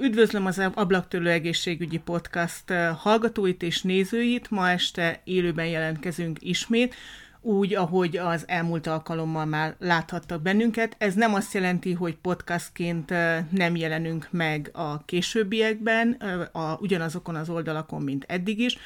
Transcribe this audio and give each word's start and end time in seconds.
Üdvözlöm 0.00 0.46
az 0.46 0.62
Ablaktörlő 0.74 1.30
Egészségügyi 1.30 1.98
Podcast 1.98 2.70
hallgatóit 2.96 3.62
és 3.62 3.82
nézőit. 3.82 4.50
Ma 4.50 4.70
este 4.70 5.20
élőben 5.24 5.66
jelentkezünk 5.66 6.38
ismét, 6.40 6.94
úgy, 7.40 7.74
ahogy 7.74 8.16
az 8.16 8.44
elmúlt 8.46 8.86
alkalommal 8.86 9.44
már 9.44 9.76
láthattak 9.78 10.42
bennünket. 10.42 10.94
Ez 10.98 11.14
nem 11.14 11.34
azt 11.34 11.54
jelenti, 11.54 11.92
hogy 11.92 12.16
podcastként 12.16 13.10
nem 13.50 13.76
jelenünk 13.76 14.28
meg 14.30 14.70
a 14.72 15.04
későbbiekben, 15.04 16.12
a, 16.52 16.76
ugyanazokon 16.80 17.34
az 17.34 17.48
oldalakon, 17.48 18.02
mint 18.02 18.24
eddig 18.28 18.58
is, 18.58 18.78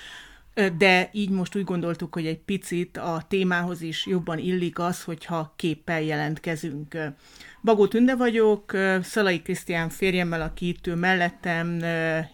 de 0.76 1.10
így 1.12 1.30
most 1.30 1.56
úgy 1.56 1.64
gondoltuk, 1.64 2.14
hogy 2.14 2.26
egy 2.26 2.38
picit 2.38 2.96
a 2.96 3.24
témához 3.28 3.80
is 3.80 4.06
jobban 4.06 4.38
illik 4.38 4.78
az, 4.78 5.02
hogyha 5.02 5.52
képpel 5.56 6.02
jelentkezünk. 6.02 6.96
Bagó 7.62 7.86
Tünde 7.86 8.16
vagyok, 8.16 8.72
Szalai 9.02 9.42
Krisztián 9.42 9.88
férjemmel, 9.88 10.42
aki 10.42 10.68
itt 10.68 10.86
ül 10.86 10.94
mellettem, 10.94 11.78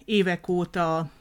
évek 0.05 0.47
óta 0.47 1.11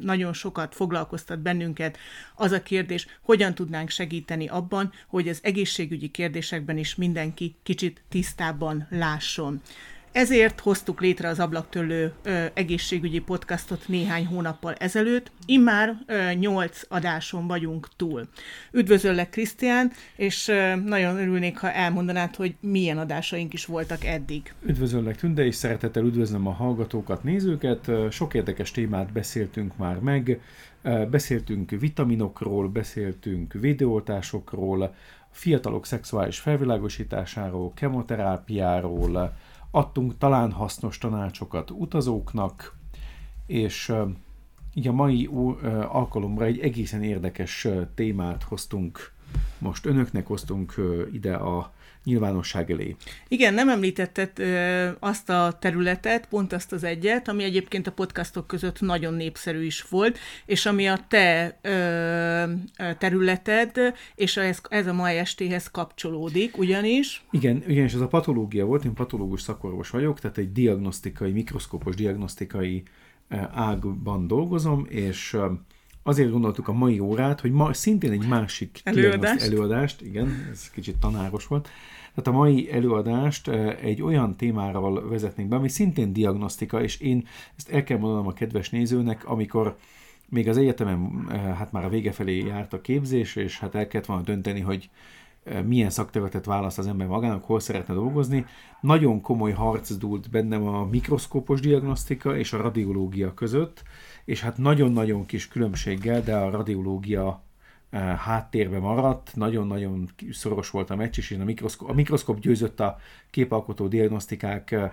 nagyon 0.00 0.32
sokat 0.32 0.74
foglalkoztat 0.74 1.38
bennünket 1.38 1.98
az 2.34 2.52
a 2.52 2.62
kérdés, 2.62 3.06
hogyan 3.22 3.54
tudnánk 3.54 3.90
segíteni 3.90 4.48
abban, 4.48 4.92
hogy 5.06 5.28
az 5.28 5.38
egészségügyi 5.42 6.08
kérdésekben 6.08 6.78
is 6.78 6.94
mindenki 6.94 7.56
kicsit 7.62 8.02
tisztábban 8.08 8.86
lásson. 8.90 9.60
Ezért 10.12 10.60
hoztuk 10.60 11.00
létre 11.00 11.28
az 11.28 11.40
Ablaktörlő 11.40 12.12
ö, 12.22 12.44
egészségügyi 12.54 13.18
podcastot 13.18 13.88
néhány 13.88 14.26
hónappal 14.26 14.74
ezelőtt. 14.74 15.30
Immár 15.46 15.96
ö, 16.06 16.32
8 16.32 16.82
adáson 16.88 17.46
vagyunk 17.46 17.88
túl. 17.96 18.28
Üdvözöllek, 18.72 19.30
Krisztián, 19.30 19.92
és 20.16 20.48
ö, 20.48 20.74
nagyon 20.74 21.16
örülnék, 21.16 21.58
ha 21.58 21.72
elmondanád, 21.72 22.36
hogy 22.36 22.54
milyen 22.60 22.98
adásaink 22.98 23.52
is 23.52 23.64
voltak 23.64 24.04
eddig. 24.04 24.54
Üdvözöllek, 24.66 25.16
Tünde, 25.16 25.44
és 25.44 25.54
szeretettel 25.54 26.04
üdvözlöm 26.04 26.46
a 26.46 26.52
hallgatókat, 26.52 27.22
nézőket. 27.22 27.90
Sok 28.10 28.34
érdekes 28.34 28.70
témát 28.70 29.12
beszéltünk 29.12 29.76
már 29.76 29.98
meg. 29.98 30.40
Beszéltünk 31.10 31.70
vitaminokról, 31.70 32.68
beszéltünk 32.68 33.52
védőoltásokról, 33.52 34.94
fiatalok 35.30 35.86
szexuális 35.86 36.38
felvilágosításáról, 36.38 37.72
kemoterápiáról, 37.74 39.32
adtunk 39.70 40.18
talán 40.18 40.52
hasznos 40.52 40.98
tanácsokat 40.98 41.70
utazóknak, 41.70 42.76
és 43.46 43.92
így 44.74 44.88
a 44.88 44.92
mai 44.92 45.28
alkalomra 45.88 46.44
egy 46.44 46.58
egészen 46.58 47.02
érdekes 47.02 47.68
témát 47.94 48.42
hoztunk 48.42 49.12
most 49.58 49.86
önöknek, 49.86 50.26
hoztunk 50.26 50.74
ide 51.12 51.34
a 51.34 51.72
nyilvánosság 52.04 52.70
elé. 52.70 52.96
Igen, 53.28 53.54
nem 53.54 53.68
említetted 53.68 54.38
ö, 54.38 54.88
azt 54.98 55.30
a 55.30 55.56
területet, 55.60 56.26
pont 56.26 56.52
azt 56.52 56.72
az 56.72 56.84
egyet, 56.84 57.28
ami 57.28 57.42
egyébként 57.42 57.86
a 57.86 57.92
podcastok 57.92 58.46
között 58.46 58.80
nagyon 58.80 59.14
népszerű 59.14 59.64
is 59.64 59.82
volt, 59.82 60.18
és 60.46 60.66
ami 60.66 60.88
a 60.88 60.98
te 61.08 61.58
ö, 61.62 62.42
területed, 62.98 63.76
és 64.14 64.36
ez, 64.36 64.58
ez 64.68 64.86
a 64.86 64.92
mai 64.92 65.16
estéhez 65.16 65.70
kapcsolódik, 65.70 66.58
ugyanis... 66.58 67.24
Igen, 67.30 67.62
ugyanis 67.68 67.92
ez 67.94 68.00
a 68.00 68.08
patológia 68.08 68.64
volt, 68.64 68.84
én 68.84 68.94
patológus 68.94 69.40
szakorvos 69.40 69.90
vagyok, 69.90 70.20
tehát 70.20 70.38
egy 70.38 70.52
diagnosztikai, 70.52 71.32
mikroszkópos 71.32 71.94
diagnosztikai 71.94 72.82
ágban 73.54 74.26
dolgozom, 74.26 74.86
és 74.88 75.36
azért 76.02 76.30
gondoltuk 76.30 76.68
a 76.68 76.72
mai 76.72 76.98
órát, 76.98 77.40
hogy 77.40 77.52
ma 77.52 77.72
szintén 77.72 78.12
egy 78.12 78.28
másik 78.28 78.80
előadást, 78.84 79.42
előadást. 79.42 80.00
Igen, 80.00 80.48
ez 80.50 80.70
kicsit 80.70 80.96
tanáros 80.96 81.46
volt, 81.46 81.68
tehát 82.14 82.26
a 82.26 82.42
mai 82.42 82.72
előadást 82.72 83.48
egy 83.82 84.02
olyan 84.02 84.36
témáról 84.36 85.08
vezetnénk 85.08 85.48
be, 85.48 85.56
ami 85.56 85.68
szintén 85.68 86.12
diagnosztika, 86.12 86.82
és 86.82 87.00
én 87.00 87.26
ezt 87.56 87.68
el 87.68 87.84
kell 87.84 87.98
mondanom 87.98 88.26
a 88.26 88.32
kedves 88.32 88.70
nézőnek, 88.70 89.28
amikor 89.28 89.76
még 90.28 90.48
az 90.48 90.56
egyetemen 90.56 91.26
hát 91.56 91.72
már 91.72 91.84
a 91.84 91.88
vége 91.88 92.12
felé 92.12 92.38
járt 92.38 92.72
a 92.72 92.80
képzés, 92.80 93.36
és 93.36 93.58
hát 93.58 93.74
el 93.74 93.86
kellett 93.86 94.06
volna 94.06 94.22
dönteni, 94.22 94.60
hogy 94.60 94.90
milyen 95.66 95.90
szakterületet 95.90 96.44
választ 96.44 96.78
az 96.78 96.86
ember 96.86 97.06
magának, 97.06 97.44
hol 97.44 97.60
szeretne 97.60 97.94
dolgozni. 97.94 98.46
Nagyon 98.80 99.20
komoly 99.20 99.52
harc 99.52 99.96
dúlt 99.96 100.30
bennem 100.30 100.66
a 100.66 100.84
mikroszkópos 100.84 101.60
diagnosztika 101.60 102.36
és 102.36 102.52
a 102.52 102.60
radiológia 102.60 103.34
között, 103.34 103.82
és 104.24 104.40
hát 104.40 104.58
nagyon-nagyon 104.58 105.26
kis 105.26 105.48
különbséggel, 105.48 106.22
de 106.22 106.36
a 106.36 106.50
radiológia 106.50 107.42
eh, 107.90 108.16
háttérbe 108.16 108.78
maradt, 108.78 109.32
nagyon-nagyon 109.34 110.10
szoros 110.30 110.70
volt 110.70 110.90
a 110.90 110.96
meccs, 110.96 111.18
és 111.18 111.36
a 111.40 111.44
mikroszkóp, 111.44 111.88
a 111.88 111.92
mikroszkóp 111.92 112.40
győzött 112.40 112.80
a 112.80 112.98
képalkotó 113.30 113.88
diagnosztikák 113.88 114.70
eh, 114.70 114.90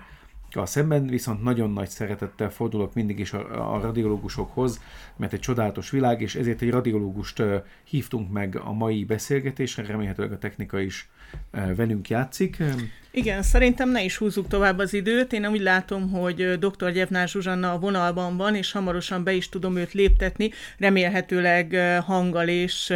a 0.51 0.65
szemben, 0.65 1.07
viszont 1.07 1.43
nagyon 1.43 1.71
nagy 1.71 1.89
szeretettel 1.89 2.49
fordulok 2.49 2.93
mindig 2.93 3.19
is 3.19 3.33
a, 3.33 3.75
a 3.75 3.81
radiológusokhoz, 3.81 4.81
mert 5.15 5.33
egy 5.33 5.39
csodálatos 5.39 5.89
világ, 5.89 6.21
és 6.21 6.35
ezért 6.35 6.61
egy 6.61 6.69
radiológust 6.69 7.43
hívtunk 7.83 8.31
meg 8.31 8.55
a 8.63 8.73
mai 8.73 9.05
beszélgetésre, 9.05 9.85
remélhetőleg 9.85 10.31
a 10.31 10.37
technika 10.37 10.79
is 10.79 11.09
velünk 11.75 12.09
játszik. 12.09 12.57
Igen, 13.11 13.41
szerintem 13.41 13.89
ne 13.89 14.03
is 14.03 14.17
húzzuk 14.17 14.47
tovább 14.47 14.77
az 14.77 14.93
időt. 14.93 15.33
Én 15.33 15.45
úgy 15.47 15.61
látom, 15.61 16.11
hogy 16.11 16.59
dr. 16.59 16.91
Gyevnár 16.91 17.27
Zsuzsanna 17.27 17.71
a 17.71 17.79
vonalban 17.79 18.37
van, 18.37 18.55
és 18.55 18.71
hamarosan 18.71 19.23
be 19.23 19.33
is 19.33 19.49
tudom 19.49 19.75
őt 19.77 19.91
léptetni, 19.91 20.51
remélhetőleg 20.77 21.75
hanggal 22.05 22.47
és 22.47 22.93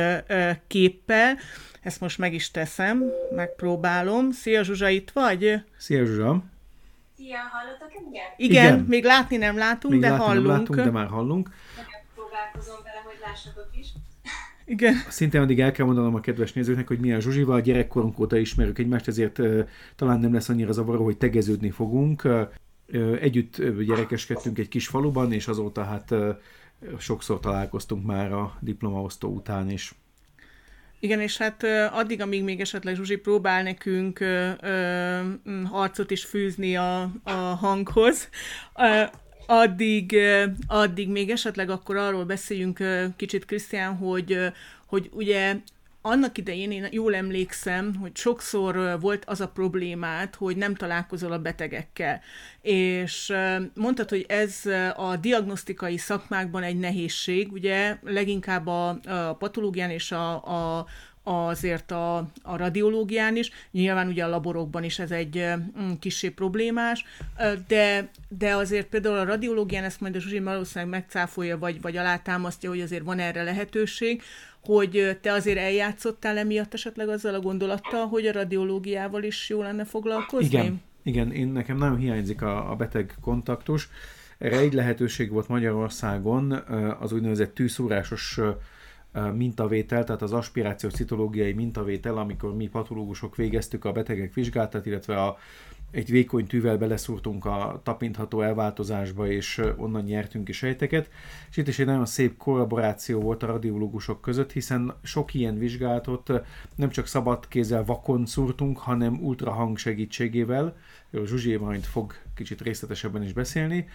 képpel. 0.67 1.37
Ezt 1.81 1.99
most 1.99 2.17
meg 2.17 2.33
is 2.33 2.51
teszem, 2.51 3.03
megpróbálom. 3.35 4.31
Szia 4.31 4.63
Zsuzsa, 4.63 4.89
itt 4.89 5.11
vagy? 5.11 5.63
Szia 5.77 6.05
Zsuzsa! 6.05 6.43
Szia, 7.21 7.37
hallotok 7.51 7.91
engem? 7.97 8.23
Igen, 8.37 8.73
Igen, 8.73 8.85
még 8.87 9.03
látni 9.03 9.37
nem 9.37 9.57
látunk, 9.57 9.93
még 9.93 10.01
de 10.01 10.09
látni 10.09 10.25
hallunk. 10.25 10.47
Nem 10.47 10.57
látunk, 10.57 10.79
de 10.79 10.91
már 10.91 11.07
hallunk. 11.07 11.49
Próbálkozom 12.15 12.75
vele, 12.83 13.01
hogy 13.05 13.17
lássatok 13.21 13.69
is. 13.79 13.87
Igen. 14.65 14.93
Szintén 15.09 15.41
addig 15.41 15.59
el 15.59 15.71
kell 15.71 15.85
mondanom 15.85 16.15
a 16.15 16.19
kedves 16.19 16.53
nézőknek, 16.53 16.87
hogy 16.87 16.99
mi 16.99 17.13
a 17.13 17.19
Zsuzsival 17.19 17.55
a 17.55 17.59
gyerekkorunk 17.59 18.19
óta 18.19 18.37
ismerjük 18.37 18.79
egymást, 18.79 19.07
ezért 19.07 19.39
uh, 19.39 19.67
talán 19.95 20.19
nem 20.19 20.33
lesz 20.33 20.49
annyira 20.49 20.71
zavaró, 20.71 21.03
hogy 21.03 21.17
tegeződni 21.17 21.69
fogunk. 21.69 22.23
Uh, 22.23 23.17
együtt 23.21 23.61
gyerekeskedtünk 23.85 24.57
egy 24.57 24.67
kis 24.67 24.87
faluban, 24.87 25.31
és 25.31 25.47
azóta 25.47 25.83
hát 25.83 26.11
uh, 26.11 26.35
sokszor 26.97 27.39
találkoztunk 27.39 28.05
már 28.05 28.31
a 28.31 28.57
diplomaosztó 28.59 29.29
után 29.29 29.69
is. 29.69 29.95
Igen, 31.03 31.19
és 31.19 31.37
hát 31.37 31.63
addig, 31.91 32.21
amíg 32.21 32.43
még 32.43 32.59
esetleg 32.59 32.95
Zsuzsi 32.95 33.15
próbál 33.15 33.63
nekünk 33.63 34.19
ö, 34.19 34.51
ö, 34.61 35.19
harcot 35.63 36.11
is 36.11 36.25
fűzni 36.25 36.75
a, 36.75 37.11
a 37.23 37.31
hanghoz, 37.31 38.29
ö, 38.75 39.01
addig, 39.45 40.17
addig 40.67 41.09
még 41.09 41.29
esetleg 41.29 41.69
akkor 41.69 41.97
arról 41.97 42.25
beszéljünk 42.25 42.79
kicsit, 43.15 43.45
Krisztián, 43.45 43.95
hogy, 43.95 44.37
hogy 44.85 45.09
ugye 45.13 45.55
annak 46.01 46.37
idején 46.37 46.71
én 46.71 46.87
jól 46.91 47.15
emlékszem, 47.15 47.95
hogy 47.95 48.15
sokszor 48.15 48.99
volt 48.99 49.25
az 49.25 49.41
a 49.41 49.47
problémát, 49.47 50.35
hogy 50.35 50.55
nem 50.55 50.75
találkozol 50.75 51.31
a 51.31 51.39
betegekkel. 51.39 52.21
És 52.61 53.33
mondtad, 53.73 54.09
hogy 54.09 54.25
ez 54.27 54.65
a 54.95 55.15
diagnosztikai 55.15 55.97
szakmákban 55.97 56.63
egy 56.63 56.79
nehézség, 56.79 57.51
ugye 57.51 57.97
leginkább 58.03 58.67
a, 58.67 58.89
a 58.89 59.33
patológián 59.33 59.89
és 59.89 60.11
a, 60.11 60.45
a, 60.45 60.85
azért 61.23 61.91
a, 61.91 62.17
a 62.41 62.57
radiológián 62.57 63.35
is, 63.35 63.51
nyilván 63.71 64.07
ugye 64.07 64.23
a 64.23 64.29
laborokban 64.29 64.83
is 64.83 64.99
ez 64.99 65.11
egy 65.11 65.45
mm, 65.81 65.91
problémás, 66.35 67.05
de, 67.67 68.09
de 68.29 68.55
azért 68.55 68.87
például 68.87 69.17
a 69.17 69.25
radiológián 69.25 69.83
ezt 69.83 70.01
majd 70.01 70.15
a 70.15 70.19
Zsuzsi 70.19 70.39
valószínűleg 70.39 70.93
megcáfolja, 70.93 71.57
vagy, 71.57 71.81
vagy 71.81 71.97
alátámasztja, 71.97 72.69
hogy 72.69 72.81
azért 72.81 73.03
van 73.03 73.19
erre 73.19 73.43
lehetőség, 73.43 74.21
hogy 74.63 75.17
te 75.21 75.31
azért 75.31 75.57
eljátszottál 75.57 76.37
emiatt 76.37 76.73
esetleg 76.73 77.09
azzal 77.09 77.33
a 77.33 77.39
gondolattal, 77.39 78.07
hogy 78.07 78.25
a 78.25 78.31
radiológiával 78.31 79.23
is 79.23 79.49
jó 79.49 79.61
lenne 79.61 79.85
foglalkozni? 79.85 80.47
Igen, 80.47 80.81
igen 81.03 81.31
én 81.31 81.47
nekem 81.47 81.77
nagyon 81.77 81.97
hiányzik 81.97 82.41
a, 82.41 82.71
a 82.71 82.75
beteg 82.75 83.15
kontaktus. 83.21 83.89
Erre 84.37 84.57
egy 84.57 84.73
lehetőség 84.73 85.31
volt 85.31 85.47
Magyarországon, 85.47 86.51
az 86.99 87.11
úgynevezett 87.11 87.53
tűszúrásos 87.53 88.39
mintavétel, 89.33 90.03
tehát 90.03 90.21
az 90.21 90.33
aspirációs 90.33 90.93
citológiai 90.93 91.53
mintavétel, 91.53 92.17
amikor 92.17 92.55
mi 92.55 92.67
patológusok 92.67 93.35
végeztük 93.35 93.85
a 93.85 93.91
betegek 93.91 94.33
vizsgálatát, 94.33 94.85
illetve 94.85 95.21
a, 95.23 95.37
egy 95.91 96.09
vékony 96.09 96.47
tűvel 96.47 96.77
beleszúrtunk 96.77 97.45
a 97.45 97.81
tapintható 97.83 98.41
elváltozásba, 98.41 99.27
és 99.27 99.61
onnan 99.77 100.03
nyertünk 100.03 100.49
is 100.49 100.57
sejteket. 100.57 101.09
És 101.49 101.57
itt 101.57 101.67
is 101.67 101.79
egy 101.79 101.85
nagyon 101.85 102.05
szép 102.05 102.37
kollaboráció 102.37 103.21
volt 103.21 103.43
a 103.43 103.47
radiológusok 103.47 104.21
között, 104.21 104.51
hiszen 104.51 104.93
sok 105.03 105.33
ilyen 105.33 105.57
vizsgálatot 105.57 106.31
nem 106.75 106.89
csak 106.89 107.07
szabad 107.07 107.47
kézzel 107.47 107.85
vakon 107.85 108.25
szúrtunk, 108.25 108.77
hanem 108.77 109.23
ultrahang 109.23 109.77
segítségével, 109.77 110.75
Zsuzsi 111.25 111.55
majd 111.55 111.83
fog 111.83 112.13
kicsit 112.35 112.61
részletesebben 112.61 113.23
is 113.23 113.33
beszélni, 113.33 113.87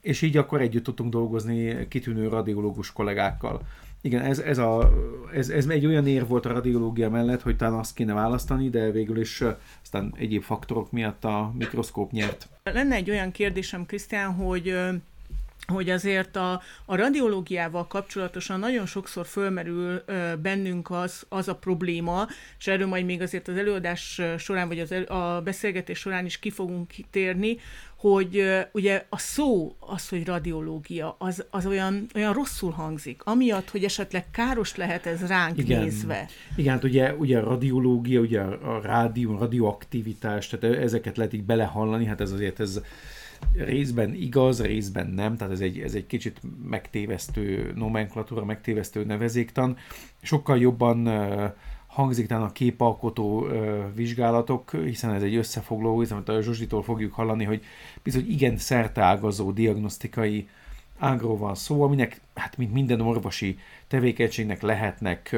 és 0.00 0.22
így 0.22 0.36
akkor 0.36 0.60
együtt 0.60 0.84
tudtunk 0.84 1.12
dolgozni 1.12 1.88
kitűnő 1.88 2.28
radiológus 2.28 2.92
kollégákkal. 2.92 3.66
Igen, 4.00 4.22
ez, 4.22 4.38
ez, 4.38 4.58
a, 4.58 4.92
ez, 5.34 5.48
ez 5.48 5.66
egy 5.66 5.86
olyan 5.86 6.06
ér 6.06 6.26
volt 6.26 6.46
a 6.46 6.52
radiológia 6.52 7.10
mellett, 7.10 7.42
hogy 7.42 7.56
talán 7.56 7.78
azt 7.78 7.94
kéne 7.94 8.12
választani, 8.12 8.70
de 8.70 8.90
végül 8.90 9.20
is 9.20 9.42
aztán 9.82 10.14
egyéb 10.16 10.42
faktorok 10.42 10.92
miatt 10.92 11.24
a 11.24 11.52
mikroszkóp 11.58 12.10
nyert. 12.10 12.48
Lenne 12.62 12.94
egy 12.94 13.10
olyan 13.10 13.30
kérdésem, 13.30 13.86
Krisztián, 13.86 14.34
hogy 14.34 14.74
hogy 15.66 15.90
azért 15.90 16.36
a, 16.36 16.62
a 16.84 16.96
radiológiával 16.96 17.86
kapcsolatosan 17.86 18.58
nagyon 18.58 18.86
sokszor 18.86 19.26
fölmerül 19.26 20.02
ö, 20.06 20.32
bennünk 20.42 20.90
az, 20.90 21.26
az 21.28 21.48
a 21.48 21.54
probléma, 21.54 22.26
és 22.58 22.66
erről 22.66 22.86
majd 22.86 23.04
még 23.04 23.22
azért 23.22 23.48
az 23.48 23.56
előadás 23.56 24.20
során, 24.38 24.68
vagy 24.68 24.80
az 24.80 24.92
el, 24.92 25.02
a 25.02 25.42
beszélgetés 25.42 25.98
során 25.98 26.24
is 26.24 26.38
ki 26.38 26.50
fogunk 26.50 26.92
térni, 27.10 27.58
hogy 27.96 28.42
ugye 28.72 29.06
a 29.08 29.18
szó, 29.18 29.76
az, 29.78 30.08
hogy 30.08 30.24
radiológia, 30.24 31.16
az, 31.18 31.44
az 31.50 31.66
olyan, 31.66 32.06
olyan 32.14 32.32
rosszul 32.32 32.70
hangzik, 32.70 33.22
amiatt, 33.24 33.70
hogy 33.70 33.84
esetleg 33.84 34.30
káros 34.30 34.76
lehet 34.76 35.06
ez 35.06 35.26
ránk 35.26 35.58
Igen. 35.58 35.82
nézve. 35.82 36.28
Igen, 36.56 36.72
hát 36.72 36.84
ugye, 36.84 37.14
ugye 37.14 37.38
a 37.38 37.44
radiológia, 37.44 38.20
ugye 38.20 38.40
a 38.40 38.80
rádió, 38.82 39.38
radioaktivitás, 39.38 40.48
tehát 40.48 40.76
ezeket 40.76 41.16
lehet 41.16 41.32
így 41.32 41.44
belehallani, 41.44 42.04
hát 42.04 42.20
ez 42.20 42.32
azért 42.32 42.60
ez 42.60 42.80
részben 43.52 44.14
igaz, 44.14 44.62
részben 44.62 45.06
nem, 45.06 45.36
tehát 45.36 45.52
ez 45.52 45.60
egy, 45.60 45.78
ez 45.78 45.94
egy 45.94 46.06
kicsit 46.06 46.40
megtévesztő 46.68 47.72
nomenklatúra, 47.74 48.44
megtévesztő 48.44 49.04
nevezéktan. 49.04 49.76
Sokkal 50.22 50.58
jobban 50.58 51.08
hangzik 51.96 52.32
a 52.32 52.52
képalkotó 52.52 53.46
vizsgálatok, 53.94 54.70
hiszen 54.70 55.14
ez 55.14 55.22
egy 55.22 55.34
összefoglaló, 55.34 56.00
hiszen 56.00 56.18
a 56.18 56.40
Zsuzsitól 56.40 56.82
fogjuk 56.82 57.12
hallani, 57.12 57.44
hogy 57.44 57.62
bizony 58.02 58.30
igen 58.30 58.56
szerteágazó 58.56 59.50
diagnosztikai 59.50 60.48
ágról 60.98 61.36
van 61.36 61.54
szó, 61.54 61.82
aminek, 61.82 62.20
hát 62.34 62.56
mint 62.56 62.72
minden 62.72 63.00
orvosi 63.00 63.58
tevékenységnek 63.88 64.62
lehetnek 64.62 65.36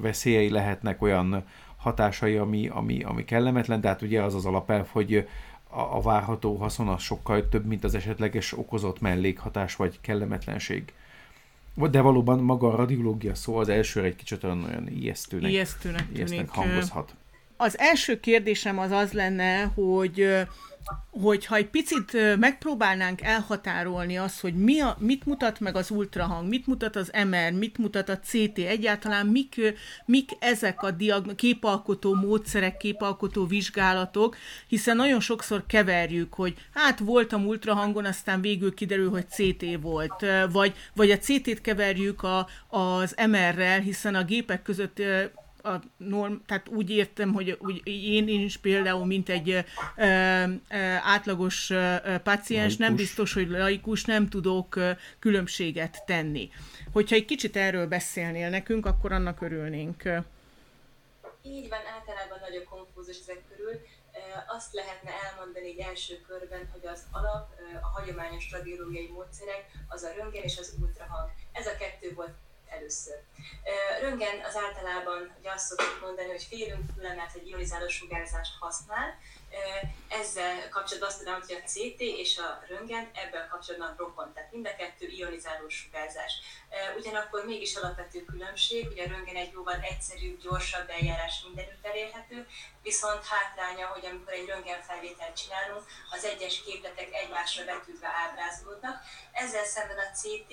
veszélyei, 0.00 0.50
lehetnek 0.50 1.02
olyan 1.02 1.44
hatásai, 1.76 2.36
ami, 2.36 2.68
ami, 2.68 3.02
ami 3.02 3.24
kellemetlen, 3.24 3.80
tehát 3.80 4.02
ugye 4.02 4.22
az 4.22 4.34
az 4.34 4.46
alapelv, 4.46 4.86
hogy 4.90 5.28
a, 5.68 5.80
a 5.80 6.00
várható 6.00 6.56
haszon 6.56 6.88
az 6.88 7.02
sokkal 7.02 7.48
több, 7.48 7.66
mint 7.66 7.84
az 7.84 7.94
esetleges 7.94 8.58
okozott 8.58 9.00
mellékhatás 9.00 9.76
vagy 9.76 9.98
kellemetlenség. 10.00 10.92
De 11.74 12.00
valóban 12.00 12.38
maga 12.38 12.72
a 12.72 12.76
radiológia 12.76 13.34
szó 13.34 13.56
az 13.56 13.68
elsőre 13.68 14.06
egy 14.06 14.16
kicsit 14.16 14.44
olyan, 14.44 14.64
olyan 14.64 14.88
ijesztőnek, 14.88 15.50
Ijesztőnek 15.50 16.06
ijesztőnek 16.12 16.48
hangozhat. 16.48 17.14
Az 17.64 17.78
első 17.78 18.20
kérdésem 18.20 18.78
az 18.78 18.90
az 18.90 19.12
lenne, 19.12 19.62
hogy 19.62 20.46
hogyha 21.10 21.56
egy 21.56 21.68
picit 21.68 22.36
megpróbálnánk 22.38 23.20
elhatárolni 23.20 24.18
azt, 24.18 24.40
hogy 24.40 24.54
mi 24.54 24.80
a, 24.80 24.96
mit 24.98 25.26
mutat 25.26 25.60
meg 25.60 25.76
az 25.76 25.90
ultrahang, 25.90 26.48
mit 26.48 26.66
mutat 26.66 26.96
az 26.96 27.10
MR, 27.28 27.52
mit 27.52 27.78
mutat 27.78 28.08
a 28.08 28.18
CT, 28.18 28.58
egyáltalán 28.58 29.26
mik, 29.26 29.74
mik 30.04 30.30
ezek 30.38 30.82
a 30.82 30.90
diagn- 30.90 31.34
képalkotó 31.34 32.14
módszerek, 32.14 32.76
képalkotó 32.76 33.46
vizsgálatok, 33.46 34.36
hiszen 34.66 34.96
nagyon 34.96 35.20
sokszor 35.20 35.64
keverjük, 35.66 36.34
hogy 36.34 36.54
hát 36.74 36.98
voltam 36.98 37.46
ultrahangon, 37.46 38.04
aztán 38.04 38.40
végül 38.40 38.74
kiderül, 38.74 39.10
hogy 39.10 39.28
CT 39.28 39.64
volt, 39.80 40.24
vagy, 40.50 40.74
vagy 40.94 41.10
a 41.10 41.18
CT-t 41.18 41.60
keverjük 41.60 42.22
a, 42.22 42.46
az 42.68 43.14
MR-rel, 43.28 43.80
hiszen 43.80 44.14
a 44.14 44.24
gépek 44.24 44.62
között 44.62 45.02
a 45.64 45.80
norm, 45.96 46.34
tehát 46.46 46.68
úgy 46.68 46.90
értem, 46.90 47.32
hogy 47.32 47.58
úgy, 47.60 47.80
én 47.86 48.28
is 48.28 48.56
például, 48.56 49.06
mint 49.06 49.28
egy 49.28 49.50
ö, 49.50 49.58
ö, 49.96 50.44
átlagos 51.02 51.70
ö, 51.70 51.96
paciens, 52.22 52.50
laikus. 52.52 52.76
nem 52.76 52.94
biztos, 52.94 53.32
hogy 53.32 53.48
laikus, 53.48 54.04
nem 54.04 54.28
tudok 54.28 54.76
ö, 54.76 54.90
különbséget 55.18 56.02
tenni. 56.06 56.50
Hogyha 56.92 57.14
egy 57.14 57.24
kicsit 57.24 57.56
erről 57.56 57.86
beszélnél 57.86 58.50
nekünk, 58.50 58.86
akkor 58.86 59.12
annak 59.12 59.40
örülnénk. 59.40 60.02
Így 61.42 61.68
van, 61.68 61.78
általában 61.94 62.38
nagyon 62.40 62.64
konfúzus 62.64 63.18
ezek 63.20 63.42
körül. 63.48 63.80
Azt 64.56 64.72
lehetne 64.72 65.10
elmondani 65.28 65.66
egy 65.66 65.78
első 65.78 66.20
körben, 66.26 66.68
hogy 66.72 66.86
az 66.86 67.02
alap, 67.10 67.48
a 67.82 67.86
hagyományos 67.86 68.50
radiológiai 68.50 69.10
módszerek, 69.12 69.64
az 69.88 70.02
a 70.02 70.12
röntgen 70.16 70.42
és 70.42 70.58
az 70.58 70.74
ultrahang. 70.80 71.30
Ez 71.52 71.66
a 71.66 71.76
kettő 71.76 72.14
volt 72.14 72.34
először. 72.76 73.16
Röngen 74.00 74.44
az 74.44 74.56
általában 74.56 75.36
ugye 75.38 75.50
azt 75.50 75.66
szoktuk 75.66 76.00
mondani, 76.00 76.28
hogy 76.28 76.46
félünk 76.48 76.94
tőle, 76.94 77.14
mert 77.14 77.34
egy 77.34 77.48
ionizáló 77.48 77.88
sugárzást 77.88 78.52
használ. 78.60 79.18
Ezzel 80.08 80.68
kapcsolatban 80.68 81.08
azt 81.08 81.18
tudom, 81.18 81.40
hogy 81.40 81.62
a 81.62 81.68
CT 81.68 82.00
és 82.00 82.38
a 82.38 82.64
röngen 82.68 83.10
ebben 83.14 83.48
kapcsolatban 83.50 83.94
rokon, 83.98 84.32
tehát 84.32 84.52
mind 84.52 84.66
a 84.66 84.76
kettő 84.76 85.06
ionizáló 85.06 85.68
sugárzás. 85.68 86.32
Ugyanakkor 86.96 87.44
mégis 87.44 87.76
alapvető 87.76 88.24
különbség, 88.24 88.86
hogy 88.86 88.98
a 88.98 89.08
röngen 89.08 89.36
egy 89.36 89.52
jóval 89.52 89.80
egyszerűbb, 89.80 90.40
gyorsabb 90.40 90.88
eljárás 90.90 91.42
mindenütt 91.46 91.86
elérhető, 91.86 92.46
viszont 92.82 93.26
hátránya, 93.26 93.86
hogy 93.86 94.06
amikor 94.06 94.32
egy 94.32 94.46
röntgenfelvételt 94.46 95.36
csinálunk, 95.36 95.84
az 96.10 96.24
egyes 96.24 96.62
képletek 96.62 97.08
egymásra 97.12 97.64
vetődve 97.64 98.08
ábrázolódnak. 98.08 99.02
Ezzel 99.32 99.64
szemben 99.64 99.98
a 99.98 100.14
CT 100.14 100.52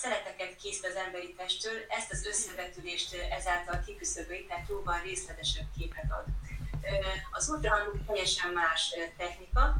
szeleteket 0.00 0.56
készít 0.56 0.86
az 0.86 0.94
emberi 0.94 1.32
testtől, 1.32 1.78
ezt 1.88 2.12
az 2.12 2.26
összevetülést 2.26 3.14
ezáltal 3.14 3.82
kiküszöböli, 3.86 4.46
tehát 4.46 4.68
jóval 4.68 5.00
részletesebb 5.00 5.66
képet 5.78 6.10
ad. 6.10 6.24
Az 7.30 7.48
ultrahang 7.48 8.04
teljesen 8.06 8.50
más 8.52 8.94
technika. 9.16 9.74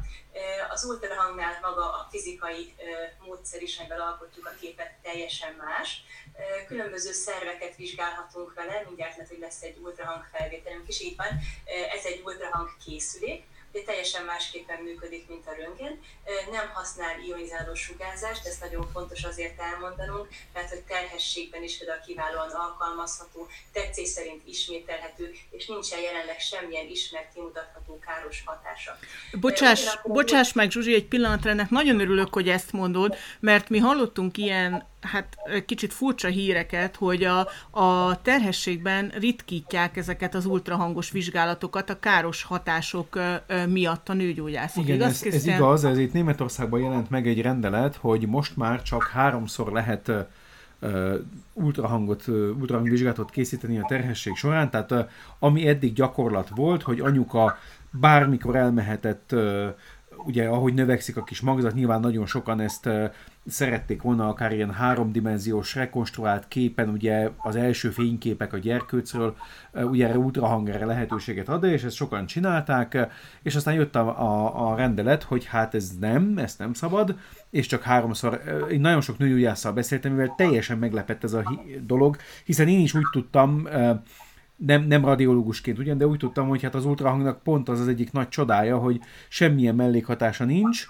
Az 0.69 0.83
ultrahangnál 0.83 1.59
maga 1.61 1.93
a 1.93 2.07
fizikai 2.09 2.75
módszer 3.19 3.61
is, 3.61 3.77
amivel 3.77 4.01
alkotjuk 4.01 4.45
a 4.45 4.57
képet, 4.59 4.91
teljesen 5.01 5.53
más. 5.53 6.03
Különböző 6.67 7.11
szerveket 7.11 7.75
vizsgálhatunk 7.75 8.53
vele, 8.53 8.83
mindjárt 8.85 9.15
lehet, 9.15 9.29
hogy 9.29 9.39
lesz 9.39 9.61
egy 9.61 9.77
ultrahang 9.77 10.25
felvételünk 10.31 10.87
is, 10.87 10.99
így 10.99 11.15
van. 11.15 11.39
Ez 11.97 12.05
egy 12.05 12.21
ultrahang 12.25 12.69
készülék, 12.85 13.43
de 13.71 13.79
teljesen 13.85 14.25
másképpen 14.25 14.81
működik, 14.83 15.27
mint 15.27 15.47
a 15.47 15.53
röntgen. 15.59 15.99
Nem 16.51 16.67
használ 16.73 17.19
ionizáló 17.27 17.73
sugárzást, 17.73 18.45
ezt 18.45 18.61
nagyon 18.61 18.89
fontos 18.93 19.23
azért 19.23 19.59
elmondanunk, 19.59 20.27
mert 20.53 20.69
hogy 20.69 20.81
terhességben 20.81 21.63
is 21.63 21.77
például 21.77 21.99
kiválóan 22.05 22.49
alkalmazható, 22.49 23.47
tetszés 23.73 24.07
szerint 24.07 24.41
ismételhető, 24.47 25.31
és 25.49 25.67
nincsen 25.67 26.01
jelenleg 26.01 26.39
semmilyen 26.39 26.87
ismert 26.87 27.33
kimutatható 27.33 27.99
káros 27.99 28.43
hatása. 28.45 28.97
Bocsáss, 29.39 29.81
Ugyanakkor 29.81 30.11
bocsáss 30.11 30.53
meg, 30.53 30.71
Zsuzsi, 30.71 30.93
egy 30.93 31.07
pillanatra 31.07 31.49
ennek 31.49 31.69
nagyon 31.69 31.99
örülök, 31.99 32.33
hogy 32.33 32.49
ezt 32.49 32.71
mondod, 32.71 33.15
mert 33.39 33.69
mi 33.69 33.77
hallottunk 33.77 34.37
ilyen 34.37 34.87
hát 35.11 35.37
kicsit 35.65 35.93
furcsa 35.93 36.27
híreket, 36.27 36.95
hogy 36.95 37.23
a, 37.23 37.47
a 37.81 38.21
terhességben 38.21 39.11
ritkítják 39.19 39.97
ezeket 39.97 40.35
az 40.35 40.45
ultrahangos 40.45 41.11
vizsgálatokat 41.11 41.89
a 41.89 41.99
káros 41.99 42.43
hatások 42.43 43.19
miatt 43.67 44.09
a 44.09 44.13
nőgyógyászok. 44.13 44.83
Igen, 44.83 44.95
igaz, 44.95 45.25
ez, 45.25 45.33
ez 45.33 45.45
igaz, 45.45 45.83
ez 45.83 45.97
itt 45.97 46.13
Németországban 46.13 46.79
jelent 46.79 47.09
meg 47.09 47.27
egy 47.27 47.41
rendelet, 47.41 47.95
hogy 47.95 48.27
most 48.27 48.57
már 48.57 48.81
csak 48.81 49.03
háromszor 49.03 49.71
lehet 49.71 50.11
uh, 50.81 51.13
ultrahangot, 51.53 52.27
uh, 52.27 52.35
ultrahangvizsgálatot 52.59 53.29
készíteni 53.29 53.79
a 53.79 53.85
terhesség 53.87 54.35
során, 54.35 54.69
tehát 54.69 54.91
uh, 54.91 55.09
ami 55.39 55.67
eddig 55.67 55.93
gyakorlat 55.93 56.49
volt, 56.55 56.81
hogy 56.83 56.99
anyuka 56.99 57.57
bármikor 57.91 58.55
elmehetett 58.55 59.35
ugye 60.27 60.47
ahogy 60.47 60.73
növekszik 60.73 61.17
a 61.17 61.23
kis 61.23 61.41
magzat, 61.41 61.73
nyilván 61.73 61.99
nagyon 61.99 62.25
sokan 62.25 62.59
ezt 62.59 62.89
szerették 63.47 64.01
volna 64.01 64.27
akár 64.27 64.53
ilyen 64.53 64.71
háromdimenziós 64.71 65.75
rekonstruált 65.75 66.47
képen, 66.47 66.89
ugye 66.89 67.29
az 67.37 67.55
első 67.55 67.89
fényképek 67.89 68.53
a 68.53 68.57
gyerkőcről, 68.57 69.35
ugye 69.73 70.07
erre 70.07 70.17
ultrahangere 70.17 70.85
lehetőséget 70.85 71.49
ad, 71.49 71.63
és 71.63 71.83
ezt 71.83 71.95
sokan 71.95 72.25
csinálták, 72.25 73.07
és 73.41 73.55
aztán 73.55 73.73
jött 73.73 73.95
a, 73.95 74.21
a, 74.21 74.69
a 74.71 74.75
rendelet, 74.75 75.23
hogy 75.23 75.45
hát 75.45 75.75
ez 75.75 75.91
nem, 75.99 76.37
ezt 76.37 76.59
nem 76.59 76.73
szabad, 76.73 77.17
és 77.49 77.67
csak 77.67 77.81
háromszor, 77.81 78.41
én 78.71 78.81
nagyon 78.81 79.01
sok 79.01 79.17
nőgyógyásszal 79.17 79.73
beszéltem, 79.73 80.11
mivel 80.11 80.33
teljesen 80.37 80.77
meglepett 80.77 81.23
ez 81.23 81.33
a 81.33 81.61
dolog, 81.85 82.17
hiszen 82.45 82.67
én 82.67 82.79
is 82.79 82.93
úgy 82.93 83.07
tudtam, 83.11 83.67
nem, 84.57 84.83
nem 84.83 85.05
radiológusként 85.05 85.79
ugyan, 85.79 85.97
de 85.97 86.07
úgy 86.07 86.19
tudtam, 86.19 86.47
hogy 86.47 86.61
hát 86.63 86.75
az 86.75 86.85
ultrahangnak 86.85 87.43
pont 87.43 87.69
az 87.69 87.79
az 87.79 87.87
egyik 87.87 88.11
nagy 88.11 88.29
csodája, 88.29 88.77
hogy 88.77 88.99
semmilyen 89.29 89.75
mellékhatása 89.75 90.45
nincs, 90.45 90.87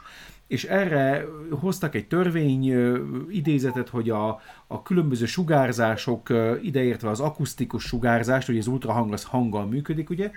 és 0.47 0.63
erre 0.63 1.25
hoztak 1.49 1.95
egy 1.95 2.07
törvény 2.07 2.73
idézetet, 3.29 3.89
hogy 3.89 4.09
a, 4.09 4.41
a 4.67 4.81
különböző 4.81 5.25
sugárzások, 5.25 6.33
ideértve 6.61 7.09
az 7.09 7.19
akusztikus 7.19 7.83
sugárzást, 7.83 8.47
hogy 8.47 8.57
az 8.57 8.67
ultrahang 8.67 9.13
az 9.13 9.23
hanggal 9.23 9.65
működik, 9.65 10.09
ugye, 10.09 10.31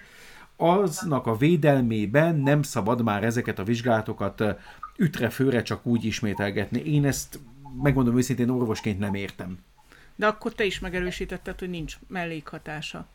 aznak 0.56 1.26
a 1.26 1.36
védelmében 1.36 2.36
nem 2.36 2.62
szabad 2.62 3.02
már 3.02 3.24
ezeket 3.24 3.58
a 3.58 3.64
vizsgálatokat 3.64 4.44
ütre-főre 4.96 5.62
csak 5.62 5.86
úgy 5.86 6.04
ismételgetni. 6.04 6.80
Én 6.80 7.04
ezt 7.04 7.38
megmondom 7.82 8.16
őszintén 8.16 8.48
orvosként 8.48 8.98
nem 8.98 9.14
értem. 9.14 9.58
De 10.16 10.26
akkor 10.26 10.52
te 10.52 10.64
is 10.64 10.78
megerősítetted, 10.78 11.58
hogy 11.58 11.70
nincs 11.70 11.98
mellékhatása 12.08 13.06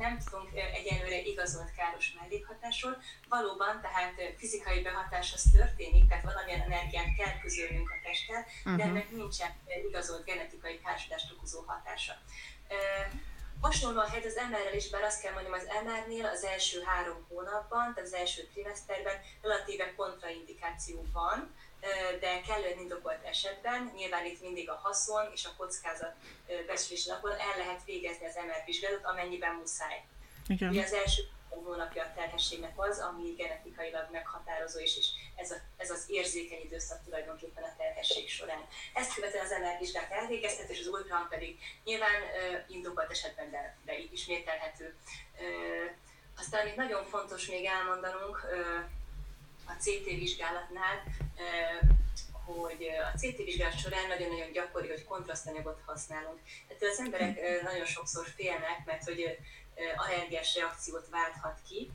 nem 0.00 0.18
tudunk 0.18 0.50
egyelőre 0.78 1.20
igazolt 1.20 1.74
káros 1.74 2.12
mellékhatásról. 2.20 2.96
Valóban, 3.28 3.80
tehát 3.80 4.14
fizikai 4.36 4.82
behatás 4.82 5.32
az 5.32 5.44
történik, 5.52 6.08
tehát 6.08 6.24
valamilyen 6.24 6.60
energiát 6.60 7.14
kell 7.16 7.38
közölnünk 7.42 7.90
a 7.90 7.98
testtel, 8.02 8.44
uh-huh. 8.46 8.76
de 8.76 8.84
mhm. 8.84 8.96
ennek 8.96 9.10
nincsen 9.10 9.50
igazolt 9.88 10.24
genetikai 10.24 10.80
károsodást 10.84 11.32
okozó 11.32 11.60
hatása. 11.66 12.14
Hasonló 13.60 14.00
a 14.00 14.08
helyzet 14.08 14.30
az 14.30 14.42
MR-rel 14.50 14.74
is, 14.74 14.90
bár 14.90 15.02
azt 15.02 15.22
kell 15.22 15.32
mondjam, 15.32 15.52
az 15.52 15.68
MR-nél 15.84 16.26
az 16.26 16.44
első 16.44 16.82
három 16.82 17.26
hónapban, 17.28 17.94
tehát 17.94 18.08
az 18.10 18.14
első 18.14 18.42
trimeszterben 18.52 19.16
relatíve 19.42 19.94
kontraindikáció 19.96 21.06
van, 21.12 21.54
de 22.60 22.66
kellően 22.66 22.82
indokolt 22.82 23.24
esetben, 23.24 23.92
nyilván 23.96 24.26
itt 24.26 24.40
mindig 24.40 24.70
a 24.70 24.80
haszon 24.82 25.30
és 25.32 25.44
a 25.44 25.54
kockázat 25.56 26.14
becslés 26.66 27.04
napon 27.04 27.30
el 27.30 27.56
lehet 27.56 27.84
végezni 27.84 28.26
az 28.26 28.34
MR 28.34 28.62
vizsgálatot, 28.66 29.04
amennyiben 29.04 29.54
muszáj. 29.54 30.04
Igen. 30.48 30.68
Ugye 30.68 30.82
az 30.82 30.92
első 30.92 31.22
hónapja 31.48 32.02
a 32.02 32.12
terhességnek 32.14 32.72
az, 32.76 32.98
ami 32.98 33.34
genetikailag 33.36 34.08
meghatározó, 34.12 34.78
és, 34.78 34.96
és 34.96 35.06
ez, 35.36 35.50
a, 35.50 35.56
ez 35.76 35.90
az 35.90 36.04
érzékeny 36.08 36.60
időszak 36.64 37.04
tulajdonképpen 37.04 37.62
a 37.62 37.74
terhesség 37.76 38.28
során. 38.28 38.66
Ezt 38.94 39.14
követően 39.14 39.44
az 39.44 39.50
MR 39.50 39.78
vizsgát 39.78 40.10
elvégeztet, 40.10 40.70
és 40.70 40.80
az 40.80 40.86
ultrahang 40.86 41.28
pedig 41.28 41.58
nyilván 41.84 42.20
uh, 42.22 42.74
indokolt 42.74 43.10
esetben, 43.10 43.50
de, 43.50 43.76
de 43.84 43.92
ismételhető. 44.12 44.94
Uh, 45.38 45.90
aztán 46.36 46.60
amit 46.60 46.76
nagyon 46.76 47.04
fontos 47.04 47.46
még 47.46 47.64
elmondanunk, 47.64 48.48
uh, 48.52 48.84
a 49.70 49.72
CT 49.78 50.04
vizsgálatnál, 50.04 51.02
hogy 52.58 52.90
a 53.12 53.18
CT 53.18 53.36
vizsgálat 53.36 53.78
során 53.78 54.08
nagyon-nagyon 54.08 54.52
gyakori, 54.52 54.88
hogy 54.88 55.04
kontrasztanyagot 55.04 55.80
használunk. 55.86 56.38
Tehát 56.68 56.94
az 56.94 56.98
emberek 56.98 57.62
nagyon 57.62 57.84
sokszor 57.84 58.26
félnek, 58.36 58.82
mert 58.84 59.04
hogy 59.04 59.38
allergiás 59.96 60.54
reakciót 60.54 61.08
válthat 61.10 61.58
ki. 61.68 61.90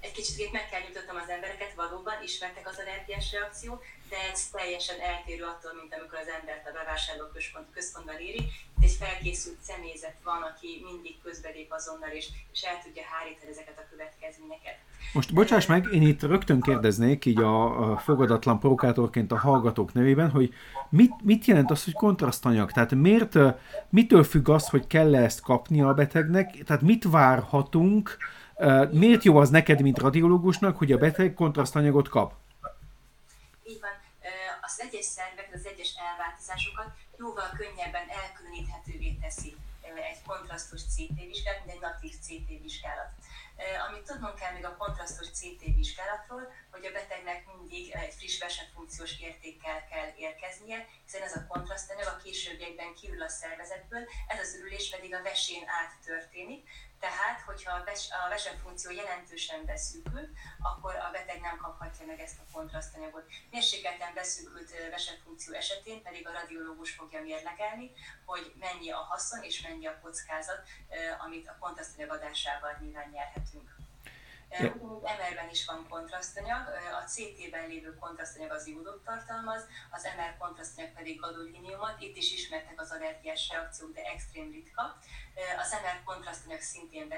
Egy 0.00 0.12
kicsit 0.12 0.52
meg 0.52 0.68
kell 0.68 0.80
nyugtatnom 0.80 1.16
az 1.16 1.28
embereket, 1.28 1.74
valóban 1.74 2.22
ismertek 2.22 2.68
az 2.68 2.78
allergiás 2.78 3.32
reakció, 3.32 3.82
de 4.12 4.18
ez 4.32 4.40
teljesen 4.56 4.98
eltérő 5.10 5.44
attól, 5.52 5.72
mint 5.80 5.92
amikor 5.96 6.18
az 6.24 6.30
embert 6.38 6.64
a 6.70 6.76
bevásárló 6.78 7.24
központ, 7.36 7.66
központban 7.76 8.18
éri. 8.28 8.42
Itt 8.74 8.84
egy 8.86 8.96
felkészült 9.02 9.60
személyzet 9.70 10.18
van, 10.28 10.40
aki 10.50 10.68
mindig 10.90 11.14
közbelép 11.26 11.70
azonnal, 11.78 12.12
és, 12.18 12.26
és 12.54 12.60
el 12.70 12.78
tudja 12.84 13.02
hárítani 13.12 13.50
ezeket 13.54 13.78
a 13.82 13.88
következményeket. 13.90 14.76
Most 15.12 15.34
bocsáss 15.34 15.66
meg, 15.66 15.82
én 15.92 16.02
itt 16.02 16.22
rögtön 16.22 16.60
kérdeznék 16.60 17.24
így 17.24 17.38
a, 17.38 17.90
a 17.92 17.96
fogadatlan 17.96 18.58
provokátorként 18.58 19.32
a 19.32 19.38
hallgatók 19.38 19.92
nevében, 19.92 20.30
hogy 20.30 20.54
mit, 20.88 21.12
mit 21.22 21.44
jelent 21.44 21.70
az, 21.70 21.84
hogy 21.84 21.92
kontrasztanyag? 21.92 22.72
Tehát 22.72 22.94
miért, 22.94 23.38
mitől 23.88 24.24
függ 24.24 24.48
az, 24.48 24.68
hogy 24.68 24.86
kell 24.86 25.14
ezt 25.14 25.40
kapni 25.40 25.82
a 25.82 25.94
betegnek? 25.94 26.64
Tehát 26.64 26.82
mit 26.82 27.04
várhatunk? 27.04 28.16
Miért 28.90 29.24
jó 29.24 29.36
az 29.36 29.50
neked, 29.50 29.80
mint 29.80 29.98
radiológusnak, 29.98 30.76
hogy 30.76 30.92
a 30.92 30.98
beteg 30.98 31.34
kontrasztanyagot 31.34 32.08
kap? 32.08 32.32
Az 34.78 34.82
egyes 34.86 35.04
szervek, 35.04 35.50
az 35.54 35.66
egyes 35.66 35.94
elváltozásokat 36.08 36.88
jóval 37.18 37.50
könnyebben 37.56 38.08
elkülöníthetővé 38.08 39.10
teszi 39.20 39.56
egy 40.10 40.22
kontrasztos 40.26 40.82
CT 40.82 41.18
vizsgálat, 41.30 41.64
mint 41.64 41.76
egy 41.76 41.80
natív 41.80 42.14
CT 42.24 42.48
vizsgálat. 42.62 43.10
Amit 43.88 44.06
tudnunk 44.06 44.34
kell 44.34 44.52
még 44.52 44.64
a 44.64 44.76
kontrasztos 44.76 45.28
CT 45.30 45.62
vizsgálatról, 45.76 46.52
hogy 46.76 46.86
a 46.86 46.92
betegnek 46.92 47.46
mindig 47.46 47.90
egy 47.90 48.14
friss 48.14 48.38
vesefunkciós 48.38 49.20
értékkel 49.20 49.84
kell 49.90 50.10
érkeznie, 50.16 50.86
hiszen 51.04 51.22
ez 51.22 51.36
a 51.36 51.46
kontrasztanyag 51.48 52.06
a 52.06 52.20
későbbiekben 52.22 52.94
kiül 52.94 53.22
a 53.22 53.28
szervezetből, 53.28 54.04
ez 54.28 54.38
az 54.38 54.54
ürülés 54.54 54.90
pedig 54.90 55.14
a 55.14 55.22
vesén 55.22 55.64
át 55.66 55.92
történik, 56.04 56.68
tehát, 57.00 57.40
hogyha 57.40 57.72
a, 57.72 57.84
ves, 57.84 58.08
a 58.86 58.90
jelentősen 58.90 59.64
beszűkül, 59.64 60.28
akkor 60.62 60.94
a 60.94 61.10
beteg 61.12 61.40
nem 61.40 61.56
kaphatja 61.56 62.06
meg 62.06 62.20
ezt 62.20 62.38
a 62.38 62.52
kontrasztanyagot. 62.52 63.24
Mérsékelten 63.50 64.14
beszűkült 64.14 64.70
vesefunkció 64.90 65.54
esetén 65.54 66.02
pedig 66.02 66.28
a 66.28 66.32
radiológus 66.32 66.90
fogja 66.90 67.22
mérlegelni, 67.22 67.90
hogy 68.24 68.52
mennyi 68.58 68.90
a 68.90 68.96
haszon 68.96 69.42
és 69.42 69.62
mennyi 69.62 69.86
a 69.86 70.00
kockázat, 70.02 70.60
amit 71.18 71.48
a 71.48 71.56
kontrasztanyag 71.60 72.10
adásával 72.10 72.76
nyilván 72.80 73.10
nyerhetünk. 73.10 73.85
Ja. 74.50 74.74
MR-ben 75.18 75.50
is 75.50 75.64
van 75.64 75.86
kontrasztanyag, 75.88 76.68
a 77.00 77.08
CT-ben 77.08 77.68
lévő 77.68 77.94
kontrasztanyag 77.94 78.50
az 78.50 78.66
iodot 78.66 79.04
tartalmaz, 79.04 79.62
az 79.90 80.08
MR 80.16 80.36
kontrasztanyag 80.38 80.92
pedig 80.92 81.20
gadoliniumot, 81.20 82.00
itt 82.00 82.16
is 82.16 82.32
ismertek 82.32 82.80
az 82.80 82.90
allergiás 82.90 83.48
reakciók, 83.52 83.94
de 83.94 84.02
extrém 84.02 84.50
ritka. 84.50 84.98
Az 85.58 85.70
MR 85.70 86.02
kontrasztanyag 86.04 86.60
szintén 86.60 87.08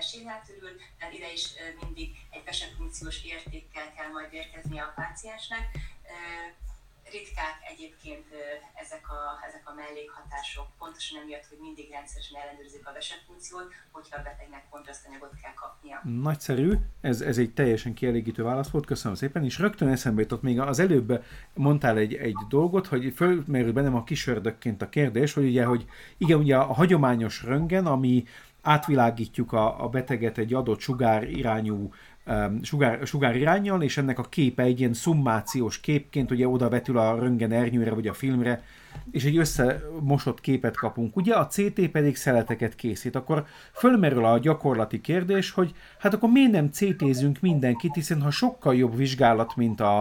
ürül, 0.57 0.77
tehát 0.99 1.15
ide 1.15 1.33
is 1.33 1.49
mindig 1.81 2.17
egy 2.31 2.45
vesefunkciós 2.45 3.25
értékkel 3.25 3.93
kell 3.93 4.09
majd 4.09 4.33
érkezni 4.33 4.79
a 4.79 4.93
páciensnek 4.95 5.79
ritkák 7.13 7.57
egyébként 7.73 8.27
ezek 8.83 9.05
a, 9.19 9.21
ezek 9.49 9.65
a 9.71 9.73
mellékhatások, 9.81 10.67
pontosan 10.79 11.21
emiatt, 11.23 11.47
hogy 11.51 11.59
mindig 11.67 11.87
rendszeresen 11.91 12.41
ellenőrzik 12.41 12.87
a 12.89 12.93
vesefunkciót, 12.93 13.69
hogyha 13.91 14.17
a 14.19 14.23
betegnek 14.23 14.65
kontrasztanyagot 14.71 15.35
kell 15.43 15.55
kapnia. 15.63 15.97
Nagyszerű, 16.29 16.73
ez, 17.01 17.21
ez 17.21 17.39
egy 17.39 17.53
teljesen 17.55 17.95
kielégítő 17.95 18.43
válasz 18.43 18.71
volt, 18.71 18.87
köszönöm 18.87 19.17
szépen, 19.17 19.45
és 19.45 19.59
rögtön 19.59 19.89
eszembe 19.89 20.21
jutott 20.21 20.43
még 20.43 20.61
az 20.61 20.79
előbb 20.79 21.25
mondtál 21.55 21.97
egy, 21.97 22.15
egy 22.15 22.37
dolgot, 22.49 22.87
hogy 22.87 23.13
fölmerül 23.17 23.73
bennem 23.73 23.97
a 23.97 24.05
kisördökként 24.05 24.83
a 24.83 24.89
kérdés, 24.89 25.33
hogy 25.33 25.45
ugye, 25.45 25.65
hogy 25.65 25.87
igen, 26.17 26.39
ugye 26.39 26.57
a 26.57 26.73
hagyományos 26.73 27.43
röngen, 27.43 27.87
ami 27.87 28.25
átvilágítjuk 28.63 29.53
a, 29.53 29.85
a 29.85 29.89
beteget 29.89 30.39
egy 30.39 30.55
adott 30.55 30.81
sugár 30.81 31.23
irányú 31.31 31.93
sugár, 32.63 33.07
sugár 33.07 33.37
irányjal, 33.37 33.83
és 33.83 33.97
ennek 33.97 34.19
a 34.19 34.23
képe 34.23 34.63
egy 34.63 34.79
ilyen 34.79 34.95
szummációs 34.95 35.81
képként 35.81 36.31
ugye 36.31 36.49
oda 36.49 36.69
vetül 36.69 36.99
a 36.99 37.19
röngen 37.19 37.53
ernyőre 37.53 37.95
vagy 37.95 38.07
a 38.07 38.15
filmre, 38.15 38.63
és 39.11 39.25
egy 39.25 39.37
összemosott 39.37 40.41
képet 40.41 40.77
kapunk. 40.77 41.17
Ugye 41.17 41.35
a 41.35 41.47
CT 41.47 41.89
pedig 41.89 42.17
szeleteket 42.17 42.75
készít. 42.75 43.17
Akkor 43.17 43.47
fölmerül 43.73 44.25
a 44.25 44.39
gyakorlati 44.39 45.01
kérdés, 45.01 45.51
hogy 45.51 45.75
hát 45.99 46.15
akkor 46.15 46.31
miért 46.31 46.51
nem 46.51 46.71
CT-zünk 46.71 47.41
mindenkit, 47.41 47.95
hiszen 47.95 48.23
ha 48.23 48.31
sokkal 48.31 48.77
jobb 48.77 48.97
vizsgálat, 48.97 49.57
mint 49.57 49.81
a, 49.81 50.01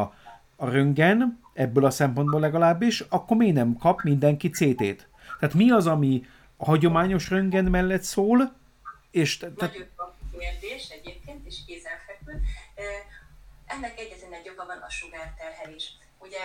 a 0.55 0.69
röngen, 0.69 1.39
ebből 1.53 1.85
a 1.85 1.89
szempontból 1.89 2.39
legalábbis, 2.39 2.99
akkor 3.09 3.37
miért 3.37 3.55
nem 3.55 3.77
kap 3.77 4.01
mindenki 4.01 4.49
CT-t? 4.49 5.07
Tehát 5.39 5.55
mi 5.55 5.71
az, 5.71 5.87
ami 5.87 6.25
a 6.57 6.65
hagyományos 6.65 7.29
röngen 7.29 7.65
mellett 7.65 8.03
szól, 8.03 8.53
és... 9.11 9.37
Te, 9.37 9.71
kérdés 10.39 10.89
egyébként, 10.89 11.45
és 11.45 11.55
kézenfekvő. 11.65 11.96
Ennek 13.67 13.99
egyetlen 13.99 14.33
egy 14.33 14.49
oka 14.49 14.65
van 14.65 14.77
a 14.77 14.89
sugárterhelés. 14.89 15.91
Ugye 16.19 16.39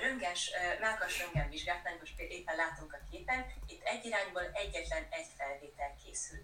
röngens, 0.00 0.50
melkas 0.80 1.18
röngen 1.18 1.48
vizsgálatnál, 1.48 1.96
most 1.98 2.18
éppen 2.18 2.56
látunk 2.56 2.92
a 2.92 2.98
képen, 3.10 3.46
itt 3.66 3.82
egy 3.84 4.04
irányból 4.04 4.50
egyetlen 4.52 5.06
egy 5.10 5.26
felvétel 5.36 5.94
készül. 6.04 6.38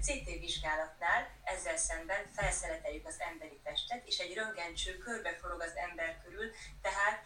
CT 0.00 0.24
vizsgálatnál 0.24 1.28
ezzel 1.44 1.76
szemben 1.76 2.26
felszeleteljük 2.34 3.06
az 3.06 3.20
emberi 3.20 3.60
testet, 3.64 4.06
és 4.06 4.18
egy 4.18 4.34
röngencső 4.34 4.98
körbeforog 4.98 5.60
az 5.60 5.76
ember 5.76 6.20
körül, 6.24 6.52
tehát 6.82 7.24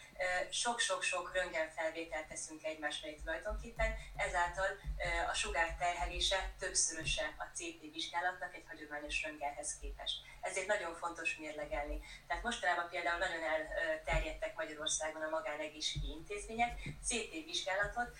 sok-sok-sok 0.51 1.33
röntgenfelvételt 1.33 2.27
teszünk 2.27 2.63
egymás 2.63 3.01
mellé 3.01 3.15
tulajdonképpen, 3.15 3.95
ezáltal 4.15 4.79
a 5.29 5.33
sugár 5.33 5.75
terhelése 5.79 6.51
többszöröse 6.59 7.35
a 7.37 7.43
CT 7.43 7.81
vizsgálatnak 7.93 8.55
egy 8.55 8.65
hagyományos 8.67 9.23
röntgenhez 9.23 9.77
képest. 9.81 10.15
Ezért 10.41 10.67
nagyon 10.67 10.95
fontos 10.95 11.37
mérlegelni. 11.37 11.99
Tehát 12.27 12.43
mostanában 12.43 12.89
például 12.89 13.17
nagyon 13.17 13.43
elterjedtek 13.43 14.55
Magyarországon 14.55 14.94
a 14.99 15.29
magánegészségügyi 15.37 16.11
intézmények, 16.19 16.71
CT 17.07 17.33
vizsgálatot 17.45 18.11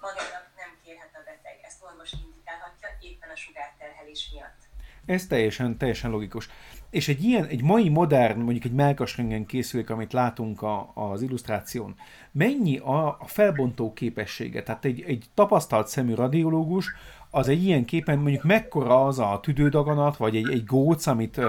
magának 0.00 0.46
nem 0.56 0.70
kérhet 0.84 1.14
a 1.20 1.22
beteg. 1.28 1.56
Ezt 1.62 1.82
orvos 1.88 2.12
indikálhatja 2.24 2.88
éppen 3.00 3.30
a 3.30 3.36
sugárterhelés 3.36 4.30
miatt. 4.32 4.60
Ez 5.06 5.26
teljesen, 5.26 5.78
teljesen 5.78 6.10
logikus. 6.10 6.48
És 6.90 7.08
egy 7.08 7.24
ilyen, 7.24 7.46
egy 7.46 7.62
mai 7.62 7.88
modern, 7.88 8.40
mondjuk 8.40 8.64
egy 8.64 8.72
melkasröngen 8.72 9.46
készülék, 9.46 9.90
amit 9.90 10.12
látunk 10.12 10.62
a, 10.62 10.90
az 10.94 11.22
illusztráción, 11.22 11.94
mennyi 12.30 12.78
a, 12.78 13.06
a 13.06 13.26
felbontó 13.26 13.92
képessége? 13.92 14.62
Tehát 14.62 14.84
egy, 14.84 15.02
egy 15.02 15.24
tapasztalt 15.34 15.88
szemű 15.88 16.14
radiológus, 16.14 16.94
az 17.30 17.48
egy 17.48 17.64
ilyen 17.64 17.84
képen 17.84 18.18
mondjuk 18.18 18.42
mekkora 18.42 19.06
az 19.06 19.18
a 19.18 19.40
tüdődaganat, 19.42 20.16
vagy 20.16 20.36
egy, 20.36 20.50
egy 20.50 20.64
góc, 20.64 21.06
amit 21.06 21.40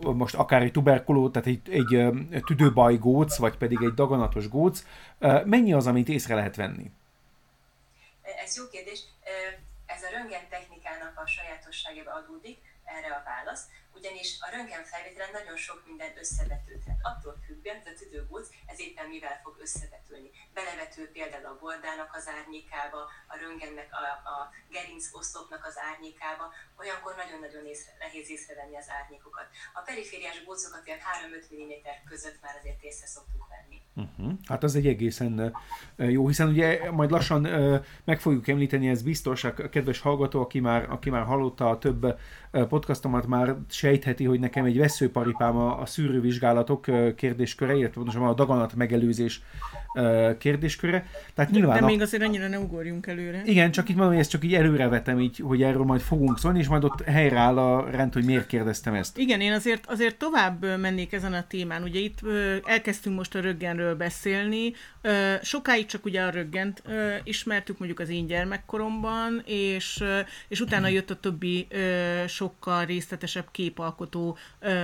most 0.00 0.34
akár 0.34 0.62
egy 0.62 0.72
tuberkuló, 0.72 1.30
tehát 1.30 1.48
egy, 1.48 1.70
egy 1.70 2.42
tüdőbaj 2.44 2.96
góc, 2.96 3.36
vagy 3.36 3.56
pedig 3.56 3.78
egy 3.82 3.94
daganatos 3.94 4.48
góc, 4.48 4.84
mennyi 5.44 5.72
az, 5.72 5.86
amit 5.86 6.08
észre 6.08 6.34
lehet 6.34 6.56
venni? 6.56 6.90
Ez 8.44 8.56
jó 8.56 8.64
kérdés. 8.68 9.02
Ez 9.86 10.02
a 10.02 10.08
röntgen 10.16 10.48
technikának 10.50 11.12
a 11.16 11.26
sajátosságába 11.26 12.10
adódik, 12.10 12.58
erre 12.84 13.14
a 13.14 13.22
válasz, 13.24 13.64
ugyanis 14.06 14.30
a 14.46 14.48
röntgen 14.54 14.84
felvételen 14.92 15.32
nagyon 15.38 15.56
sok 15.66 15.78
minden 15.88 16.12
összevetődhet. 16.22 16.98
Attól 17.10 17.34
függően, 17.46 17.78
hogy 17.82 17.92
a 17.92 17.98
tüdőgóc 18.00 18.46
ez 18.72 18.78
éppen 18.86 19.06
mivel 19.14 19.36
fog 19.44 19.54
összevetülni. 19.64 20.28
Belevető 20.56 21.02
például 21.16 21.46
a 21.52 21.58
bordának 21.62 22.10
az 22.18 22.26
árnyékába, 22.36 23.00
a 23.32 23.34
röntgennek, 23.42 23.88
a, 24.00 24.02
a 24.34 24.36
gerinc 24.74 25.04
oszlopnak 25.18 25.62
az 25.70 25.76
árnyékába, 25.88 26.46
olyankor 26.80 27.12
nagyon-nagyon 27.22 27.64
észre, 27.72 27.92
nehéz 28.04 28.28
észrevenni 28.36 28.76
az 28.82 28.88
árnyékokat. 28.98 29.46
A 29.78 29.80
perifériás 29.88 30.38
gócokat 30.46 30.86
ilyen 30.86 31.02
3-5 31.48 31.54
mm 31.56 31.72
között 32.10 32.38
már 32.44 32.54
azért 32.60 32.82
észre 32.88 33.06
szoktuk 33.14 33.44
venni. 33.54 33.78
Uh-huh. 33.96 34.38
Hát 34.48 34.62
az 34.62 34.74
egy 34.76 34.86
egészen 34.86 35.56
jó, 35.96 36.26
hiszen 36.26 36.48
ugye 36.48 36.90
majd 36.90 37.10
lassan 37.10 37.40
meg 38.04 38.20
fogjuk 38.20 38.48
említeni, 38.48 38.88
ez 38.88 39.02
biztos, 39.02 39.44
a 39.44 39.52
kedves 39.54 40.00
hallgató, 40.00 40.40
aki 40.40 40.60
már, 40.60 40.90
aki 40.90 41.10
már 41.10 41.24
hallotta 41.24 41.70
a 41.70 41.78
több 41.78 42.18
podcastomat, 42.68 43.26
már 43.26 43.56
sejtheti, 43.68 44.24
hogy 44.24 44.40
nekem 44.40 44.64
egy 44.64 44.78
veszőparipám 44.78 45.56
a, 45.56 45.80
a 45.80 45.86
szűrővizsgálatok 45.86 46.86
kérdésköre, 47.16 47.74
illetve 47.74 47.94
pontosan 47.94 48.22
a 48.22 48.34
daganat 48.34 48.74
megelőzés 48.74 49.42
kérdésköre. 50.38 51.06
Tehát 51.34 51.50
de, 51.50 51.58
nyilván 51.58 51.80
de 51.80 51.84
még 51.84 52.00
azért 52.00 52.22
annyira 52.22 52.48
ne 52.48 52.58
ugorjunk 52.58 53.06
előre. 53.06 53.42
Igen, 53.44 53.70
csak 53.70 53.88
itt 53.88 53.94
mondom, 53.94 54.12
hogy 54.12 54.22
ezt 54.22 54.30
csak 54.30 54.44
így 54.44 54.54
előrevetem, 54.54 55.20
így, 55.20 55.38
hogy 55.38 55.62
erről 55.62 55.84
majd 55.84 56.00
fogunk 56.00 56.38
szólni, 56.38 56.58
és 56.58 56.68
majd 56.68 56.84
ott 56.84 57.02
helyreáll 57.02 57.58
a 57.58 57.90
rend, 57.90 58.12
hogy 58.12 58.24
miért 58.24 58.46
kérdeztem 58.46 58.94
ezt. 58.94 59.18
Igen, 59.18 59.40
én 59.40 59.52
azért, 59.52 59.86
azért 59.86 60.16
tovább 60.16 60.78
mennék 60.80 61.12
ezen 61.12 61.32
a 61.32 61.46
témán. 61.46 61.82
Ugye 61.82 61.98
itt 61.98 62.18
elkezdtünk 62.64 63.16
most 63.16 63.34
a 63.34 63.40
röggenről 63.40 63.94
beszélni. 63.94 64.72
Sokáig 65.42 65.86
csak 65.86 66.04
ugye 66.04 66.22
a 66.22 66.30
röggent 66.30 66.82
ismertük 67.24 67.78
mondjuk 67.78 68.00
az 68.00 68.08
én 68.08 68.26
gyermekkoromban, 68.26 69.42
és, 69.44 70.04
és 70.48 70.60
utána 70.60 70.88
jött 70.88 71.10
a 71.10 71.20
többi 71.20 71.66
sokkal 72.46 72.84
részletesebb 72.84 73.50
képalkotó 73.50 74.36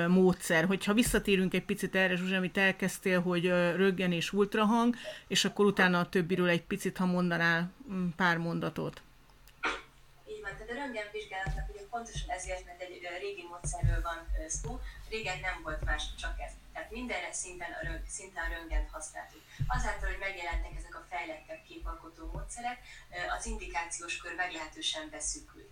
módszer. 0.08 0.64
Hogyha 0.64 0.94
visszatérünk 0.94 1.54
egy 1.54 1.64
picit 1.64 1.94
erre, 1.94 2.16
Zsuzsi, 2.16 2.34
amit 2.34 2.56
elkezdtél, 2.56 3.20
hogy 3.20 3.46
röggen 3.76 4.12
és 4.12 4.32
ultrahang, 4.32 4.94
és 5.28 5.44
akkor 5.44 5.66
utána 5.66 5.98
a 5.98 6.08
többiről 6.08 6.48
egy 6.48 6.62
picit, 6.62 6.96
ha 6.96 7.06
mondanál 7.06 7.70
mm, 7.92 8.08
pár 8.16 8.36
mondatot. 8.36 9.02
Így 10.28 10.40
van, 10.42 10.50
tehát 10.52 10.70
a 10.70 10.74
röntgenvizsgálatnak 10.74 11.66
ugye 11.70 11.82
pontosan 11.90 12.30
ezért, 12.38 12.64
mert 12.66 12.80
egy 12.80 13.00
régi 13.20 13.44
módszerről 13.50 14.02
van 14.02 14.18
szó, 14.48 14.80
régen 15.12 15.40
nem 15.40 15.60
volt 15.62 15.84
más, 15.84 16.02
csak 16.22 16.40
ez. 16.40 16.52
Tehát 16.72 16.90
mindenre 16.90 17.32
szinten 17.32 17.72
a, 17.72 17.86
röng, 17.86 18.02
szinten 18.08 18.44
a 18.44 18.54
röngent 18.54 18.90
használtuk. 18.90 19.42
Azáltal, 19.66 20.08
hogy 20.08 20.18
megjelentek 20.18 20.74
ezek 20.78 20.94
a 20.96 21.06
fejlettebb 21.10 21.62
képalkotó 21.68 22.30
módszerek, 22.32 22.78
az 23.38 23.46
indikációs 23.46 24.16
kör 24.16 24.34
meglehetősen 24.34 25.10
beszűkült. 25.10 25.70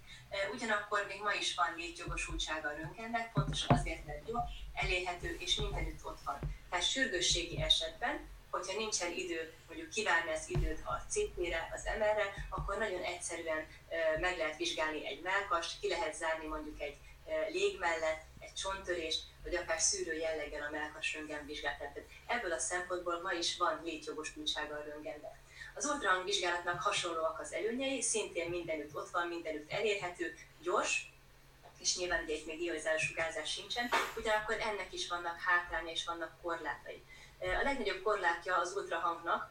Ugyanakkor 0.55 1.07
még 1.09 1.21
ma 1.23 1.33
is 1.33 1.55
van 1.55 1.75
létjogosultsága 1.77 2.69
a 2.69 2.77
röntgennek, 2.81 3.33
pontosan 3.33 3.77
azért, 3.79 4.07
mert 4.07 4.29
jó, 4.29 4.39
elérhető 4.75 5.37
és 5.39 5.57
mindenütt 5.57 6.05
ott 6.05 6.21
van. 6.25 6.39
Tehát 6.71 6.91
sürgősségi 6.91 7.63
esetben 7.63 8.29
hogyha 8.51 8.79
nincsen 8.79 9.13
idő, 9.13 9.53
mondjuk 9.67 9.91
kívánni 9.91 10.31
az 10.31 10.49
időt 10.49 10.81
a 10.85 11.03
CT-re, 11.09 11.71
az 11.75 11.85
MR-re, 11.99 12.47
akkor 12.51 12.79
nagyon 12.79 13.03
egyszerűen 13.03 13.67
meg 14.21 14.37
lehet 14.37 14.57
vizsgálni 14.57 15.07
egy 15.07 15.21
melkast, 15.23 15.81
ki 15.81 15.89
lehet 15.89 16.15
zárni 16.15 16.47
mondjuk 16.47 16.81
egy 16.81 16.97
lég 17.53 17.79
mellett, 17.79 18.23
egy 18.39 18.55
csonttörés, 18.55 19.19
vagy 19.43 19.55
akár 19.55 19.81
szűrő 19.81 20.15
jelleggel 20.15 20.63
a 20.63 20.71
melkas 20.71 21.15
röntgenvizsgát. 21.15 21.79
Tehát 21.79 22.01
ebből 22.27 22.53
a 22.53 22.59
szempontból 22.59 23.21
ma 23.21 23.33
is 23.33 23.57
van 23.57 23.81
létjogosultsága 23.85 24.75
a 24.75 24.85
röntgennek. 24.85 25.39
Az 25.75 25.85
ultrahang 25.85 26.25
vizsgálatnak 26.25 26.83
hasonlóak 26.83 27.41
az 27.41 27.53
előnyei, 27.53 28.03
szintén 28.03 28.51
mindenütt 28.51 28.95
ott 28.95 29.11
van, 29.11 29.29
mindenütt 29.29 29.73
elérhető, 29.73 30.37
gyors, 30.63 31.13
és 31.81 31.97
nyilván 31.97 32.23
ugye 32.23 32.35
itt 32.35 32.47
még 32.47 32.61
ionizáló 32.61 32.99
sugárzás 32.99 33.53
sincsen, 33.53 33.89
ugyanakkor 34.17 34.57
ennek 34.61 34.93
is 34.93 35.09
vannak 35.09 35.41
hátránya 35.41 35.91
és 35.91 36.05
vannak 36.05 36.41
korlátai. 36.43 37.03
A 37.39 37.63
legnagyobb 37.63 38.03
korlátja 38.03 38.57
az 38.57 38.73
ultrahangnak, 38.77 39.51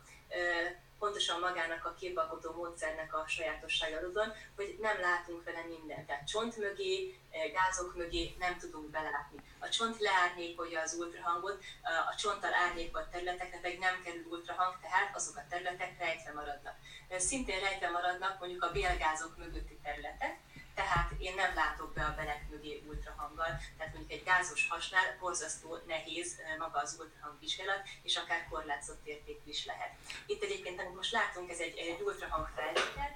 pontosan 0.99 1.39
magának 1.39 1.85
a 1.85 1.95
képalkotó 1.99 2.51
módszernek 2.51 3.15
a 3.15 3.27
sajátossága 3.27 3.97
azon, 4.07 4.33
hogy 4.55 4.77
nem 4.81 4.99
látunk 4.99 5.43
vele 5.43 5.63
mindent. 5.63 6.07
Tehát 6.07 6.27
csont 6.27 6.57
mögé, 6.57 7.19
gázok 7.53 7.95
mögé 7.95 8.35
nem 8.39 8.57
tudunk 8.57 8.89
belátni. 8.89 9.39
A 9.59 9.69
csont 9.69 9.99
leárnyékolja 9.99 10.81
az 10.81 10.93
ultrahangot, 10.93 11.63
a 12.11 12.15
csonttal 12.15 12.53
árnyékolt 12.53 13.09
területekre 13.09 13.59
pedig 13.59 13.79
nem 13.79 14.01
kerül 14.03 14.25
ultrahang, 14.29 14.77
tehát 14.81 15.15
azok 15.15 15.35
a 15.35 15.45
területek 15.49 15.97
rejtve 15.99 16.31
maradnak. 16.33 16.75
Szintén 17.17 17.59
rejtve 17.59 17.89
maradnak 17.89 18.39
mondjuk 18.39 18.63
a 18.63 18.71
bélgázok 18.71 19.37
mögötti 19.37 19.79
területek, 19.83 20.37
tehát 20.79 21.11
én 21.17 21.35
nem 21.35 21.55
látok 21.55 21.93
be 21.93 22.03
a 22.03 22.15
belek 22.15 22.41
mögé 22.49 22.83
ultrahanggal, 22.87 23.51
tehát 23.77 23.93
mondjuk 23.93 24.11
egy 24.11 24.23
gázos 24.23 24.67
hasnál 24.69 25.17
borzasztó 25.19 25.77
nehéz 25.87 26.35
maga 26.59 26.79
az 26.79 26.95
ultrahang 26.99 27.39
vizsgálat, 27.39 27.81
és 28.03 28.15
akár 28.15 28.47
korlátozott 28.49 29.05
értékű 29.07 29.49
is 29.49 29.65
lehet. 29.65 29.91
Itt 30.25 30.43
egyébként, 30.43 30.79
amit 30.79 30.95
most 30.95 31.11
látunk, 31.11 31.49
ez 31.49 31.59
egy, 31.59 31.77
egy 31.77 32.01
ultrahang 32.01 32.47
felvétel, 32.55 33.11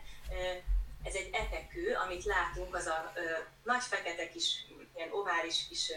ez 1.03 1.15
egy 1.15 1.29
etekő, 1.33 1.95
amit 1.95 2.23
látunk, 2.23 2.75
az 2.75 2.85
a 2.85 3.13
nagy 3.63 3.83
fekete 3.83 4.29
kis, 4.29 4.65
ilyen 4.95 5.11
ovális 5.11 5.67
kis, 5.69 5.91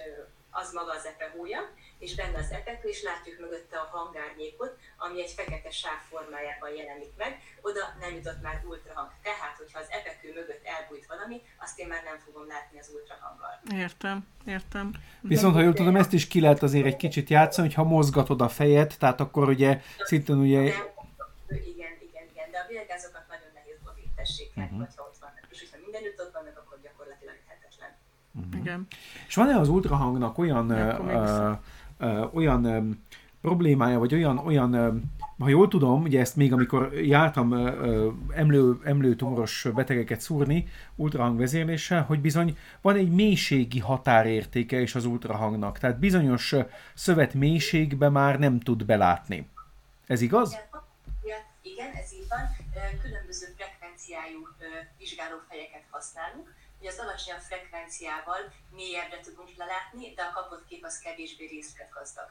az 0.60 0.72
maga 0.72 0.92
az 0.98 1.06
epehója, 1.12 1.60
és 1.98 2.14
benne 2.14 2.38
az 2.38 2.50
epekő, 2.50 2.88
és 2.88 3.02
látjuk 3.02 3.38
mögötte 3.40 3.76
a 3.78 3.88
hangárnyékot, 3.96 4.72
ami 5.04 5.22
egy 5.22 5.30
fekete 5.38 5.70
sáv 5.70 6.00
formájában 6.10 6.70
jelenik 6.78 7.12
meg. 7.16 7.32
Oda 7.60 7.84
nem 8.00 8.14
jutott 8.14 8.42
már 8.42 8.62
ultrahang. 8.68 9.10
Tehát, 9.22 9.56
hogyha 9.56 9.78
az 9.78 9.90
epekő 9.98 10.28
mögött 10.38 10.64
elbújt 10.74 11.06
valami, 11.06 11.42
azt 11.64 11.78
én 11.78 11.86
már 11.86 12.02
nem 12.04 12.18
fogom 12.24 12.46
látni 12.46 12.78
az 12.78 12.90
ultrahanggal. 12.94 13.54
Értem, 13.84 14.26
értem. 14.46 14.86
Viszont, 15.20 15.54
ha 15.54 15.60
jól 15.60 15.72
tudom, 15.72 15.96
ezt 15.96 16.12
is 16.12 16.28
ki 16.28 16.40
lehet 16.40 16.62
azért 16.62 16.86
egy 16.86 16.96
kicsit 16.96 17.30
játszani, 17.30 17.66
hogy 17.66 17.76
ha 17.76 17.84
mozgatod 17.84 18.40
a 18.40 18.48
fejet, 18.48 18.98
tehát 18.98 19.20
akkor 19.20 19.48
ugye 19.48 19.80
szintén 19.98 20.36
ugye... 20.36 20.60
Igen, 20.60 21.94
igen, 22.08 22.24
igen, 22.32 22.50
de 22.50 22.58
a 22.58 22.66
bélgázokat 22.68 23.24
nagyon 23.28 23.50
nehéz 23.54 23.76
tessék 24.16 24.50
uh-huh. 24.56 24.78
vagy 24.78 24.94
ha 24.96 25.02
ott 25.02 25.18
vannak. 25.20 25.46
És 25.50 25.58
hogyha 25.60 25.78
mindenütt 25.84 26.20
ott 26.20 26.32
vannak. 26.32 26.65
Uh-huh. 28.36 28.60
Igen. 28.60 28.86
És 29.26 29.34
van-e 29.34 29.58
az 29.58 29.68
ultrahangnak 29.68 30.38
olyan 30.38 30.70
uh, 30.70 32.34
olyan 32.34 32.98
problémája, 33.40 33.98
vagy 33.98 34.14
olyan, 34.14 34.38
olyan, 34.38 35.02
ha 35.38 35.48
jól 35.48 35.68
tudom, 35.68 36.02
ugye 36.02 36.20
ezt 36.20 36.36
még 36.36 36.52
amikor 36.52 36.92
jártam 36.92 37.52
emlő, 38.34 38.78
emlőtumoros 38.84 39.66
betegeket 39.74 40.20
szúrni 40.20 40.68
ultrahang 40.94 41.38
vezérléssel, 41.38 42.02
hogy 42.02 42.20
bizony 42.20 42.56
van 42.80 42.96
egy 42.96 43.10
mélységi 43.10 43.78
határértéke 43.78 44.80
is 44.80 44.94
az 44.94 45.04
ultrahangnak, 45.04 45.78
tehát 45.78 45.98
bizonyos 45.98 46.54
szövet 46.94 47.34
mélységbe 47.34 48.08
már 48.08 48.38
nem 48.38 48.60
tud 48.60 48.84
belátni. 48.84 49.48
Ez 50.06 50.20
igaz? 50.20 50.56
Igen, 51.62 51.90
ez 52.02 52.12
így 52.12 52.26
van. 52.28 52.56
Különböző 53.02 53.46
frekvenciájú 53.56 54.38
vizsgálófejeket 54.98 55.82
használunk 55.90 56.54
hogy 56.78 56.86
az 56.86 56.98
alacsonyabb 56.98 57.40
frekvenciával 57.40 58.52
mélyebbre 58.70 59.20
tudunk 59.20 59.56
lelátni, 59.56 60.14
de 60.14 60.22
a 60.22 60.32
kapott 60.32 60.66
kép 60.66 60.84
az 60.84 60.98
kevésbé 60.98 61.46
részletgazdag. 61.46 62.28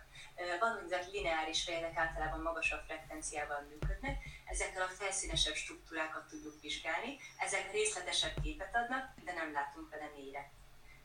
Van 0.60 0.76
úgynevezett 0.84 1.12
lineáris 1.12 1.64
fejek 1.64 1.98
általában 1.98 2.42
magasabb 2.42 2.84
frekvenciával 2.86 3.62
működnek, 3.70 4.24
ezekkel 4.46 4.82
a 4.82 4.96
felszínesebb 5.00 5.56
struktúrákat 5.56 6.28
tudjuk 6.28 6.62
vizsgálni, 6.62 7.18
ezek 7.38 7.72
részletesebb 7.72 8.42
képet 8.42 8.76
adnak, 8.76 9.14
de 9.24 9.34
nem 9.34 9.52
látunk 9.52 9.90
vele 9.90 10.12
mélyre 10.16 10.52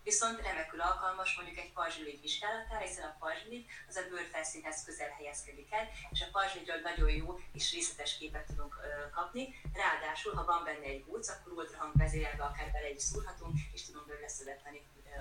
viszont 0.08 0.38
remekül 0.48 0.80
alkalmas 0.80 1.30
mondjuk 1.36 1.58
egy 1.64 1.72
pajzslilik 1.78 2.20
vizsgálatára, 2.24 2.84
hiszen 2.88 3.06
a 3.08 3.16
pajzslilik 3.22 3.64
az 3.90 3.96
a 4.00 4.08
bőrfelszínhez 4.10 4.84
közel 4.86 5.12
helyezkedik 5.16 5.68
el, 5.78 5.84
és 6.14 6.20
a 6.26 6.32
pajzslilikről 6.34 6.80
nagyon 6.90 7.10
jó 7.20 7.28
és 7.58 7.64
részletes 7.74 8.12
képet 8.18 8.46
tudunk 8.50 8.72
ö, 8.86 8.88
kapni. 9.18 9.44
Ráadásul, 9.82 10.32
ha 10.38 10.44
van 10.52 10.62
benne 10.68 10.86
egy 10.94 11.04
góc, 11.06 11.28
akkor 11.34 11.50
ultrahang 11.58 11.94
vezérelve 12.02 12.44
akár 12.50 12.68
bele 12.74 12.90
is 12.96 13.02
szúrhatunk, 13.10 13.54
és 13.74 13.80
tudunk 13.86 14.06
belőle 14.06 14.28
szövettani 14.28 14.80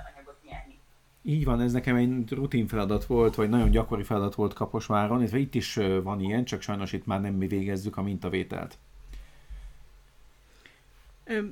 anyagot 0.09 0.43
nyerni. 0.43 0.79
Így 1.23 1.45
van, 1.45 1.61
ez 1.61 1.71
nekem 1.71 1.95
egy 1.95 2.31
rutin 2.31 2.67
feladat 2.67 3.05
volt, 3.05 3.35
vagy 3.35 3.49
nagyon 3.49 3.71
gyakori 3.71 4.03
feladat 4.03 4.35
volt 4.35 4.53
Kaposváron, 4.53 5.19
illetve 5.19 5.37
itt 5.37 5.55
is 5.55 5.75
van 6.03 6.19
ilyen, 6.19 6.45
csak 6.45 6.61
sajnos 6.61 6.93
itt 6.93 7.05
már 7.05 7.21
nem 7.21 7.33
mi 7.33 7.47
végezzük 7.47 7.97
a 7.97 8.01
mintavételt. 8.01 8.77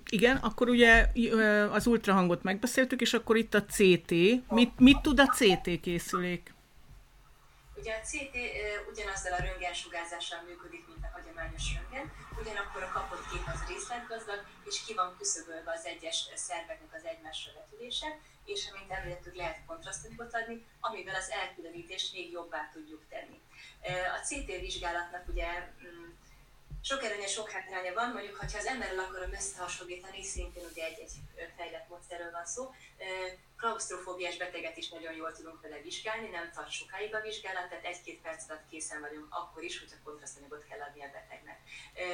Igen, 0.09 0.37
akkor 0.37 0.69
ugye 0.69 1.07
az 1.71 1.87
ultrahangot 1.87 2.43
megbeszéltük, 2.43 3.01
és 3.01 3.13
akkor 3.13 3.37
itt 3.37 3.53
a 3.53 3.65
CT. 3.65 4.11
Mit, 4.49 4.79
mit 4.79 5.01
tud 5.01 5.19
a 5.19 5.25
CT 5.25 5.79
készülék? 5.81 6.53
Ugye 7.79 7.93
a 7.93 8.01
CT 8.09 8.35
ugyanazzal 8.91 9.33
a 9.33 9.41
röntgensugárzással 9.41 10.39
működik, 10.47 10.83
mint 10.87 11.03
a 11.07 11.09
hagyományos 11.15 11.65
röntgen, 11.73 12.11
ugyanakkor 12.41 12.81
a 12.83 12.91
kapott 12.97 13.25
kép 13.31 13.45
az 13.53 13.61
részletgazdag, 13.71 14.39
és 14.69 14.75
ki 14.85 14.93
van 14.93 15.15
küszöbölve 15.17 15.71
az 15.77 15.85
egyes 15.85 16.17
szerveknek 16.35 16.93
az 16.97 17.05
egymásra 17.11 17.51
vetülése, 17.59 18.09
és 18.45 18.69
amint 18.71 18.91
említettük, 18.91 19.35
lehet 19.35 19.65
kontrasztot 19.65 20.33
adni, 20.39 20.65
amivel 20.79 21.15
az 21.15 21.29
elkülönítést 21.41 22.13
még 22.13 22.31
jobbá 22.31 22.69
tudjuk 22.73 23.03
tenni. 23.09 23.39
A 24.17 24.19
CT 24.27 24.49
vizsgálatnak 24.65 25.23
ugye 25.27 25.47
mm, 25.83 26.09
sok 26.81 27.03
előnye, 27.03 27.27
sok 27.27 27.49
hátránya 27.49 27.93
van, 27.93 28.11
mondjuk, 28.11 28.35
ha 28.35 28.45
az 28.45 28.65
emberrel 28.65 28.99
akarom 28.99 29.33
összehasonlítani, 29.33 30.23
szintén 30.23 30.65
ugye 30.71 30.83
egy, 30.85 30.99
egy 30.99 31.13
fejlett 31.57 31.89
módszerről 31.89 32.31
van 32.31 32.45
szó, 32.45 32.73
klaustrofóbiás 33.57 34.37
beteget 34.37 34.77
is 34.77 34.89
nagyon 34.89 35.13
jól 35.13 35.31
tudunk 35.31 35.61
vele 35.61 35.81
vizsgálni, 35.81 36.27
nem 36.27 36.51
tart 36.55 36.71
sokáig 36.71 37.15
a 37.15 37.21
vizsgálat, 37.21 37.69
tehát 37.69 37.85
egy-két 37.85 38.21
perc 38.21 38.49
alatt 38.49 38.69
készen 38.69 39.01
vagyunk 39.01 39.27
akkor 39.29 39.63
is, 39.63 39.79
hogyha 39.79 40.03
kontrasztanyagot 40.03 40.65
kell 40.69 40.79
adni 40.79 41.01
a 41.03 41.09
betegnek. 41.11 41.59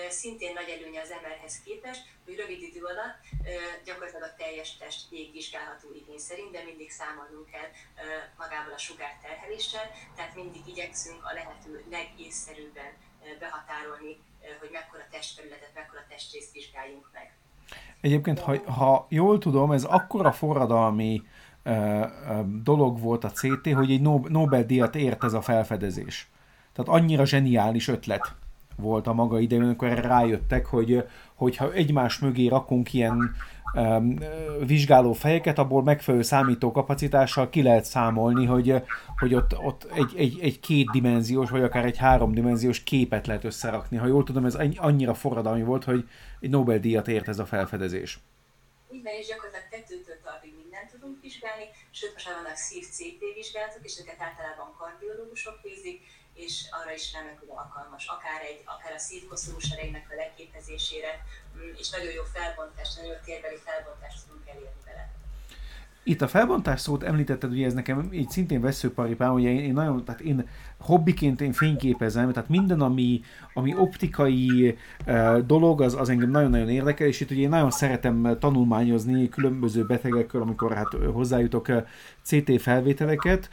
Szintén 0.09 0.53
nagy 0.53 0.69
előnye 0.69 1.01
az 1.01 1.09
MR-hez 1.09 1.61
képest, 1.65 2.01
hogy 2.25 2.35
rövid 2.35 2.61
idő 2.61 2.83
alatt 2.83 3.17
gyakorlatilag 3.85 4.29
a 4.29 4.35
teljes 4.35 4.77
test 4.77 5.09
végigvizsgálható 5.09 5.93
igény 5.93 6.19
szerint, 6.19 6.51
de 6.51 6.63
mindig 6.63 6.91
számolnunk 6.91 7.49
kell 7.49 7.69
magával 8.37 8.73
a 8.73 8.77
sugárterheléssel, 8.77 9.91
tehát 10.15 10.35
mindig 10.35 10.67
igyekszünk 10.67 11.25
a 11.25 11.33
lehető 11.33 11.83
legészszerűbben 11.89 12.91
behatárolni, 13.39 14.17
hogy 14.59 14.69
mekkora 14.71 15.03
testterületet, 15.11 15.71
mekkora 15.75 16.01
testrészt 16.09 16.53
vizsgáljunk 16.53 17.09
meg. 17.13 17.33
Egyébként, 18.01 18.39
ha, 18.39 18.71
ha 18.71 19.05
jól 19.09 19.37
tudom, 19.37 19.71
ez 19.71 19.83
akkora 19.83 20.31
forradalmi 20.31 21.21
dolog 22.63 22.99
volt 22.99 23.23
a 23.23 23.31
CT, 23.31 23.73
hogy 23.73 23.91
egy 23.91 24.01
Nobel-díjat 24.29 24.95
ért 24.95 25.23
ez 25.23 25.33
a 25.33 25.41
felfedezés. 25.41 26.29
Tehát 26.73 27.01
annyira 27.01 27.25
zseniális 27.25 27.87
ötlet 27.87 28.35
volt 28.75 29.07
a 29.07 29.13
maga 29.13 29.39
idején, 29.39 29.63
amikor 29.63 29.87
rájöttek, 29.87 30.65
hogy 30.65 31.03
hogyha 31.33 31.73
egymás 31.73 32.19
mögé 32.19 32.47
rakunk 32.47 32.93
ilyen 32.93 33.35
um, 33.73 34.17
vizsgáló 34.65 35.13
fejeket, 35.13 35.57
abból 35.57 35.83
megfelelő 35.83 36.23
számítókapacitással 36.23 37.49
ki 37.49 37.61
lehet 37.61 37.85
számolni, 37.85 38.45
hogy, 38.45 38.83
hogy 39.17 39.33
ott, 39.33 39.57
ott 39.59 39.83
egy, 39.93 40.13
egy, 40.15 40.39
egy 40.41 40.59
kétdimenziós, 40.59 41.49
vagy 41.49 41.63
akár 41.63 41.85
egy 41.85 41.97
háromdimenziós 41.97 42.83
képet 42.83 43.27
lehet 43.27 43.43
összerakni. 43.43 43.97
Ha 43.97 44.07
jól 44.07 44.23
tudom, 44.23 44.45
ez 44.45 44.57
annyira 44.75 45.13
forradalmi 45.13 45.63
volt, 45.63 45.83
hogy 45.83 46.07
egy 46.39 46.49
Nobel-díjat 46.49 47.07
ért 47.07 47.27
ez 47.27 47.39
a 47.39 47.45
felfedezés. 47.45 48.19
Így 48.91 49.03
van, 49.03 49.13
és 49.19 49.27
gyakorlatilag 49.27 49.67
kettőtől 49.69 50.19
talpig 50.23 50.53
mindent 50.61 50.91
tudunk 50.91 51.21
vizsgálni, 51.21 51.65
sőt 51.91 52.13
most 52.13 52.25
már 52.27 52.35
vannak 52.41 52.55
szív-CT 52.55 53.21
vizsgálatok, 53.35 53.83
és 53.83 53.93
ezeket 53.95 54.21
általában 54.27 54.69
kardiológusok 54.77 55.57
végzik, 55.67 55.97
és 56.33 56.65
arra 56.79 56.93
is 56.93 57.13
remekül 57.13 57.49
alkalmas, 57.49 58.07
akár, 58.15 58.41
egy, 58.49 58.61
akár 58.65 58.93
a 58.93 58.99
szívkoszorú 58.99 59.59
serejnek 59.59 60.05
a 60.11 60.15
leképezésére, 60.15 61.11
mm, 61.57 61.73
és 61.81 61.89
nagyon 61.89 62.11
jó 62.19 62.23
felbontást, 62.23 62.95
nagyon 62.97 63.11
jó 63.13 63.19
térbeli 63.25 63.59
felbontást 63.67 64.17
tudunk 64.23 64.47
elérni 64.47 64.81
vele. 64.85 65.11
Itt 66.05 66.21
a 66.21 66.27
felbontás 66.27 66.79
szót 66.79 67.03
említetted, 67.03 67.51
ugye 67.51 67.65
ez 67.65 67.73
nekem 67.73 68.09
így 68.11 68.29
szintén 68.29 68.61
veszőparipám, 68.61 69.33
ugye 69.33 69.49
én, 69.49 69.59
én 69.59 69.73
nagyon, 69.73 70.05
tehát 70.05 70.21
én 70.21 70.49
hobbiként 70.79 71.41
én 71.41 71.51
fényképezem, 71.51 72.31
tehát 72.31 72.49
minden, 72.49 72.81
ami, 72.81 73.21
ami 73.53 73.75
optikai 73.75 74.77
uh, 75.05 75.37
dolog, 75.37 75.81
az, 75.81 75.93
az 75.93 76.09
engem 76.09 76.29
nagyon-nagyon 76.29 76.69
érdekel, 76.69 77.07
és 77.07 77.19
itt 77.19 77.31
ugye 77.31 77.41
én 77.41 77.49
nagyon 77.49 77.71
szeretem 77.71 78.37
tanulmányozni 78.39 79.29
különböző 79.29 79.85
betegekkel, 79.85 80.41
amikor 80.41 80.73
hát 80.73 80.93
hozzájutok 81.13 81.67
uh, 81.67 81.87
CT 82.23 82.61
felvételeket. 82.61 83.49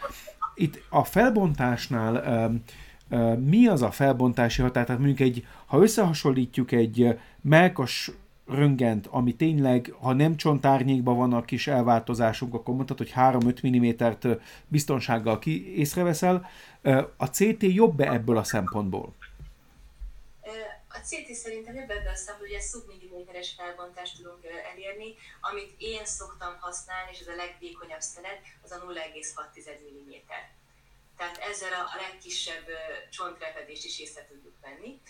Itt 0.60 0.82
a 0.88 1.04
felbontásnál 1.04 2.50
mi 3.44 3.66
az 3.66 3.82
a 3.82 3.90
felbontási 3.90 4.62
határ? 4.62 4.84
Tehát 4.84 5.00
mondjuk 5.00 5.28
egy, 5.28 5.46
ha 5.66 5.82
összehasonlítjuk 5.82 6.72
egy 6.72 7.18
melkas 7.40 8.10
röngent, 8.46 9.06
ami 9.06 9.32
tényleg, 9.32 9.94
ha 10.00 10.12
nem 10.12 10.36
csontárnyékban 10.36 11.16
van 11.16 11.32
a 11.32 11.44
kis 11.44 11.66
elváltozásunk, 11.66 12.54
akkor 12.54 12.74
mondhatod, 12.74 13.08
hogy 13.08 13.34
3-5 13.42 13.78
mm 13.78 14.06
biztonsággal 14.68 15.38
ki 15.38 15.78
észreveszel. 15.78 16.46
A 17.16 17.26
CT 17.26 17.62
jobb-e 17.62 18.12
ebből 18.12 18.36
a 18.36 18.44
szempontból? 18.44 19.14
A 21.00 21.02
CT 21.02 21.34
szerintem 21.34 21.76
ebből 21.76 22.08
a 22.08 22.36
hogy 22.38 22.52
egy 22.52 22.60
szubmilliméteres 22.60 23.54
felbontást 23.56 24.16
tudunk 24.16 24.44
elérni. 24.44 25.14
Amit 25.40 25.74
én 25.78 26.04
szoktam 26.04 26.56
használni, 26.60 27.10
és 27.12 27.20
ez 27.20 27.26
a 27.26 27.34
legvékonyabb 27.34 28.00
szelet, 28.00 28.40
az 28.62 28.70
a 28.70 28.78
0,6 28.78 29.80
mm 29.92 30.12
tehát 31.20 31.38
ezzel 31.50 31.72
a, 31.72 31.96
legkisebb 32.04 32.66
csontrepedést 33.10 33.84
is 33.84 33.98
észre 33.98 34.26
tudjuk 34.26 34.56
venni. 34.60 35.00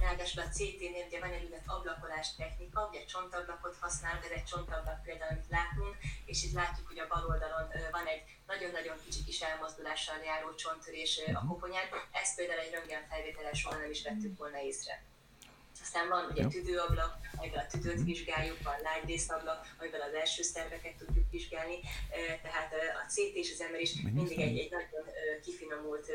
Ráadásul 0.00 0.42
a 0.42 0.48
CT-nél 0.56 1.06
ugye 1.06 1.20
van 1.20 1.32
egy 1.32 1.44
úgynevezett 1.44 1.74
ablakolás 1.76 2.34
technika, 2.36 2.88
ugye 2.90 3.04
csontablakot 3.04 3.76
használunk, 3.80 4.24
ez 4.24 4.30
egy 4.30 4.44
csontablak 4.44 5.02
például, 5.02 5.30
amit 5.32 5.54
látunk, 5.58 5.96
és 6.24 6.44
itt 6.44 6.52
látjuk, 6.60 6.86
hogy 6.86 6.98
a 6.98 7.06
bal 7.06 7.24
oldalon 7.32 7.66
van 7.90 8.06
egy 8.06 8.22
nagyon-nagyon 8.46 8.96
kicsi 9.04 9.24
kis 9.24 9.40
elmozdulással 9.40 10.18
járó 10.24 10.54
csonttörés 10.54 11.20
a 11.26 11.30
mhm. 11.30 11.48
koponyán, 11.48 11.86
ezt 12.12 12.36
például 12.36 12.60
egy 12.60 12.72
röntgenfelvételen 12.72 13.54
soha 13.54 13.76
nem 13.76 13.90
is 13.90 14.02
vettük 14.02 14.38
volna 14.38 14.58
észre. 14.60 15.11
Aztán 15.80 16.08
van 16.08 16.30
ugye 16.30 16.46
tüdőablak, 16.46 17.16
amivel 17.36 17.66
a 17.68 17.70
tüdőt 17.70 18.04
vizsgáljuk, 18.04 18.62
van 18.62 18.80
lágydészablak, 18.82 19.74
amivel 19.78 20.00
az 20.00 20.14
első 20.14 20.42
szerveket 20.42 20.94
tudjuk 20.94 21.30
vizsgálni, 21.30 21.80
tehát 22.42 22.72
a 22.72 23.08
CT 23.08 23.34
és 23.34 23.52
az 23.52 23.60
ember 23.60 23.80
is 23.80 23.92
mindig 24.12 24.40
egy, 24.40 24.58
egy 24.58 24.70
nagyon 24.70 25.04
kifinomult 25.44 26.06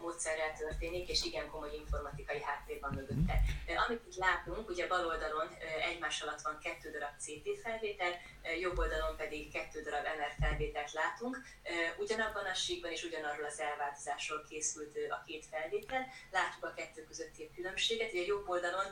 módszerrel 0.00 0.52
történik, 0.58 1.08
és 1.08 1.24
igen 1.24 1.50
komoly 1.50 1.74
informatikai 1.74 2.42
háttér 2.42 2.80
van 2.80 2.94
mögötte. 2.94 3.42
Amit 3.88 4.06
itt 4.06 4.16
látunk, 4.16 4.68
ugye 4.68 4.86
bal 4.86 5.06
oldalon 5.06 5.48
egymás 5.90 6.22
alatt 6.22 6.40
van 6.40 6.58
kettő 6.58 6.90
darab 6.90 7.16
CT 7.18 7.60
felvétel, 7.62 8.12
jobb 8.60 8.78
oldalon 8.78 9.16
pedig 9.16 9.52
kettő 9.52 9.82
darab 9.82 10.04
MR 10.04 10.32
felvételt 10.40 10.92
látunk. 10.92 11.38
Ugyanabban 11.98 12.44
a 12.44 12.54
síkban 12.54 12.90
és 12.90 13.02
ugyanarról 13.04 13.46
az 13.46 13.60
elváltozásról 13.60 14.44
készült 14.48 14.96
a 15.10 15.22
két 15.26 15.46
felvétel. 15.46 16.06
Látjuk 16.30 16.64
a 16.64 16.74
kettő 16.74 17.04
közötti 17.04 17.50
különbséget. 17.54 18.12
Ugye 18.12 18.24
jobb 18.24 18.48
oldalon 18.48 18.86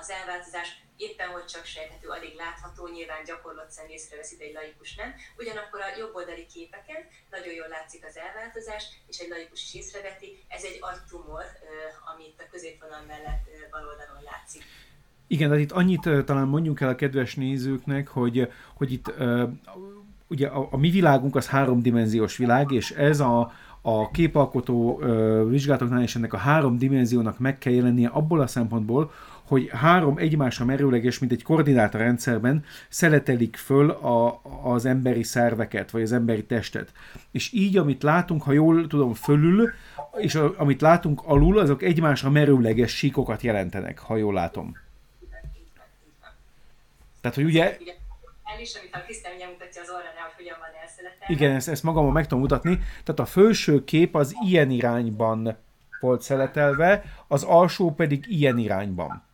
az 0.00 0.10
elváltozás 0.10 0.68
éppen 0.96 1.28
hogy 1.28 1.44
csak 1.44 1.64
sejthető, 1.64 2.08
alig 2.08 2.34
látható, 2.44 2.82
nyilván 2.96 3.24
gyakorlott 3.24 3.70
személy 3.70 4.00
veszi, 4.16 4.36
de 4.36 4.44
egy 4.44 4.56
laikus 4.60 4.90
nem. 5.00 5.10
Ugyanakkor 5.40 5.80
a 5.80 5.96
jobb 5.98 6.14
oldali 6.14 6.46
képeken 6.54 7.00
nagyon 7.30 7.54
jól 7.58 7.68
látszik 7.76 8.02
az 8.08 8.16
elváltozás, 8.24 8.84
és 9.10 9.18
egy 9.18 9.28
laikus 9.34 9.62
is 9.66 9.74
észreveti. 9.80 10.28
Ez 10.48 10.62
egy 10.70 10.78
agytumor, 10.90 11.44
ami 12.10 12.22
itt 12.30 12.40
a 12.44 12.50
középvonal 12.52 13.02
mellett 13.12 13.44
bal 13.70 13.84
oldalon 13.90 14.22
látszik. 14.30 14.62
Igen, 15.26 15.48
de 15.50 15.58
itt 15.58 15.72
annyit 15.72 16.08
talán 16.24 16.48
mondjuk 16.48 16.80
el 16.80 16.88
a 16.88 16.94
kedves 16.94 17.34
nézőknek, 17.34 18.08
hogy, 18.08 18.52
hogy 18.74 18.92
itt 18.92 19.12
ugye 20.26 20.46
a, 20.46 20.68
a 20.70 20.76
mi 20.76 20.90
világunk 20.90 21.36
az 21.36 21.48
háromdimenziós 21.48 22.36
világ, 22.36 22.70
és 22.70 22.90
ez 22.90 23.20
a, 23.20 23.52
a 23.80 24.10
képalkotó 24.10 24.96
vizsgálatoknál 25.48 26.02
is 26.02 26.16
ennek 26.16 26.32
a 26.32 26.36
három 26.36 26.78
dimenziónak 26.78 27.38
meg 27.38 27.58
kell 27.58 27.72
jelennie 27.72 28.08
abból 28.08 28.40
a 28.40 28.46
szempontból, 28.46 29.12
hogy 29.46 29.70
három 29.72 30.18
egymásra 30.18 30.64
merőleges, 30.64 31.18
mint 31.18 31.32
egy 31.32 31.42
koordinátorrendszerben 31.42 32.64
szeletelik 32.88 33.56
föl 33.56 33.90
a, 33.90 34.40
az 34.62 34.84
emberi 34.84 35.22
szerveket, 35.22 35.90
vagy 35.90 36.02
az 36.02 36.12
emberi 36.12 36.44
testet. 36.44 36.92
És 37.30 37.52
így, 37.52 37.76
amit 37.76 38.02
látunk, 38.02 38.42
ha 38.42 38.52
jól 38.52 38.86
tudom, 38.86 39.14
fölül, 39.14 39.72
és 40.16 40.34
a, 40.34 40.54
amit 40.56 40.80
látunk 40.80 41.20
alul, 41.24 41.58
azok 41.58 41.82
egymásra 41.82 42.30
merőleges 42.30 42.96
síkokat 42.96 43.42
jelentenek, 43.42 43.98
ha 43.98 44.16
jól 44.16 44.34
látom. 44.34 44.76
Tehát, 47.20 47.36
hogy 47.36 47.44
ugye... 47.44 47.76
Igen, 51.26 51.54
ezt, 51.54 51.68
ezt 51.68 51.82
magamon 51.82 52.12
meg 52.12 52.22
tudom 52.22 52.40
mutatni. 52.40 52.78
Tehát 53.04 53.20
a 53.20 53.24
felső 53.24 53.84
kép 53.84 54.14
az 54.14 54.34
ilyen 54.46 54.70
irányban 54.70 55.56
volt 56.00 56.22
szeletelve, 56.22 57.04
az 57.28 57.42
alsó 57.42 57.94
pedig 57.94 58.24
ilyen 58.28 58.58
irányban. 58.58 59.25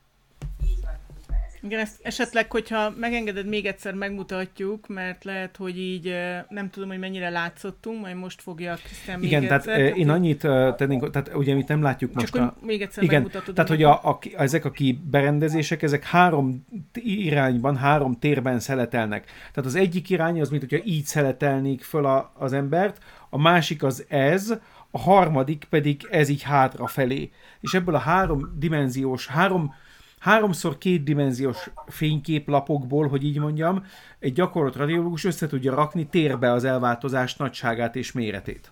Igen, 1.62 1.80
ezt 1.80 2.00
esetleg, 2.02 2.50
hogyha 2.50 2.92
megengeded, 2.96 3.46
még 3.46 3.66
egyszer 3.66 3.94
megmutatjuk, 3.94 4.88
mert 4.88 5.24
lehet, 5.24 5.56
hogy 5.56 5.78
így 5.78 6.14
nem 6.48 6.70
tudom, 6.70 6.88
hogy 6.88 6.98
mennyire 6.98 7.28
látszottunk, 7.28 8.00
majd 8.00 8.16
most 8.16 8.42
fogja 8.42 8.74
Krisztián 8.74 9.22
Igen, 9.22 9.42
egyszer. 9.42 9.60
tehát 9.60 9.96
én 9.96 10.10
annyit 10.10 10.40
tennénk, 10.76 11.10
tehát 11.10 11.34
ugye 11.34 11.54
mit 11.54 11.68
nem 11.68 11.82
látjuk 11.82 12.14
most. 12.14 12.32
Csak 12.32 12.42
a, 12.42 12.56
még 12.60 12.82
egyszer 12.82 13.02
igen, 13.02 13.30
tehát 13.54 13.68
hogy 13.68 13.82
a, 13.82 13.92
a, 13.92 14.18
ezek 14.36 14.64
a 14.64 14.70
kiberendezések, 14.70 15.82
ezek 15.82 16.04
három 16.04 16.66
irányban, 17.02 17.76
három 17.76 18.18
térben 18.18 18.60
szeletelnek. 18.60 19.24
Tehát 19.24 19.70
az 19.70 19.74
egyik 19.74 20.10
irány 20.10 20.40
az, 20.40 20.50
mint 20.50 20.62
hogyha 20.68 20.84
így 20.84 21.04
szeletelnék 21.04 21.82
föl 21.82 22.04
a, 22.06 22.32
az 22.38 22.52
embert, 22.52 23.02
a 23.30 23.38
másik 23.38 23.82
az 23.82 24.04
ez, 24.08 24.54
a 24.90 24.98
harmadik 24.98 25.66
pedig 25.70 26.06
ez 26.10 26.28
így 26.28 26.42
hátrafelé. 26.42 27.30
És 27.60 27.74
ebből 27.74 27.94
a 27.94 27.98
három 27.98 28.54
dimenziós, 28.58 29.26
három 29.26 29.74
háromszor 30.22 30.78
kétdimenziós 30.78 31.70
fényképlapokból, 31.86 33.08
hogy 33.08 33.24
így 33.24 33.38
mondjam, 33.38 33.86
egy 34.18 34.32
gyakorlott 34.32 34.76
radiológus 34.76 35.24
össze 35.24 35.46
tudja 35.46 35.74
rakni 35.74 36.06
térbe 36.06 36.52
az 36.52 36.64
elváltozás 36.64 37.36
nagyságát 37.36 37.96
és 37.96 38.12
méretét. 38.12 38.70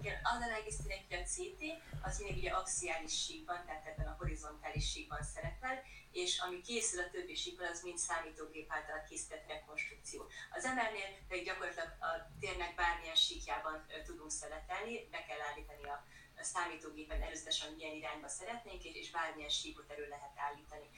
Igen, 0.00 0.18
az 0.22 0.40
a 0.46 0.48
legésztőnek, 0.56 1.00
hogy 1.08 1.18
a 1.22 1.26
CT 1.34 1.62
az 2.08 2.14
még 2.24 2.36
ugye 2.36 2.50
axiális 2.50 3.14
síkban, 3.24 3.60
tehát 3.66 3.86
ebben 3.90 4.06
a 4.12 4.16
horizontális 4.18 4.86
síkban 4.92 5.22
szerepel, 5.34 5.76
és 6.22 6.32
ami 6.44 6.58
készül 6.68 7.00
a 7.00 7.10
többi 7.14 7.34
síkban, 7.34 7.68
az 7.72 7.82
mind 7.86 7.98
számítógép 7.98 8.68
által 8.76 9.00
készített 9.08 9.46
rekonstrukció. 9.52 10.20
Az 10.56 10.64
MR-nél 10.74 11.08
pedig 11.28 11.44
gyakorlatilag 11.48 11.90
a 12.08 12.10
térnek 12.42 12.72
bármilyen 12.80 13.20
síkjában 13.26 13.76
tudunk 14.06 14.30
szeletelni, 14.40 14.94
be 15.12 15.20
kell 15.28 15.42
állítani 15.48 15.84
a 15.94 15.98
számítógépen 16.40 17.22
előzetesen 17.22 17.72
milyen 17.72 17.94
irányba 17.94 18.28
szeretnénk, 18.28 18.84
és, 18.84 18.94
és 18.94 19.10
bármilyen 19.10 19.48
síkot 19.48 19.90
elő 19.90 20.08
lehet 20.08 20.34
állítani. 20.36 20.90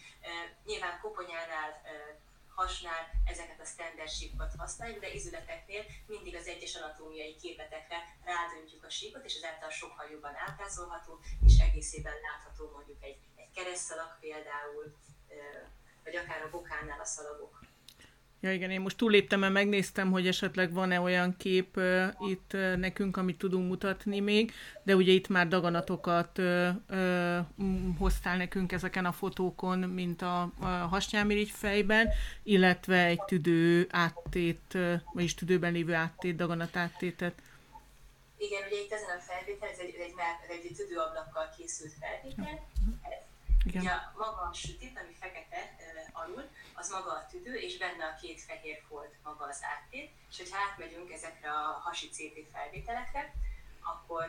Nyilván 0.64 1.00
koponyánál 1.00 1.82
hasnál 2.54 3.02
ezeket 3.24 3.60
a 3.60 3.64
standard 3.64 4.10
síkokat 4.10 4.54
használjuk, 4.58 5.00
de 5.00 5.12
izületeknél 5.12 5.84
mindig 6.06 6.34
az 6.36 6.46
egyes 6.46 6.74
anatómiai 6.74 7.36
képletekre 7.36 7.98
rádöntjük 8.24 8.84
a 8.84 8.90
síkot, 8.90 9.24
és 9.24 9.34
ezáltal 9.34 9.70
sokkal 9.70 10.10
jobban 10.10 10.34
ábrázolható, 10.46 11.20
és 11.46 11.58
egészében 11.58 12.14
látható 12.20 12.70
mondjuk 12.74 13.02
egy, 13.02 13.18
egy 13.36 13.50
keresztalak 13.54 14.16
például, 14.20 14.94
vagy 16.04 16.16
akár 16.16 16.42
a 16.42 16.50
bokánál 16.50 17.00
a 17.00 17.04
szalagok. 17.04 17.67
Ja 18.40 18.52
igen, 18.52 18.70
én 18.70 18.80
most 18.80 18.96
túléptem, 18.96 19.40
mert 19.40 19.52
megnéztem, 19.52 20.10
hogy 20.10 20.26
esetleg 20.26 20.72
van-e 20.72 21.00
olyan 21.00 21.36
kép 21.36 21.76
uh, 21.76 22.06
itt 22.18 22.50
uh, 22.54 22.76
nekünk, 22.76 23.16
amit 23.16 23.38
tudunk 23.38 23.68
mutatni 23.68 24.20
még, 24.20 24.52
de 24.82 24.96
ugye 24.96 25.12
itt 25.12 25.28
már 25.28 25.48
daganatokat 25.48 26.38
uh, 26.38 26.68
uh, 26.90 27.38
hoztál 27.98 28.36
nekünk 28.36 28.72
ezeken 28.72 29.04
a 29.04 29.12
fotókon, 29.12 29.78
mint 29.78 30.22
a, 30.22 30.40
a 30.60 30.66
hasnyálmirigy 30.66 31.50
fejben, 31.50 32.08
illetve 32.42 33.04
egy 33.04 33.22
tüdő 33.22 33.86
áttét, 33.90 34.74
uh, 34.74 35.00
vagyis 35.12 35.34
tüdőben 35.34 35.72
lévő 35.72 35.94
áttét, 35.94 36.36
daganat 36.36 36.76
áttétet. 36.76 37.34
Igen, 38.36 38.62
ugye 38.66 38.80
itt 38.80 38.92
ezen 38.92 39.16
a 39.16 39.20
felvétel, 39.20 39.68
ez 39.68 39.78
egy, 39.78 39.94
egy, 39.98 40.14
egy, 40.48 40.66
egy 40.66 40.74
tüdőablakkal 40.76 41.54
készült 41.56 41.92
felvétel. 42.00 42.66
Igen. 43.64 43.82
Ugye 43.82 43.90
maga 44.16 44.48
a 44.50 44.54
sütét, 44.54 45.00
ami 45.02 45.14
fekete 45.20 45.76
uh, 45.78 46.22
alul, 46.22 46.44
az 46.78 46.90
maga 46.90 47.10
a 47.10 47.26
tüdő, 47.30 47.54
és 47.54 47.78
benne 47.78 48.04
a 48.04 48.18
két 48.20 48.40
fehér 48.40 48.82
folt 48.88 49.14
maga 49.22 49.44
az 49.44 49.60
áttét, 49.62 50.10
és 50.30 50.36
hogyha 50.36 50.58
átmegyünk 50.58 51.12
ezekre 51.12 51.50
a 51.50 51.80
hasi 51.84 52.08
CT 52.08 52.50
felvételekre, 52.52 53.34
akkor 53.82 54.26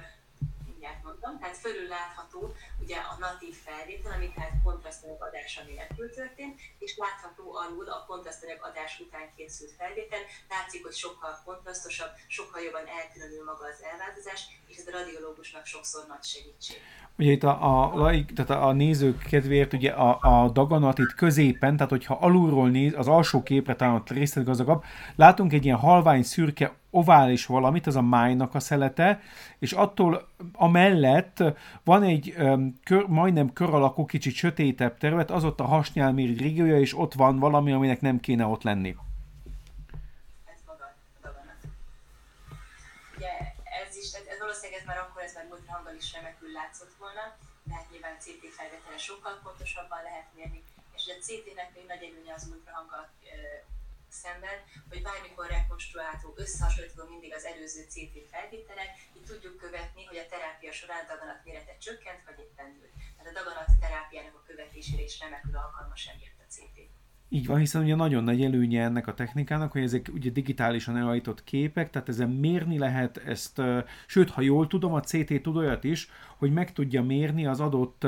mindjárt 0.80 1.04
mondtam, 1.08 1.40
tehát 1.40 1.58
fölül 1.66 1.88
látható 1.98 2.40
ugye 2.84 2.98
a 3.12 3.16
natív 3.26 3.56
felvétel, 3.68 4.12
ami 4.18 4.28
tehát 4.36 4.56
kontrasztanyag 4.68 5.22
adása 5.28 5.62
nélkül 5.70 6.08
történt, 6.20 6.56
és 6.86 6.92
látható 7.04 7.46
alul 7.64 7.88
a 7.96 8.06
kontrasztanyag 8.10 8.60
adás 8.70 8.94
után 9.06 9.28
készült 9.36 9.74
felvétel, 9.80 10.24
látszik, 10.54 10.82
hogy 10.88 10.98
sokkal 11.04 11.34
kontrasztosabb, 11.48 12.12
sokkal 12.38 12.62
jobban 12.66 12.86
elkülönül 13.00 13.44
maga 13.50 13.64
az 13.72 13.80
elváltozás, 13.92 14.42
és 14.70 14.76
ez 14.82 14.88
a 14.90 14.96
radiológusnak 14.98 15.66
sokszor 15.74 16.04
nagy 16.14 16.26
segítség. 16.34 16.78
Ugye 17.20 17.32
itt 17.32 17.44
a, 17.44 17.54
a, 17.72 18.12
tehát 18.36 18.64
a 18.68 18.72
nézők 18.84 19.20
kedvéért 19.32 19.74
ugye 19.74 19.92
a, 20.08 20.10
a 20.32 20.50
daganat 20.60 20.98
itt 20.98 21.14
középen, 21.24 21.76
tehát 21.76 21.96
hogyha 21.98 22.14
alulról 22.26 22.70
néz, 22.70 22.94
az 23.02 23.08
alsó 23.08 23.44
képre 23.44 23.76
talán 23.76 23.96
ott 23.96 24.10
részletgazdagabb, 24.10 24.84
látunk 25.16 25.54
egy 25.54 25.66
ilyen 25.66 25.78
halvány 25.78 26.24
szürke 26.24 26.78
ovális 26.90 27.46
valamit, 27.46 27.88
az 27.88 27.96
a 27.96 28.02
májnak 28.02 28.56
a 28.56 28.60
szelete, 28.60 29.20
és 29.60 29.72
attól 29.72 30.28
amellett 30.54 31.44
van 31.84 32.04
egy 32.04 32.34
um, 32.38 32.74
kör, 32.84 33.06
majdnem 33.06 33.54
kör 33.54 33.74
alakú, 33.74 34.06
kicsit 34.06 34.34
sötétebb 34.34 34.98
terület, 34.98 35.32
az 35.32 35.44
ott 35.44 35.60
a 35.60 35.66
hasnyálmirigy 35.66 36.42
régiója, 36.42 36.80
és 36.80 36.98
ott 36.98 37.14
van 37.14 37.40
valami, 37.40 37.72
aminek 37.72 38.02
nem 38.02 38.20
kéne 38.20 38.46
ott 38.46 38.64
lenni. 38.64 38.96
is 46.00 46.14
remekül 46.14 46.52
látszott 46.52 46.96
volna, 47.04 47.24
tehát 47.70 47.90
nyilván 47.92 48.20
CT 48.24 48.44
felvétele 48.58 48.98
sokkal 48.98 49.40
pontosabban 49.44 50.02
lehet 50.04 50.28
mérni, 50.36 50.64
és 50.96 51.04
a 51.14 51.22
CT-nek 51.26 51.70
még 51.76 51.86
nagy 51.88 52.04
előnye 52.08 52.34
az 52.34 52.48
ultrahanggal 52.52 53.06
szemben, 54.24 54.58
hogy 54.90 55.02
bármikor 55.08 55.48
rekonstruálható, 55.58 56.28
összehasonlítható 56.44 57.04
mindig 57.14 57.32
az 57.38 57.46
előző 57.52 57.82
CT 57.94 58.16
felvételek, 58.34 58.90
így 59.18 59.28
tudjuk 59.32 59.56
követni, 59.66 60.04
hogy 60.10 60.20
a 60.24 60.30
terápia 60.34 60.72
során 60.80 61.04
daganat 61.12 61.42
mérete 61.46 61.74
csökkent, 61.86 62.22
vagy 62.28 62.40
éppen 62.46 62.68
nőtt. 62.76 62.96
Tehát 63.16 63.30
a 63.32 63.38
daganat 63.40 63.70
terápiának 63.84 64.36
a 64.40 64.48
követésére 64.50 65.04
is 65.10 65.16
remekül 65.24 65.56
alkalmas 65.64 66.02
emiatt 66.12 66.42
a 66.46 66.50
CT. 66.56 66.78
Így 67.32 67.48
van, 67.48 67.60
hiszen 67.60 67.84
ugye 67.84 67.96
nagyon 67.96 68.24
nagy 68.24 68.44
előnye 68.44 68.84
ennek 68.84 69.08
a 69.08 69.14
technikának, 69.14 69.72
hogy 69.72 69.84
ezek 69.84 70.08
ugye 70.14 70.30
digitálisan 70.30 70.98
elhajtott 70.98 71.44
képek, 71.44 71.90
tehát 71.90 72.10
ezen 72.10 72.30
mérni 72.30 72.78
lehet 72.78 73.18
ezt, 73.18 73.62
sőt, 74.08 74.30
ha 74.30 74.42
jól 74.42 74.68
tudom, 74.68 74.94
a 74.94 75.00
CT 75.00 75.42
tud 75.42 75.56
olyat 75.56 75.84
is, 75.84 76.10
hogy 76.38 76.52
meg 76.52 76.74
tudja 76.74 77.04
mérni 77.04 77.46
az 77.46 77.60
adott 77.60 78.06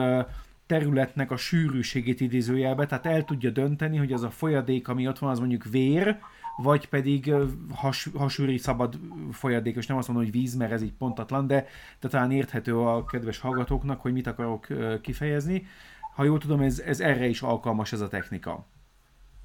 területnek 0.71 1.31
a 1.31 1.38
sűrűségét 1.38 2.19
idézőjelbe, 2.21 2.86
tehát 2.86 3.05
el 3.05 3.25
tudja 3.25 3.49
dönteni, 3.49 3.97
hogy 3.97 4.13
az 4.13 4.23
a 4.23 4.29
folyadék, 4.29 4.88
ami 4.88 5.07
ott 5.07 5.19
van, 5.19 5.29
az 5.29 5.39
mondjuk 5.39 5.63
vér, 5.63 6.19
vagy 6.57 6.88
pedig 6.88 7.34
has, 7.75 8.10
hasűri 8.15 8.57
szabad 8.57 8.99
folyadék, 9.31 9.75
és 9.75 9.86
nem 9.86 9.97
azt 9.97 10.07
mondom, 10.07 10.25
hogy 10.25 10.34
víz, 10.34 10.55
mert 10.55 10.71
ez 10.71 10.81
így 10.81 10.93
pontatlan, 10.93 11.47
de, 11.47 11.67
de 11.99 12.07
talán 12.07 12.31
érthető 12.31 12.77
a 12.77 13.05
kedves 13.05 13.39
hallgatóknak, 13.39 14.01
hogy 14.01 14.13
mit 14.13 14.27
akarok 14.27 14.67
kifejezni. 15.01 15.67
Ha 16.15 16.23
jól 16.23 16.39
tudom, 16.39 16.62
ez, 16.62 16.79
ez 16.79 16.99
erre 16.99 17.25
is 17.25 17.41
alkalmas 17.41 17.91
ez 17.93 18.01
a 18.01 18.07
technika 18.07 18.65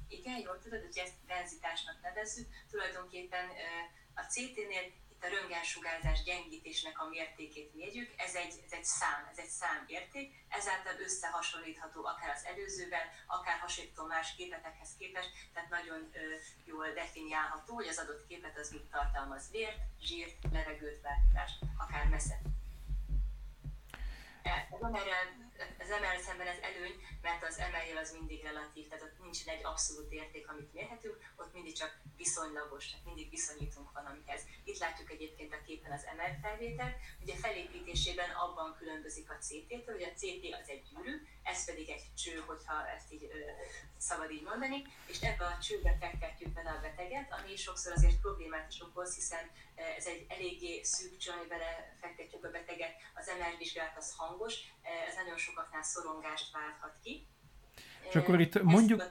igen, 0.07 0.39
jól 0.45 0.59
tudod, 0.63 0.81
hogy 0.81 0.97
ezt 1.05 1.17
denzitásnak 1.27 1.97
nevezzük, 2.01 2.47
tulajdonképpen 2.71 3.45
a 4.13 4.21
CT-nél 4.21 4.85
a 5.27 5.29
röntgensugárzás 5.29 6.23
gyengítésnek 6.23 7.01
a 7.01 7.07
mértékét 7.07 7.73
mérjük, 7.73 8.09
ez 8.17 8.35
egy, 8.35 8.53
ez 8.65 8.71
egy 8.71 8.83
szám, 8.83 9.27
ez 9.31 9.37
egy 9.37 9.53
számérték, 9.61 10.27
ezáltal 10.49 10.99
összehasonlítható 10.99 12.05
akár 12.05 12.29
az 12.29 12.45
előzővel, 12.45 13.05
akár 13.27 13.59
hasonlító 13.59 14.05
más 14.05 14.35
képletekhez 14.35 14.89
képest, 14.97 15.29
tehát 15.53 15.69
nagyon 15.69 16.09
ö, 16.13 16.19
jól 16.65 16.87
definiálható, 16.93 17.73
hogy 17.73 17.87
az 17.87 17.97
adott 17.97 18.27
képlet 18.27 18.57
az 18.57 18.69
mit 18.71 18.89
tartalmaz, 18.91 19.51
vért, 19.51 19.79
zsírt, 20.01 20.37
levegőt, 20.51 21.01
változást, 21.01 21.59
akár 21.77 22.07
messzet. 22.07 22.41
Ez 24.43 24.81
az 25.79 25.87
ML 25.87 26.19
szemben 26.25 26.47
ez 26.47 26.59
előny, 26.61 26.95
mert 27.21 27.43
az 27.43 27.57
ML 27.57 27.97
az 27.97 28.11
mindig 28.11 28.43
relatív, 28.43 28.87
tehát 28.87 29.03
ott 29.03 29.19
nincsen 29.19 29.55
egy 29.55 29.65
abszolút 29.65 30.11
érték, 30.11 30.49
amit 30.49 30.73
mérhetünk, 30.73 31.17
ott 31.35 31.53
mindig 31.53 31.75
csak 31.75 31.99
viszonylagos, 32.17 32.89
tehát 32.89 33.05
mindig 33.05 33.29
viszonyítunk 33.29 33.91
valamihez. 33.91 34.41
Itt 34.63 34.77
látjuk 34.77 35.11
egyébként 35.11 35.53
a 35.53 35.61
képen 35.65 35.91
az 35.91 36.05
ML 36.15 36.33
felvételt, 36.41 36.95
ugye 37.21 37.35
felépítésében 37.35 38.29
abban 38.29 38.75
különbözik 38.77 39.29
a 39.29 39.37
CT-től, 39.37 39.95
hogy 39.95 40.03
a 40.11 40.17
CT 40.19 40.43
az 40.61 40.69
egy 40.69 40.83
gyűrű, 40.89 41.13
ez 41.43 41.65
pedig 41.65 41.89
egy 41.89 42.13
cső, 42.13 42.43
hogyha 42.45 42.87
ezt 42.87 43.11
így 43.13 43.23
ö, 43.23 43.37
szabad 43.97 44.31
így 44.31 44.43
mondani, 44.43 44.83
és 45.07 45.21
ebbe 45.21 45.45
a 45.45 45.57
csőbe 45.59 45.97
fektetjük 45.99 46.49
bele 46.49 46.69
a 46.69 46.79
beteget, 46.81 47.33
ami 47.33 47.55
sokszor 47.55 47.91
azért 47.93 48.19
problémát 48.19 48.71
is 48.71 48.81
okoz, 48.81 49.15
hiszen 49.15 49.51
ez 49.97 50.05
egy 50.05 50.25
eléggé 50.27 50.83
szűk 50.83 51.17
cső, 51.17 51.47
bele 51.47 51.97
fektetjük 52.01 52.43
a 52.43 52.49
beteget, 52.49 52.95
az 53.15 53.31
MR 53.39 53.57
vizsgálat 53.57 53.97
az 53.97 54.13
hangos, 54.17 54.53
ez 55.07 55.15
nagyon 55.15 55.37
sokaknál 55.47 55.83
szorongást 55.83 56.51
válthat 56.53 56.93
ki. 57.03 57.27
És 58.09 58.15
akkor 58.15 58.39
itt 58.39 58.63
mondjuk, 58.63 59.03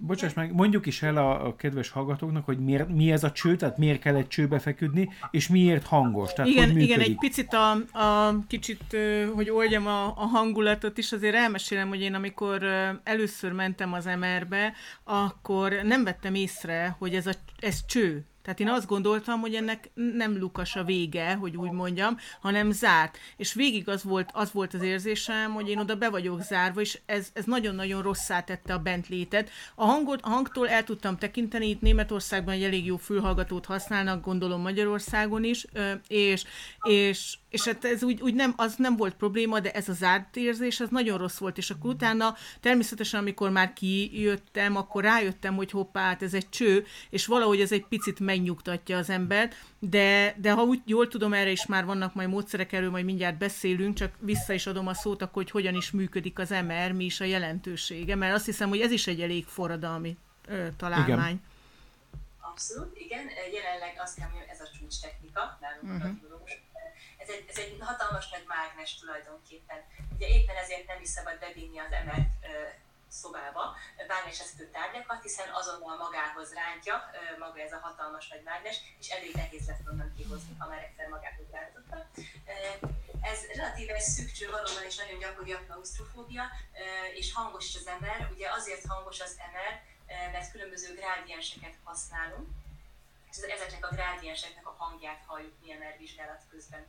Bocsáss 0.00 0.32
meg, 0.32 0.52
mondjuk 0.54 0.86
is 0.86 1.02
el 1.02 1.16
a, 1.16 1.46
a 1.46 1.56
kedves 1.56 1.90
hallgatóknak, 1.90 2.44
hogy 2.44 2.58
miért, 2.58 2.88
mi 2.88 3.12
ez 3.12 3.24
a 3.24 3.32
cső, 3.32 3.56
tehát 3.56 3.78
miért 3.78 4.00
kell 4.00 4.14
egy 4.14 4.28
csőbe 4.28 4.58
feküdni, 4.58 5.10
és 5.30 5.48
miért 5.48 5.86
hangos, 5.86 6.32
tehát 6.32 6.50
igen, 6.50 6.72
hogy 6.72 6.82
igen, 6.82 7.00
egy 7.00 7.18
picit 7.18 7.52
a, 7.52 7.70
a 7.98 8.38
kicsit, 8.46 8.96
hogy 9.34 9.50
oldjam 9.50 9.86
a, 9.86 10.06
a 10.06 10.26
hangulatot 10.26 10.98
is, 10.98 11.12
azért 11.12 11.34
elmesélem, 11.34 11.88
hogy 11.88 12.00
én 12.00 12.14
amikor 12.14 12.62
először 13.02 13.52
mentem 13.52 13.92
az 13.92 14.04
MR-be, 14.04 14.72
akkor 15.04 15.72
nem 15.82 16.04
vettem 16.04 16.34
észre, 16.34 16.96
hogy 16.98 17.14
ez, 17.14 17.26
a, 17.26 17.32
ez 17.60 17.86
cső. 17.86 18.24
Tehát 18.48 18.62
én 18.62 18.78
azt 18.78 18.86
gondoltam, 18.86 19.40
hogy 19.40 19.54
ennek 19.54 19.90
nem 19.94 20.38
lukas 20.38 20.76
a 20.76 20.84
vége, 20.84 21.34
hogy 21.34 21.56
úgy 21.56 21.70
mondjam, 21.70 22.16
hanem 22.40 22.70
zárt. 22.70 23.18
És 23.36 23.54
végig 23.54 23.88
az 23.88 24.02
volt 24.02 24.30
az, 24.32 24.52
volt 24.52 24.74
az 24.74 24.82
érzésem, 24.82 25.52
hogy 25.52 25.68
én 25.68 25.78
oda 25.78 25.96
be 25.96 26.10
vagyok 26.10 26.42
zárva, 26.42 26.80
és 26.80 26.98
ez, 27.06 27.30
ez 27.32 27.44
nagyon-nagyon 27.44 28.02
rosszá 28.02 28.40
tette 28.40 28.74
a 28.74 28.78
bentlétet. 28.78 29.50
A, 29.74 29.84
hangot, 29.84 30.20
a 30.22 30.28
hangtól 30.28 30.68
el 30.68 30.84
tudtam 30.84 31.16
tekinteni, 31.16 31.68
itt 31.68 31.80
Németországban 31.80 32.54
egy 32.54 32.62
elég 32.62 32.86
jó 32.86 32.96
fülhallgatót 32.96 33.66
használnak, 33.66 34.24
gondolom 34.24 34.60
Magyarországon 34.60 35.44
is, 35.44 35.66
és, 36.06 36.44
és, 36.82 37.38
és 37.50 37.64
hát 37.64 37.84
ez 37.84 38.02
úgy, 38.02 38.20
úgy 38.20 38.34
nem, 38.34 38.54
az 38.56 38.74
nem 38.76 38.96
volt 38.96 39.14
probléma, 39.14 39.60
de 39.60 39.72
ez 39.72 39.88
az 39.88 39.96
zárt 39.96 40.36
érzés, 40.36 40.80
az 40.80 40.88
nagyon 40.88 41.18
rossz 41.18 41.38
volt, 41.38 41.58
és 41.58 41.70
akkor 41.70 41.90
utána 41.90 42.34
természetesen, 42.60 43.20
amikor 43.20 43.50
már 43.50 43.72
kijöttem, 43.72 44.76
akkor 44.76 45.02
rájöttem, 45.02 45.54
hogy 45.54 45.70
hoppá, 45.70 46.02
hát 46.02 46.22
ez 46.22 46.34
egy 46.34 46.48
cső, 46.48 46.86
és 47.10 47.26
valahogy 47.26 47.60
ez 47.60 47.72
egy 47.72 47.84
picit 47.84 48.20
megnyugtatja 48.20 48.96
az 48.96 49.10
embert, 49.10 49.54
de, 49.78 50.34
de 50.38 50.52
ha 50.52 50.62
úgy 50.62 50.80
jól 50.84 51.08
tudom, 51.08 51.32
erre 51.32 51.50
is 51.50 51.66
már 51.66 51.84
vannak 51.84 52.14
majd 52.14 52.28
módszerek, 52.28 52.72
erről 52.72 52.90
majd 52.90 53.04
mindjárt 53.04 53.38
beszélünk, 53.38 53.96
csak 53.96 54.14
vissza 54.18 54.52
is 54.52 54.66
adom 54.66 54.86
a 54.86 54.94
szót, 54.94 55.22
akkor, 55.22 55.42
hogy 55.42 55.50
hogyan 55.50 55.74
is 55.74 55.90
működik 55.90 56.38
az 56.38 56.50
MR, 56.50 56.92
mi 56.92 57.04
is 57.04 57.20
a 57.20 57.24
jelentősége, 57.24 58.14
mert 58.14 58.34
azt 58.34 58.44
hiszem, 58.44 58.68
hogy 58.68 58.80
ez 58.80 58.90
is 58.90 59.06
egy 59.06 59.20
elég 59.20 59.44
forradalmi 59.44 60.16
ö, 60.48 60.66
találmány. 60.76 61.16
Igen. 61.16 61.42
Abszolút, 62.40 62.98
igen. 62.98 63.26
Jelenleg 63.52 63.94
azt 64.02 64.16
kell 64.18 64.28
hogy 64.28 64.46
ez 64.50 64.60
a 64.60 64.68
csúcs 64.78 65.00
technika, 65.00 65.58
nálunk 65.60 66.04
uh-huh 66.04 66.28
ez 67.28 67.34
egy, 67.34 67.44
ez 67.48 67.58
egy 67.58 67.78
hatalmas 67.80 68.30
nagy 68.30 68.44
mágnes 68.46 68.98
tulajdonképpen. 68.98 69.80
Ugye 70.14 70.26
éppen 70.28 70.56
ezért 70.56 70.86
nem 70.86 71.00
is 71.00 71.08
szabad 71.08 71.38
bevinni 71.38 71.78
az 71.78 71.92
emelt 71.92 72.28
szobába 73.08 73.76
mágnesesztő 74.08 74.70
tárgyakat, 74.70 75.22
hiszen 75.22 75.48
azonnal 75.52 75.96
magához 75.96 76.54
rántja 76.54 77.10
maga 77.38 77.60
ez 77.60 77.72
a 77.72 77.78
hatalmas 77.82 78.28
nagy 78.28 78.42
mágnes, 78.42 78.76
és 78.98 79.08
elég 79.08 79.34
nehéz 79.34 79.66
lesz 79.66 79.86
onnan 79.90 80.14
kihozni, 80.16 80.54
ha 80.58 80.68
már 80.68 80.82
egyszer 80.82 81.08
magához 81.08 81.46
rántotta. 81.50 82.06
Ez 83.20 83.38
relatíve 83.54 83.94
egy 83.94 84.00
szűkcső 84.00 84.50
valóban 84.50 84.86
is 84.86 84.96
nagyon 84.96 85.18
gyakori 85.18 85.52
a 85.52 85.64
klaustrofóbia, 85.66 86.44
és 87.14 87.32
hangos 87.32 87.68
is 87.68 87.76
az 87.76 87.90
MR. 88.00 88.28
Ugye 88.32 88.50
azért 88.50 88.86
hangos 88.86 89.20
az 89.20 89.36
MR, 89.52 89.74
mert 90.32 90.50
különböző 90.50 90.94
grádienseket 90.94 91.74
használunk, 91.84 92.48
ezeknek 93.30 93.86
a 93.90 93.94
grádienseknek 93.94 94.66
a 94.66 94.74
hangját 94.78 95.24
halljuk 95.26 95.54
mi 95.60 95.72
MR 95.72 95.96
vizsgálat 95.98 96.42
közben. 96.50 96.86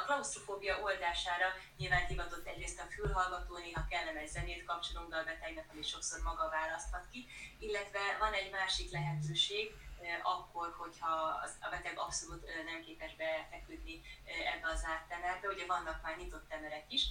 A 0.00 0.04
klaustrofóbia 0.04 0.80
oldására 0.80 1.46
nyilván 1.76 2.06
hivatott 2.06 2.46
egyrészt 2.46 2.80
a 2.80 2.90
fülhallgató, 2.94 3.58
néha 3.58 3.86
kellemes 3.90 4.30
zenét 4.30 4.64
kapcsolunk 4.64 5.08
be 5.08 5.16
a 5.16 5.24
betegnek, 5.24 5.68
amit 5.72 5.86
sokszor 5.86 6.22
maga 6.22 6.48
választhat 6.48 7.06
ki, 7.10 7.26
illetve 7.58 8.00
van 8.18 8.32
egy 8.32 8.50
másik 8.50 8.90
lehetőség, 8.90 9.74
akkor, 10.22 10.74
hogyha 10.76 11.12
a 11.60 11.68
beteg 11.70 11.98
abszolút 11.98 12.46
nem 12.64 12.82
képes 12.82 13.14
befeküdni 13.16 14.02
ebbe 14.54 14.68
az 14.68 14.84
áttemerbe. 14.84 15.48
Ugye 15.48 15.66
vannak 15.66 16.02
már 16.02 16.16
nyitott 16.16 16.48
temerek 16.48 16.84
is. 16.88 17.02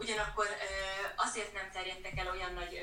Ugyanakkor 0.00 0.46
azért 1.16 1.52
nem 1.52 1.70
terjedtek 1.72 2.18
el 2.18 2.30
olyan 2.30 2.52
nagy 2.52 2.74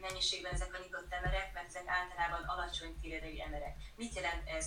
mennyiségben 0.00 0.52
ezek 0.52 0.74
a 0.74 0.78
nyitott 0.78 1.12
emerek, 1.12 1.52
mert 1.52 1.66
ezek 1.66 1.86
általában 1.86 2.42
alacsony 2.42 3.00
térerejű 3.00 3.38
emerek. 3.38 3.76
Mit 3.96 4.14
jelent 4.14 4.48
ez? 4.48 4.66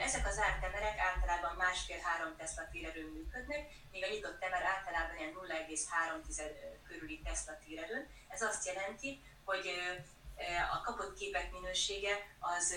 Ezek 0.00 0.26
az 0.26 0.38
ártemerek 0.38 0.98
általában 0.98 1.54
másfél-három 1.56 2.36
Tesla 2.36 2.68
térerőn 2.72 3.10
működnek, 3.12 3.62
míg 3.90 4.04
a 4.04 4.08
nyitott 4.08 4.42
emer 4.42 4.62
általában 4.62 5.16
ilyen 5.18 5.32
0,3 5.32 6.82
körüli 6.86 7.20
Tesla 7.24 7.58
térerőn. 7.64 8.08
Ez 8.28 8.42
azt 8.42 8.66
jelenti, 8.66 9.22
hogy 9.44 9.66
a 10.72 10.80
kapott 10.80 11.18
képek 11.18 11.52
minősége 11.52 12.14
az 12.38 12.76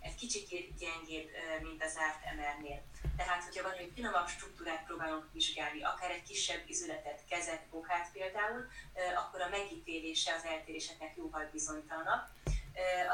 egy 0.00 0.14
kicsit 0.14 0.76
gyengébb, 0.78 1.28
mint 1.62 1.84
az 1.84 1.96
árt 1.96 2.24
MR-nél. 2.36 2.82
Tehát, 3.16 3.44
hogyha 3.44 3.62
valami 3.62 3.92
finomabb 3.94 4.28
struktúrát 4.28 4.84
próbálunk 4.84 5.32
vizsgálni, 5.32 5.82
akár 5.82 6.10
egy 6.10 6.22
kisebb 6.22 6.62
izületet, 6.66 7.24
kezet, 7.28 7.66
bokát 7.70 8.12
például, 8.12 8.68
akkor 9.16 9.40
a 9.40 9.48
megítélése 9.48 10.34
az 10.34 10.44
eltéréseknek 10.44 11.16
jóval 11.16 11.48
bizonytalanabb. 11.52 12.24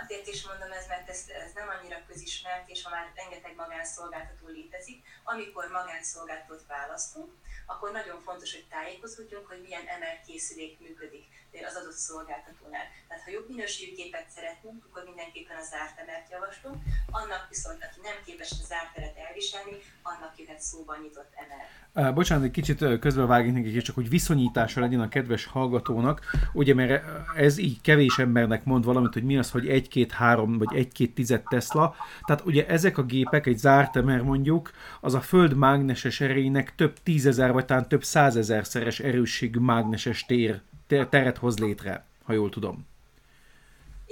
Azért 0.02 0.26
is 0.26 0.46
mondom 0.46 0.72
ez, 0.72 0.86
mert 0.86 1.08
ez, 1.08 1.24
ez 1.28 1.52
nem 1.52 1.68
annyira 1.68 2.04
közismert, 2.06 2.68
és 2.68 2.82
ha 2.82 2.90
már 2.90 3.12
rengeteg 3.14 3.54
magánszolgáltató 3.54 4.46
létezik, 4.46 5.06
amikor 5.24 5.68
magánszolgáltatót 5.70 6.66
választunk, 6.66 7.32
akkor 7.66 7.92
nagyon 7.92 8.20
fontos, 8.20 8.52
hogy 8.52 8.66
tájékozódjunk, 8.68 9.46
hogy 9.46 9.60
milyen 9.60 9.84
MR 10.00 10.20
készülék 10.26 10.80
működik 10.80 11.24
az 11.64 11.76
adott 11.80 12.00
szolgáltatónál. 12.08 12.86
Tehát 13.08 13.24
ha 13.24 13.30
jobb 13.30 13.48
minőségű 13.48 13.92
képet 14.00 14.28
szeretnénk, 14.36 14.84
akkor 14.86 15.02
mindenképpen 15.10 15.56
az 15.60 15.68
zárt 15.68 15.98
emert 16.02 16.30
javaslunk, 16.30 16.78
annak 17.10 17.42
viszont, 17.48 17.80
aki 17.86 18.00
nem 18.08 18.16
képes 18.26 18.50
az 18.50 18.66
zárt 18.66 18.92
teret 18.94 19.16
elviselni, 19.26 19.76
annak 20.02 20.32
jöhet 20.38 20.60
szóban 20.60 20.98
nyitott 21.02 21.32
emel. 21.42 22.14
Bocsánat, 22.14 22.44
egy 22.44 22.50
kicsit 22.50 22.98
közbevágni 22.98 23.50
neki, 23.50 23.80
csak 23.80 23.94
hogy 23.94 24.08
viszonyítása 24.08 24.80
legyen 24.80 25.00
a 25.00 25.08
kedves 25.08 25.44
hallgatónak, 25.44 26.20
ugye 26.52 26.74
mert 26.74 27.04
ez 27.36 27.58
így 27.58 27.80
kevés 27.80 28.18
embernek 28.18 28.64
mond 28.64 28.84
valamit, 28.84 29.12
hogy 29.12 29.24
mi 29.24 29.38
az, 29.38 29.50
hogy 29.50 29.64
1-2-3 29.66 30.54
vagy 30.58 30.88
1-2 30.98 31.12
tized 31.12 31.42
Tesla. 31.42 31.96
Tehát 32.24 32.44
ugye 32.44 32.66
ezek 32.66 32.98
a 32.98 33.02
gépek, 33.02 33.46
egy 33.46 33.58
zárt 33.58 33.96
emer 33.96 34.22
mondjuk, 34.22 34.70
az 35.00 35.14
a 35.14 35.20
föld 35.20 35.54
mágneses 35.54 36.20
erejének 36.20 36.74
több 36.74 37.02
tízezer 37.02 37.52
vagy 37.52 37.64
talán 37.64 37.88
több 37.88 38.04
százezerszeres 38.04 39.00
erősségű 39.00 39.58
mágneses 39.58 40.24
tér 40.24 40.60
teret 40.86 41.38
hoz 41.38 41.58
létre, 41.58 42.04
ha 42.24 42.32
jól 42.32 42.50
tudom. 42.50 42.86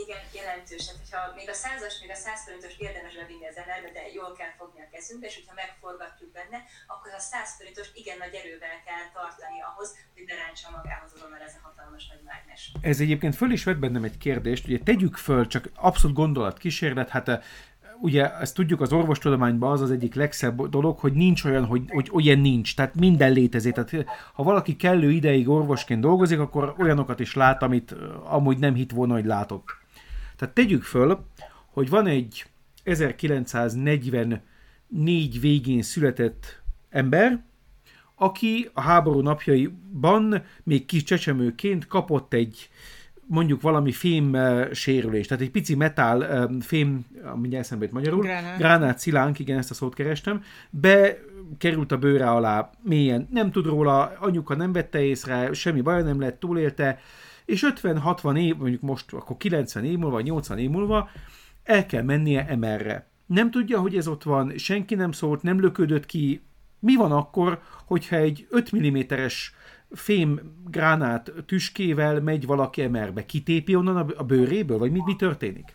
Igen, 0.03 0.23
jelentős. 0.39 0.87
Hát, 0.89 0.97
hogyha 1.03 1.21
még 1.39 1.49
a 1.55 1.57
százas, 1.65 1.95
még 2.03 2.11
a 2.17 2.21
100 2.25 2.45
forintos 2.45 2.75
érdemes 2.87 3.15
bevinni 3.21 3.47
az 3.53 3.59
energiát, 3.65 3.93
de 3.97 4.03
jól 4.19 4.33
kell 4.39 4.53
fogni 4.59 4.81
a 4.81 4.89
kezünkbe, 4.95 5.27
és 5.27 5.35
hogyha 5.39 5.55
megforgatjuk 5.63 6.31
benne, 6.39 6.59
akkor 6.93 7.11
a 7.13 7.23
100 7.33 7.57
forintos 7.57 7.89
igen 8.01 8.19
nagy 8.19 8.35
erővel 8.41 8.79
kell 8.87 9.05
tartani 9.19 9.59
ahhoz, 9.71 9.89
hogy 10.15 10.25
ne 10.31 10.35
ráncsa 10.43 10.69
magához 10.77 11.11
azonnal 11.17 11.43
ez 11.49 11.55
a 11.59 11.65
hatalmas 11.67 12.05
nagy 12.13 12.23
mágnes. 12.31 12.63
Ez 12.91 12.99
egyébként 13.05 13.35
föl 13.41 13.51
is 13.57 13.65
vett 13.65 13.83
bennem 13.85 14.05
egy 14.11 14.19
kérdést, 14.19 14.65
ugye 14.67 14.81
tegyük 14.91 15.17
föl, 15.27 15.43
csak 15.47 15.65
abszolút 15.89 16.17
gondolat 16.23 16.59
kísérlet, 16.59 17.09
hát 17.17 17.27
ugye 18.05 18.39
ezt 18.39 18.55
tudjuk 18.55 18.81
az 18.81 18.93
orvostudományban 18.93 19.73
az 19.73 19.81
az 19.81 19.91
egyik 19.91 20.15
legszebb 20.15 20.69
dolog, 20.69 20.99
hogy 20.99 21.13
nincs 21.13 21.45
olyan, 21.45 21.65
hogy, 21.65 21.83
hogy 21.89 22.11
olyan 22.13 22.39
nincs, 22.39 22.77
tehát 22.77 22.95
minden 22.95 23.33
létezik. 23.33 23.75
Tehát 23.75 24.07
ha 24.33 24.43
valaki 24.43 24.77
kellő 24.77 25.11
ideig 25.11 25.49
orvosként 25.49 26.01
dolgozik, 26.01 26.39
akkor 26.39 26.75
olyanokat 26.79 27.21
is 27.21 27.35
lát, 27.35 27.63
amit 27.63 27.95
amúgy 28.25 28.59
nem 28.59 28.75
hit 28.75 28.93
volna, 28.93 29.13
hogy 29.13 29.25
látott. 29.25 29.65
Tehát 30.37 30.55
tegyük 30.55 30.83
föl, 30.83 31.25
hogy 31.73 31.89
van 31.89 32.07
egy 32.07 32.47
1944 32.83 35.41
végén 35.41 35.83
született 35.83 36.63
ember, 36.91 37.43
aki 38.15 38.71
a 38.73 38.81
háború 38.81 39.21
napjaiban 39.21 40.43
még 40.63 40.87
kis 40.87 41.03
csecsemőként 41.03 41.87
kapott 41.87 42.33
egy 42.33 42.69
mondjuk 43.27 43.61
valami 43.61 43.93
fém 43.93 44.37
sérülés, 44.73 45.27
tehát 45.27 45.43
egy 45.43 45.51
pici 45.51 45.75
metál 45.75 46.49
fém, 46.61 47.07
mindjárt 47.35 47.65
eszembe 47.65 47.89
magyarul, 47.91 48.23
gránát. 48.23 48.59
gránát 48.59 48.99
szilánk, 48.99 49.39
igen, 49.39 49.59
ezt 49.59 49.71
a 49.71 49.75
szót 49.75 49.95
kerestem, 49.95 50.43
bekerült 50.71 51.93
a 51.93 51.99
bőre 51.99 52.31
alá 52.31 52.71
mélyen, 52.83 53.29
nem 53.31 53.51
tud 53.51 53.67
róla, 53.67 54.13
anyuka 54.19 54.55
nem 54.55 54.73
vette 54.73 55.03
észre, 55.03 55.53
semmi 55.53 55.81
baj 55.81 56.03
nem 56.03 56.21
lett, 56.21 56.41
túlélte, 56.41 56.99
és 57.45 57.67
50-60 57.83 58.39
év, 58.39 58.57
mondjuk 58.57 58.81
most 58.81 59.13
akkor 59.13 59.37
90 59.37 59.85
év 59.85 59.99
múlva, 59.99 60.21
80 60.21 60.59
év 60.59 60.71
múlva 60.71 61.09
el 61.65 61.87
kell 61.87 62.03
mennie 62.03 62.47
emerre. 62.49 63.09
Nem 63.27 63.51
tudja, 63.51 63.81
hogy 63.81 63.97
ez 63.97 64.09
ott 64.09 64.23
van, 64.23 64.53
senki 64.57 64.95
nem 64.95 65.13
szólt, 65.13 65.43
nem 65.43 65.61
löködött 65.61 66.07
ki. 66.07 66.43
Mi 66.79 66.97
van 66.97 67.13
akkor, 67.13 67.61
hogyha 67.87 68.17
egy 68.17 68.47
5 68.51 68.77
mm-es 68.77 69.55
fém 69.95 70.61
gránát 70.67 71.31
tüskével 71.47 72.21
megy 72.21 72.47
valaki 72.47 72.83
emerbe. 72.83 73.27
Kitépi 73.27 73.75
onnan 73.77 73.97
a, 73.97 74.25
bőréből, 74.25 74.79
vagy 74.79 74.93
mi, 74.93 75.01
mi 75.05 75.17
történik? 75.17 75.75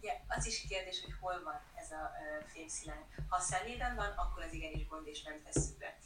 Igen, 0.00 0.16
az 0.28 0.46
is 0.46 0.66
kérdés, 0.68 1.00
hogy 1.04 1.14
hol 1.20 1.40
van 1.44 1.60
ez 1.74 1.90
a 1.90 2.10
fémszilánk. 2.46 3.04
Ha 3.28 3.36
a 3.36 3.40
szemében 3.40 3.94
van, 3.94 4.12
akkor 4.16 4.42
az 4.42 4.52
igenis 4.52 4.86
gond, 4.86 5.06
és 5.06 5.22
nem 5.22 5.42
tesszük 5.44 5.78
be. 5.78 5.98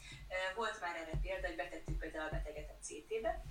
Volt 0.56 0.80
már 0.80 0.96
erre 0.96 1.18
példa, 1.22 1.46
hogy 1.46 1.56
betettük 1.56 1.98
például 1.98 2.28
a 2.28 2.30
beteget 2.30 2.70
a 2.70 2.82
CT-be, 2.84 3.44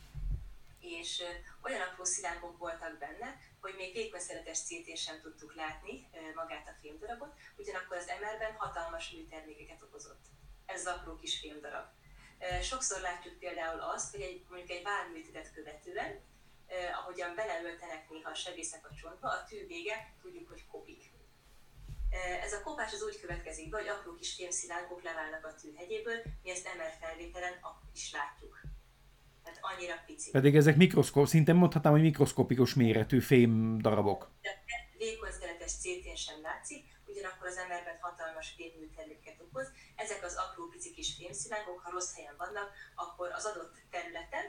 és 0.80 1.24
olyan 1.62 1.82
apró 1.82 2.04
szilánkok 2.04 2.58
voltak 2.58 2.97
benne, 2.97 3.39
hogy 3.60 3.74
még 3.78 3.93
végközszeretes 3.93 4.60
CT-n 4.60 4.95
sem 4.95 5.21
tudtuk 5.21 5.56
látni 5.56 6.08
magát 6.36 6.67
a 6.67 6.78
fémdarabot, 6.82 7.34
ugyanakkor 7.58 7.97
az 7.97 8.12
MR-ben 8.21 8.54
hatalmas 8.58 9.12
műtermékeket 9.12 9.82
okozott. 9.82 10.26
Ez 10.65 10.86
az 10.86 10.93
apró 10.93 11.15
kis 11.15 11.39
fémdarab. 11.39 11.86
Sokszor 12.62 13.01
látjuk 13.01 13.39
például 13.39 13.80
azt, 13.80 14.12
hogy 14.12 14.21
egy, 14.21 14.45
mondjuk 14.49 14.69
egy 14.69 14.84
válműtétet 14.84 15.54
követően, 15.54 16.19
ahogyan 16.99 17.36
beleöltenek 17.36 18.10
néha 18.10 18.30
a 18.30 18.34
sebészek 18.34 18.89
a 18.89 18.95
csontba, 19.01 19.27
a 19.27 19.43
tű 19.49 19.67
vége 19.67 20.13
tudjuk, 20.21 20.49
hogy 20.49 20.67
kopik. 20.67 21.12
Ez 22.43 22.54
a 22.54 22.63
kopás 22.63 22.93
az 22.93 23.04
úgy 23.04 23.19
következik 23.19 23.69
be, 23.69 23.77
hogy 23.77 23.88
apró 23.88 24.13
kis 24.13 24.34
fémszilánkok 24.34 25.04
leválnak 25.04 25.45
a 25.45 25.56
tűhegyéből, 25.62 26.21
mi 26.43 26.49
ezt 26.49 26.67
MR 26.77 26.93
felvételen 26.99 27.54
is 27.93 28.12
látjuk. 28.13 28.62
Tehát 29.43 29.60
annyira 29.62 29.93
pici. 30.06 30.32
Pedig 30.32 30.56
ezek 30.56 30.75
mikroszkóp, 30.75 31.27
szinte 31.27 31.54
mondhatnám, 31.54 31.93
hogy 31.93 32.01
mikroszkopikus 32.01 32.73
méretű 32.73 33.19
fém 33.19 33.77
darabok. 33.77 34.32
De 34.41 34.63
végkonzeletes 34.97 35.71
CT-n 35.71 36.15
sem 36.15 36.41
látszik, 36.41 36.90
ugyanakkor 37.21 37.47
az 37.47 37.57
emberben 37.63 37.97
hatalmas 38.01 38.47
fémműterméket 38.57 39.38
okoz. 39.45 39.67
Ezek 40.03 40.21
az 40.23 40.36
apró 40.43 40.63
pici 40.73 40.91
kis 40.97 41.10
fémszilánkok, 41.17 41.79
ha 41.84 41.91
rossz 41.95 42.15
helyen 42.15 42.36
vannak, 42.43 42.69
akkor 42.95 43.27
az 43.38 43.45
adott 43.49 43.73
területen 43.93 44.45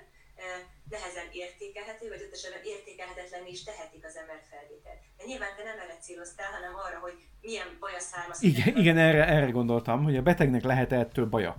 nehezen 0.94 1.28
értékelhető, 1.42 2.08
vagy 2.08 2.22
ott 2.24 2.32
esetben 2.32 2.64
értékelhetetlen 2.64 3.46
is 3.46 3.61
tehetik 3.68 4.04
az 4.04 4.16
ember 4.16 4.40
felvételt. 4.50 5.00
De 5.16 5.24
nyilván 5.24 5.56
te 5.56 5.62
nem 5.62 5.78
erre 5.78 5.96
céloztál, 6.06 6.50
hanem 6.56 6.74
arra, 6.85 6.98
hogy 6.98 7.16
milyen 7.40 7.70
baja 7.80 8.00
származik. 8.00 8.48
Igen, 8.50 8.76
igen 8.76 8.98
erre, 8.98 9.24
erre 9.26 9.50
gondoltam, 9.50 9.98
hogy 10.04 10.16
a 10.16 10.22
betegnek 10.28 10.64
lehet 10.70 10.92
-e 10.92 10.98
ettől 10.98 11.26
baja. 11.26 11.52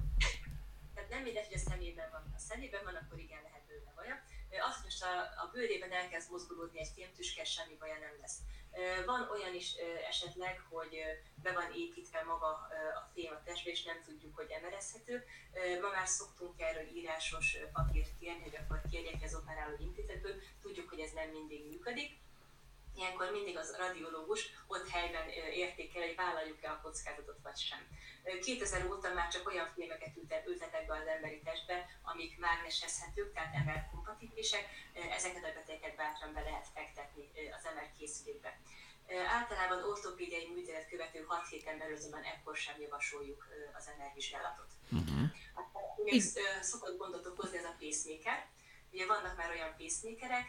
Tehát 0.95 1.09
nem 1.09 1.21
mindegy, 1.21 1.47
hogy 1.49 1.61
a 1.61 1.69
szemében 1.69 2.09
van. 2.11 2.21
Ha 2.29 2.35
a 2.41 2.45
szemében 2.49 2.83
van, 2.83 2.95
akkor 3.01 3.19
igen, 3.19 3.41
lehet 3.47 3.63
bőle 3.67 3.91
baja. 3.95 4.15
Az, 4.67 4.75
hogy 4.75 4.89
most 4.89 5.03
a, 5.03 5.13
a 5.43 5.45
bőrében 5.53 5.91
elkezd 5.91 6.31
mozgolódni 6.31 6.79
egy 6.79 6.91
fémtüske, 6.95 7.43
semmi 7.43 7.75
baja 7.79 7.97
nem 8.05 8.15
lesz. 8.21 8.37
Van 9.05 9.29
olyan 9.29 9.53
is 9.53 9.73
esetleg, 10.07 10.61
hogy 10.69 10.97
be 11.35 11.51
van 11.51 11.71
építve 11.75 12.23
maga 12.23 12.47
a 12.95 13.09
fém 13.13 13.31
a 13.31 13.43
testbe, 13.43 13.69
és 13.69 13.83
nem 13.83 14.01
tudjuk, 14.05 14.35
hogy 14.35 14.49
emerezhető. 14.49 15.25
Ma 15.81 15.89
már 15.89 16.07
szoktunk 16.07 16.61
erről 16.61 16.87
írásos 16.95 17.57
papírt 17.73 18.19
kérni, 18.19 18.41
hogy 18.41 18.55
akkor 18.55 18.81
kérjek 18.91 19.23
az 19.23 19.35
operáló 19.35 19.75
intézetből. 19.79 20.35
Tudjuk, 20.61 20.89
hogy 20.89 20.99
ez 20.99 21.11
nem 21.11 21.29
mindig 21.29 21.67
működik. 21.67 22.21
Ilyenkor 22.95 23.31
mindig 23.31 23.57
az 23.57 23.75
radiológus 23.77 24.49
ott 24.67 24.89
helyben 24.89 25.29
értékel, 25.53 26.01
hogy 26.01 26.15
vállaljuk-e 26.15 26.71
a 26.71 26.81
kockázatot 26.81 27.39
vagy 27.43 27.57
sem. 27.57 27.87
2000 28.41 28.85
óta 28.85 29.13
már 29.13 29.31
csak 29.31 29.47
olyan 29.47 29.71
filmeket 29.75 30.17
ültetek 30.47 30.85
be 30.85 30.93
az 30.93 31.07
emberi 31.07 31.41
testbe, 31.41 31.89
amik 32.01 32.39
mágnesezhetők, 32.39 33.33
tehát 33.33 33.55
ember 33.55 33.89
kompatibilisek, 33.91 34.65
ezeket 34.93 35.43
a 35.43 35.53
betegeket 35.53 35.95
bátran 35.95 36.33
be 36.33 36.41
lehet 36.41 36.67
fektetni 36.73 37.29
az 37.57 37.65
ember 37.65 37.91
készülékbe. 37.97 38.59
Általában 39.27 39.83
ortopédiai 39.83 40.47
műtélet 40.53 40.89
követő 40.89 41.23
6 41.27 41.47
héten 41.47 41.77
belül 41.77 41.95
azonban 41.95 42.23
ekkor 42.23 42.55
sem 42.55 42.81
javasoljuk 42.81 43.47
az 43.77 43.89
MR 43.97 44.11
vizsgálatot. 44.15 44.71
Uh-huh. 44.91 45.29
Még 46.03 46.21
szokott 46.61 46.97
gondot 46.97 47.25
okozni 47.25 47.57
ez 47.57 47.63
a 47.63 47.75
pacemaker, 47.79 48.51
Ugye 48.93 49.05
vannak 49.05 49.37
már 49.37 49.49
olyan 49.49 49.75
pacemakerek, 49.77 50.47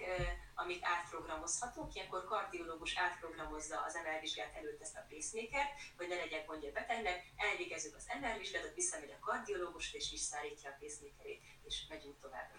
amik 0.54 0.82
átprogramozhatók, 0.82 1.94
ilyenkor 1.94 2.24
kardiológus 2.24 2.96
átprogramozza 2.98 3.76
az 3.86 3.94
MR 4.04 4.20
vizsgát 4.20 4.54
előtt 4.60 4.80
ezt 4.80 4.96
a 4.96 5.06
pacemaker, 5.10 5.66
hogy 5.96 6.08
ne 6.08 6.16
legyen 6.16 6.46
gondja 6.46 6.68
a 6.68 6.72
betegnek, 6.72 7.18
elvégezzük 7.36 7.94
az 7.96 8.06
MR 8.20 8.38
vizsgálatot, 8.38 8.74
visszamegy 8.74 9.14
a 9.16 9.24
kardiológus, 9.26 9.92
és 9.92 10.10
visszaállítja 10.10 10.70
a 10.70 10.76
pacemakerét, 10.80 11.42
és 11.66 11.86
megyünk 11.88 12.20
tovább. 12.20 12.54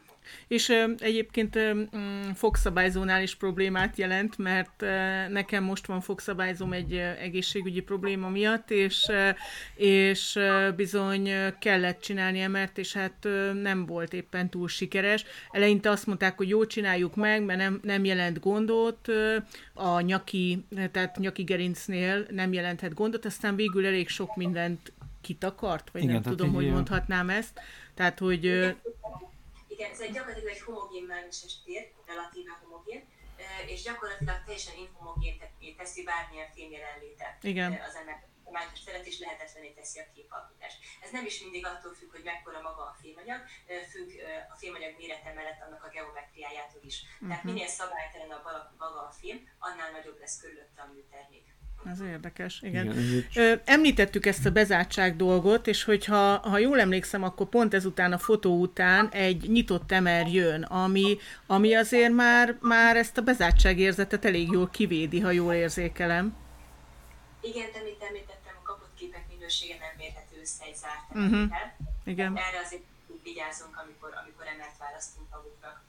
És 0.48 0.70
ö, 0.70 0.92
egyébként 0.98 1.56
ö, 1.56 1.74
mm, 1.74 2.32
fogszabályzónál 2.32 3.22
is 3.22 3.36
problémát 3.36 3.98
jelent, 3.98 4.38
mert 4.38 4.82
ö, 4.82 5.28
nekem 5.28 5.64
most 5.64 5.86
van 5.86 6.02
fogszabályzóm 6.02 6.74
egy 6.74 6.94
ö, 6.94 7.10
egészségügyi 7.10 7.82
probléma 7.82 8.30
miatt, 8.30 8.72
és, 8.72 9.06
ö, 9.08 9.30
és 9.76 10.36
ö, 10.36 10.70
bizony 10.76 11.30
kellett 11.60 12.00
csinálni 12.00 12.44
mert 12.46 12.78
és 12.78 12.94
hát 12.94 13.26
ö, 13.26 13.54
nem 13.54 13.86
volt 13.86 14.14
éppen 14.14 14.50
túl 14.50 14.68
sikeres. 14.68 15.26
Eleinte 15.52 15.90
azt 15.90 16.06
mondták, 16.06 16.38
hogy 16.38 16.50
jó, 16.50 16.66
csináljuk 16.66 17.16
meg, 17.16 17.44
mert 17.44 17.60
nem, 17.60 17.80
nem 17.86 18.06
jelent 18.06 18.40
gondot, 18.40 19.08
a 19.74 20.00
nyaki, 20.00 20.66
tehát 20.92 21.18
nyaki 21.18 21.44
gerincnél 21.44 22.26
nem 22.30 22.54
jelenthet 22.54 22.94
gondot, 22.94 23.26
aztán 23.26 23.56
végül 23.56 23.86
elég 23.86 24.10
sok 24.10 24.36
mindent 24.36 24.92
kitakart, 25.22 25.90
vagy 25.92 26.02
Igen, 26.02 26.14
nem 26.14 26.22
tudom, 26.22 26.54
hogy 26.54 26.70
mondhatnám 26.70 27.30
ezt. 27.30 27.60
Tehát, 27.94 28.20
hogy... 28.20 28.44
Igen, 29.68 29.92
ez 29.92 30.00
egy 30.00 30.12
gyakorlatilag 30.12 30.50
egy 30.50 30.62
homogén 30.62 31.04
mágneses 31.04 31.54
tér, 31.66 31.92
relatíve 32.06 32.52
homogén, 32.64 33.02
és 33.68 33.82
gyakorlatilag 33.82 34.42
teljesen 34.46 34.74
inhomogén 34.84 35.36
teszi 35.78 36.04
bármilyen 36.04 36.48
fém 36.56 36.72
jelenléte 36.72 37.38
Igen. 37.42 37.72
az 37.72 37.96
ennek 38.02 38.24
a 38.48 38.52
mágneses 38.52 38.84
teret, 38.84 39.06
és 39.12 39.20
lehetetlené 39.20 39.70
teszi 39.70 40.00
a 40.00 40.06
képalkotást. 40.16 40.78
Ez 41.04 41.12
nem 41.12 41.26
is 41.26 41.42
mindig 41.44 41.66
attól 41.66 41.94
függ, 41.94 42.12
hogy 42.12 42.24
mekkora 42.24 42.62
maga 42.62 42.84
a 42.92 42.98
fémanyag, 43.02 43.42
függ 43.92 44.10
a 44.54 44.56
fémanyag 44.62 44.92
mérete 44.98 45.34
mellett 45.34 45.62
annak 45.66 45.84
a 45.84 45.90
geometriájától 45.96 46.84
is. 46.92 46.98
Uh-huh. 47.04 47.28
Tehát 47.28 47.44
mhm. 47.44 47.54
minél 47.54 47.68
szabálytalan 47.68 48.32
a 48.38 48.74
maga 48.78 49.02
a 49.10 49.12
fém, 49.20 49.38
annál 49.60 49.92
nagyobb 49.92 50.20
lesz 50.20 50.40
körülötte 50.42 50.82
a 50.82 50.92
műtermék. 50.94 51.54
Ez 51.92 52.02
érdekes, 52.02 52.62
igen. 52.62 52.86
igen 52.86 53.26
ez 53.36 53.60
Említettük 53.66 54.26
ezt 54.26 54.46
a 54.46 54.52
bezártság 54.52 55.16
dolgot, 55.16 55.68
és 55.68 55.84
hogyha 55.84 56.38
ha 56.38 56.58
jól 56.58 56.80
emlékszem, 56.80 57.24
akkor 57.24 57.50
pont 57.50 57.74
ezután 57.74 58.14
a 58.14 58.18
fotó 58.18 58.60
után 58.60 59.10
egy 59.10 59.50
nyitott 59.50 59.92
emer 59.92 60.28
jön, 60.28 60.64
ami, 60.64 61.18
ami 61.48 61.76
azért 61.76 62.14
már, 62.14 62.58
már 62.62 62.98
ezt 62.98 63.18
a 63.18 63.24
érzetet 63.76 64.26
elég 64.26 64.52
jól 64.52 64.70
kivédi, 64.70 65.20
ha 65.20 65.32
jól 65.32 65.54
érzékelem. 65.54 66.45
Igen, 67.50 67.72
de 67.72 67.80
amit 67.80 68.02
említettem, 68.02 68.56
a 68.62 68.66
kapott 68.70 68.94
képek 68.96 69.28
minősége 69.28 69.78
nem 69.78 69.94
mérhető 69.98 70.40
össze 70.40 70.64
egy 70.66 70.76
zárt 70.76 71.08
uh-huh. 71.10 71.52
Igen. 72.04 72.38
Erre 72.38 72.60
azért 72.66 72.84
vigyázunk, 73.24 73.78
amikor, 73.84 74.12
amikor 74.22 74.46
emert 74.48 74.78
választunk 74.78 75.30
maguknak. 75.30 75.82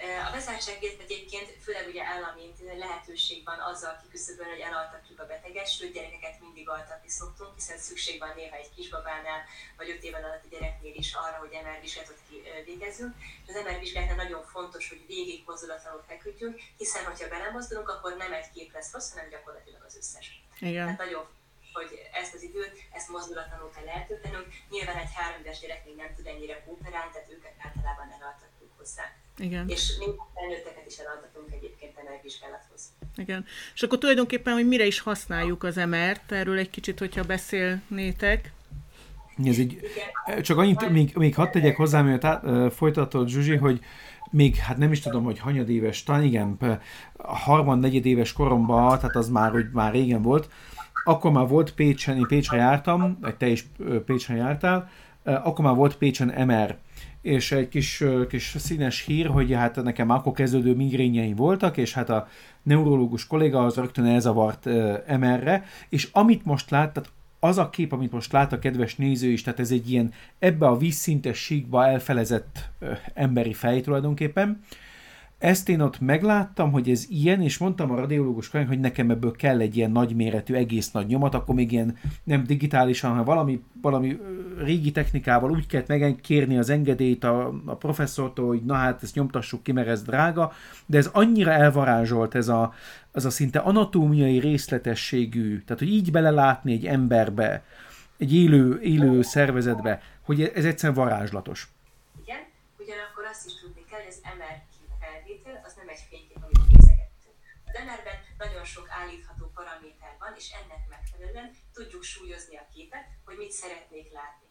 A 0.00 0.30
bezártságért 0.32 1.00
egyébként 1.00 1.48
főleg 1.62 1.86
ugye 1.88 2.04
állami 2.04 2.54
lehetőség 2.78 3.44
van 3.44 3.58
azzal 3.58 3.98
kiküszöbölni, 4.02 4.50
hogy 4.50 4.60
elaltatjuk 4.60 5.20
a 5.20 5.26
beteget, 5.26 5.70
sőt 5.76 5.92
gyerekeket 5.92 6.40
mindig 6.40 6.68
altatni 6.68 7.08
szoktunk, 7.08 7.54
hiszen 7.54 7.78
szükség 7.78 8.18
van 8.18 8.32
néha 8.36 8.56
egy 8.56 8.74
kisbabánál 8.74 9.44
vagy 9.76 9.90
5 9.90 10.02
éven 10.02 10.24
alatti 10.24 10.48
gyereknél 10.48 10.94
is 10.94 11.12
arra, 11.14 11.36
hogy 11.38 11.58
MR 11.64 11.80
vizsgálatot 11.80 12.18
végezzünk. 12.64 13.14
Az 13.46 13.54
MR 13.54 13.78
vizsgálatnál 13.78 14.16
nagyon 14.16 14.44
fontos, 14.44 14.88
hogy 14.88 15.06
végig 15.06 15.42
mozdulatlanul 15.46 16.04
feküdjünk, 16.06 16.60
hiszen 16.76 17.04
ha 17.04 17.28
belemozdulunk, 17.28 17.88
akkor 17.88 18.16
nem 18.16 18.32
egy 18.32 18.50
kép 18.50 18.72
lesz 18.72 18.92
rossz, 18.92 19.12
hanem 19.12 19.28
gyakorlatilag 19.28 19.82
az 19.86 19.96
összes. 19.96 20.42
Igen. 20.60 20.84
Tehát 20.84 20.98
nagyon 20.98 21.28
hogy 21.76 21.90
ezt 22.20 22.34
az 22.36 22.42
időt, 22.48 22.74
ezt 22.98 23.08
mozdulatlanul 23.14 23.70
kell 23.76 23.88
eltöltenünk. 23.96 24.46
Nyilván 24.74 24.98
egy 25.04 25.14
három 25.18 25.40
éves 25.42 25.58
gyerek 25.62 25.82
még 25.86 25.96
nem 26.02 26.10
tud 26.16 26.26
ennyire 26.32 26.56
kooperálni, 26.64 27.10
tehát 27.14 27.30
őket 27.36 27.54
általában 27.66 28.08
elaltatjuk 28.16 28.70
hozzá. 28.80 29.06
Igen. 29.46 29.64
És 29.74 29.82
minden 29.98 30.26
felnőtteket 30.34 30.86
is 30.90 30.96
eladhatunk 31.04 31.48
egyébként 31.58 31.94
energivizsgálathoz. 32.02 32.82
Igen. 33.16 33.40
És 33.74 33.82
akkor 33.82 33.98
tulajdonképpen, 33.98 34.52
hogy 34.54 34.68
mire 34.68 34.86
is 34.92 35.00
használjuk 35.00 35.62
az 35.64 35.76
MR-t, 35.76 36.32
erről 36.32 36.58
egy 36.58 36.70
kicsit, 36.70 36.98
hogyha 36.98 37.22
beszélnétek. 37.34 38.52
Ez 39.44 39.58
így, 39.58 39.80
csak 40.42 40.58
annyit, 40.58 40.88
még, 40.88 41.16
még 41.16 41.34
hadd 41.34 41.50
tegyek 41.50 41.76
hozzá, 41.76 42.02
mert 42.02 42.24
át, 42.24 42.74
folytatod 42.74 43.28
Zsuzsi, 43.28 43.56
hogy 43.56 43.80
még, 44.30 44.56
hát 44.56 44.76
nem 44.76 44.92
is 44.92 45.00
tudom, 45.00 45.24
hogy 45.24 45.38
hanyad 45.38 45.68
éves, 45.68 46.02
talán 46.02 46.22
igen, 46.22 46.56
a 47.16 47.36
harmad, 47.36 47.78
negyed 47.78 48.06
éves 48.06 48.32
koromban, 48.32 48.98
tehát 48.98 49.16
az 49.16 49.28
már, 49.28 49.50
hogy 49.50 49.70
már 49.72 49.92
régen 49.92 50.22
volt, 50.22 50.50
akkor 51.04 51.30
már 51.30 51.48
volt 51.48 51.74
Pécsen, 51.74 52.16
én 52.16 52.26
Pécsre 52.26 52.56
jártam, 52.56 53.18
vagy 53.20 53.36
te 53.36 53.48
is 53.48 53.66
Pécsre 54.06 54.34
jártál, 54.34 54.90
akkor 55.24 55.64
már 55.64 55.74
volt 55.74 55.96
Pécsen 55.96 56.46
MR 56.46 56.76
és 57.22 57.52
egy 57.52 57.68
kis, 57.68 58.04
kis 58.28 58.54
színes 58.58 59.04
hír, 59.04 59.26
hogy 59.26 59.52
hát 59.52 59.82
nekem 59.82 60.10
akkor 60.10 60.32
kezdődő 60.32 60.74
migrényeim 60.74 61.36
voltak, 61.36 61.76
és 61.76 61.94
hát 61.94 62.10
a 62.10 62.28
neurológus 62.62 63.26
kolléga 63.26 63.64
az 63.64 63.76
rögtön 63.76 64.04
elzavart 64.04 64.64
MR-re, 65.18 65.64
és 65.88 66.08
amit 66.12 66.44
most 66.44 66.70
lát, 66.70 66.92
tehát 66.92 67.10
az 67.40 67.58
a 67.58 67.70
kép, 67.70 67.92
amit 67.92 68.12
most 68.12 68.32
lát 68.32 68.52
a 68.52 68.58
kedves 68.58 68.96
néző 68.96 69.28
is, 69.28 69.42
tehát 69.42 69.60
ez 69.60 69.70
egy 69.70 69.90
ilyen 69.90 70.12
ebbe 70.38 70.66
a 70.66 70.76
vízszintes 70.76 71.38
síkba 71.38 71.86
elfelezett 71.86 72.70
emberi 73.14 73.52
fej 73.52 73.80
tulajdonképpen, 73.80 74.60
ezt 75.40 75.68
én 75.68 75.80
ott 75.80 76.00
megláttam, 76.00 76.72
hogy 76.72 76.90
ez 76.90 77.06
ilyen, 77.08 77.42
és 77.42 77.58
mondtam 77.58 77.90
a 77.90 77.96
radiológus 77.96 78.48
kollégának, 78.48 78.78
hogy 78.78 78.88
nekem 78.88 79.10
ebből 79.10 79.30
kell 79.30 79.60
egy 79.60 79.76
ilyen 79.76 79.90
nagyméretű, 79.90 80.54
egész 80.54 80.90
nagy 80.90 81.06
nyomat, 81.06 81.34
akkor 81.34 81.54
még 81.54 81.72
ilyen 81.72 81.98
nem 82.24 82.44
digitálisan, 82.44 83.10
hanem 83.10 83.24
valami, 83.24 83.62
valami 83.82 84.20
régi 84.58 84.90
technikával 84.90 85.50
úgy 85.50 85.66
kellett 85.66 85.88
megkérni 85.88 86.58
az 86.58 86.70
engedélyt 86.70 87.24
a, 87.24 87.54
a 87.64 87.74
professzortól, 87.74 88.46
hogy 88.46 88.64
na 88.64 88.74
hát 88.74 89.02
ezt 89.02 89.14
nyomtassuk 89.14 89.62
ki, 89.62 89.72
mert 89.72 89.88
ez 89.88 90.02
drága, 90.02 90.52
de 90.86 90.98
ez 90.98 91.10
annyira 91.12 91.50
elvarázsolt 91.50 92.34
ez 92.34 92.48
a, 92.48 92.74
az 93.12 93.24
a 93.24 93.30
szinte 93.30 93.58
anatómiai 93.58 94.38
részletességű, 94.38 95.62
tehát 95.62 95.78
hogy 95.78 95.92
így 95.92 96.10
belelátni 96.10 96.72
egy 96.72 96.86
emberbe, 96.86 97.64
egy 98.18 98.34
élő, 98.34 98.80
élő 98.80 99.22
szervezetbe, 99.22 100.02
hogy 100.22 100.42
ez 100.42 100.64
egyszerűen 100.64 100.98
varázslatos. 100.98 101.68
Igen, 102.24 102.40
ugyanakkor 102.78 103.24
azt 103.30 103.46
is 103.46 103.52
tudni 103.60 103.84
kell, 103.90 103.98
hogy 103.98 104.08
az 104.08 104.20
MR 104.38 104.68
MR-ben 107.90 108.18
nagyon 108.60 108.78
sok 108.78 108.90
állítható 109.02 109.44
paraméter 109.58 110.12
van, 110.18 110.32
és 110.40 110.46
ennek 110.60 110.82
megfelelően 110.96 111.48
tudjuk 111.72 112.02
súlyozni 112.02 112.56
a 112.56 112.66
képet, 112.74 113.06
hogy 113.24 113.36
mit 113.36 113.52
szeretnék 113.62 114.08
látni. 114.18 114.48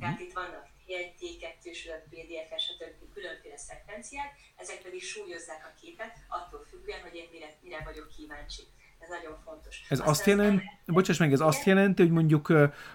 Tehát 0.00 0.20
itt 0.20 0.32
vannak 0.32 0.64
T1, 0.86 1.06
T2, 1.18 1.62
PDF, 2.10 2.50
stb. 2.66 3.12
különféle 3.14 3.56
szekvenciák, 3.56 4.30
ezek 4.62 4.78
pedig 4.82 5.02
súlyozzák 5.02 5.62
a 5.70 5.72
képet, 5.80 6.14
attól 6.28 6.62
függően, 6.70 7.00
hogy 7.06 7.14
én 7.14 7.28
mire, 7.32 7.48
mire 7.62 7.80
vagyok 7.84 8.08
kíváncsi. 8.16 8.62
Ez 8.98 9.08
nagyon 9.08 9.36
fontos. 9.44 9.74
Ez 9.88 9.98
Aztán 9.98 10.12
azt 10.12 10.26
jelenti, 10.26 10.64
bocsáss 10.86 11.18
meg, 11.18 11.32
ez 11.32 11.38
igen? 11.38 11.48
azt 11.48 11.64
jelenti, 11.64 12.02
hogy 12.02 12.12
mondjuk 12.12 12.52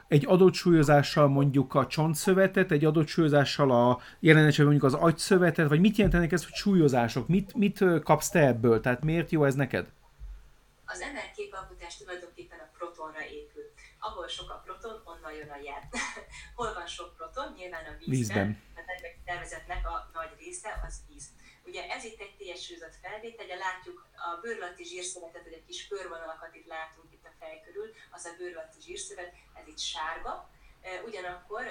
egy 0.08 0.26
adott 0.26 0.54
súlyozással 0.54 1.28
mondjuk 1.28 1.76
a 1.76 1.88
csontszövetet, 1.88 2.72
egy 2.72 2.86
adott 2.86 3.08
súlyozással 3.08 3.72
a 3.72 4.00
jelenetre 4.20 4.64
mondjuk 4.64 4.84
az 4.84 4.94
agyszövetet, 4.94 5.68
vagy 5.68 5.80
mit 5.80 5.96
jelentenek 5.98 6.32
ez, 6.32 6.44
hogy 6.44 6.54
súlyozások? 6.54 7.28
Mit, 7.28 7.54
mit 7.54 7.84
kapsz 8.04 8.30
te 8.30 8.48
ebből? 8.48 8.80
Tehát 8.80 9.04
miért 9.04 9.32
jó 9.32 9.44
ez 9.44 9.56
neked? 9.56 9.96
Az 10.90 11.00
MR 11.00 11.32
képalkotás 11.36 11.98
tulajdonképpen 11.98 12.60
a 12.60 12.70
protonra 12.78 13.26
épül. 13.26 13.74
Ahol 14.00 14.28
sok 14.28 14.50
a 14.50 14.62
proton, 14.66 15.02
onnan 15.06 15.34
jön 15.34 15.50
a 15.50 15.60
jel. 15.68 15.90
Hol 16.58 16.74
van 16.74 16.88
sok 16.88 17.16
proton? 17.16 17.54
Nyilván 17.58 17.86
a 17.86 17.98
vízben. 17.98 18.18
vízben. 18.18 18.62
A 18.76 18.82
tervezetnek 19.26 19.88
a 19.88 20.10
nagy 20.14 20.34
része 20.38 20.82
az 20.88 20.96
víz. 21.08 21.28
Ugye 21.66 21.90
ez 21.90 22.04
itt 22.04 22.20
egy 22.20 22.58
súlyozat 22.58 22.96
felvétel, 23.02 23.46
ugye 23.46 23.56
látjuk 23.56 24.08
a 24.28 24.40
bőrlati 24.42 24.84
zsírszövetet, 24.84 25.44
hogy 25.44 25.54
egy 25.54 25.66
kis 25.66 25.88
körvonalakat 25.88 26.56
itt 26.56 26.68
látunk 26.68 27.14
itt 27.14 27.26
a 27.26 27.36
fej 27.40 27.62
körül, 27.66 27.94
az 28.12 28.26
a 28.26 28.36
bőrlati 28.38 28.82
zsírszövet, 28.82 29.34
ez 29.54 29.68
itt 29.68 29.80
sárga. 29.80 30.50
Ugyanakkor 31.06 31.64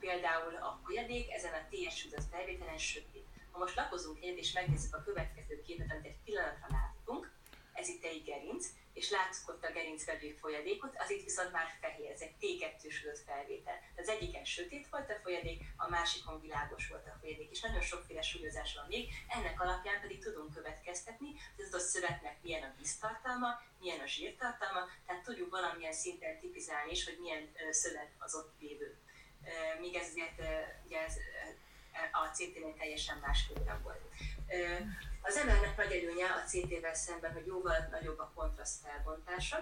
például 0.00 0.54
a 0.56 0.80
folyadék 0.84 1.30
ezen 1.30 1.52
a 1.52 1.90
súlyozat 1.90 2.24
felvételen 2.30 2.78
sötét. 2.78 3.26
Ha 3.50 3.58
most 3.58 3.76
lapozunk 3.76 4.22
egyet 4.22 4.38
és 4.38 4.52
megnézzük 4.52 4.94
a 4.94 5.02
következő 5.02 5.62
képet, 5.62 5.90
amit 5.90 6.04
egy 6.04 6.22
pillanatra 6.24 6.66
látunk, 6.70 7.30
ez 7.82 7.88
itt 7.88 8.04
egy 8.04 8.24
gerinc, 8.24 8.66
és 8.92 9.10
látszik 9.10 9.48
ott 9.48 9.64
a 9.64 9.72
gerincvevő 9.72 10.30
folyadékot, 10.40 10.94
az 10.98 11.10
itt 11.10 11.24
viszont 11.24 11.52
már 11.52 11.68
fehér, 11.80 12.10
ez 12.10 12.20
egy 12.20 12.34
T2-sodott 12.40 13.22
felvétel. 13.26 13.78
Az 13.96 14.08
egyiken 14.08 14.44
sötét 14.44 14.88
volt 14.88 15.10
a 15.10 15.20
folyadék, 15.22 15.60
a 15.76 15.88
másikon 15.88 16.40
világos 16.40 16.88
volt 16.88 17.06
a 17.06 17.18
folyadék, 17.20 17.50
és 17.50 17.60
nagyon 17.60 17.80
sokféle 17.80 18.22
súlyozás 18.22 18.74
van 18.74 18.86
még, 18.88 19.08
ennek 19.28 19.60
alapján 19.60 20.00
pedig 20.00 20.18
tudunk 20.22 20.54
következtetni, 20.54 21.28
hogy 21.56 21.64
az 21.64 21.74
adott 21.74 21.86
szövetnek 21.86 22.36
milyen 22.42 22.62
a 22.62 22.74
víztartalma, 22.78 23.60
milyen 23.80 24.00
a 24.00 24.06
zsírtartalma, 24.06 24.88
tehát 25.06 25.22
tudjuk 25.22 25.50
valamilyen 25.50 25.92
szinten 25.92 26.40
tipizálni 26.40 26.90
is, 26.90 27.04
hogy 27.04 27.18
milyen 27.20 27.52
szövet 27.70 28.10
az 28.18 28.34
ott 28.34 28.52
lévő. 28.60 28.98
Míg 29.80 29.94
ez 29.94 30.08
azért 30.08 30.38
ugye 30.86 30.98
ez, 31.04 31.14
a 32.12 32.26
CT-nél 32.26 32.74
teljesen 32.78 33.18
másképpen 33.18 33.82
volt. 33.82 34.00
Az 35.22 35.34
MR-nek 35.44 35.76
nagy 35.76 35.92
előnye 35.92 36.26
a 36.26 36.44
CT-vel 36.46 36.94
szemben, 36.94 37.32
hogy 37.32 37.46
jóval 37.46 37.88
nagyobb 37.90 38.18
a 38.18 38.32
kontraszt 38.34 38.80
felbontása. 38.80 39.56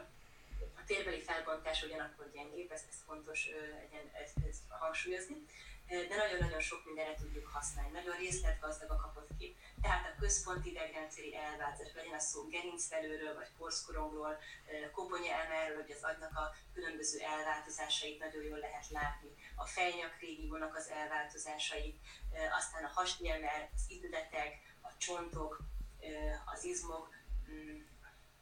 A 0.75 0.85
térbeli 0.87 1.21
felbontás 1.21 1.83
ugyanakkor 1.83 2.31
gyengébb, 2.33 2.71
ezt, 2.71 2.89
ezt 2.89 3.03
fontos 3.07 3.49
ezt, 4.25 4.37
ezt 4.49 4.63
hangsúlyozni. 4.69 5.37
De 5.91 6.17
nagyon-nagyon 6.17 6.61
sok 6.61 6.85
mindenre 6.85 7.15
tudjuk 7.15 7.47
használni. 7.47 7.91
Nagyon 7.91 8.17
részletgazdag 8.17 8.91
a 8.91 8.97
kapott 8.97 9.31
kép. 9.39 9.57
Tehát 9.83 10.07
a 10.07 10.21
központi 10.21 10.71
idegrendszeri 10.71 11.37
elváltozás, 11.37 11.95
legyen 11.95 12.15
a 12.15 12.19
szó 12.19 12.49
gerincvelőről, 12.49 13.35
vagy 13.35 13.51
porszkorongról, 13.59 14.39
koponya 14.93 15.33
emelről, 15.33 15.83
hogy 15.83 15.91
az 15.91 16.03
agynak 16.03 16.37
a 16.37 16.55
különböző 16.75 17.19
elváltozásait 17.21 18.19
nagyon 18.19 18.43
jól 18.43 18.59
lehet 18.59 18.89
látni. 18.89 19.29
A 19.57 19.67
fejnyak 19.67 20.19
régiónak 20.21 20.77
az 20.77 20.89
elváltozásait, 20.89 21.99
aztán 22.59 22.85
a 22.85 22.93
hasnyelmel, 22.95 23.71
az 23.75 23.85
időletek, 23.89 24.51
a 24.83 24.97
csontok, 24.97 25.63
az 26.55 26.65
izmok, 26.65 27.15
mm, 27.51 27.79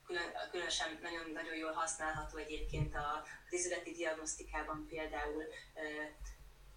külön, 0.07 0.32
különösen 0.51 0.99
nagyon-nagyon 1.03 1.57
jól 1.57 1.72
használható 1.72 2.36
egyébként 2.36 2.94
az 2.94 3.53
izületi 3.53 3.92
diagnosztikában 3.92 4.86
például 4.88 5.44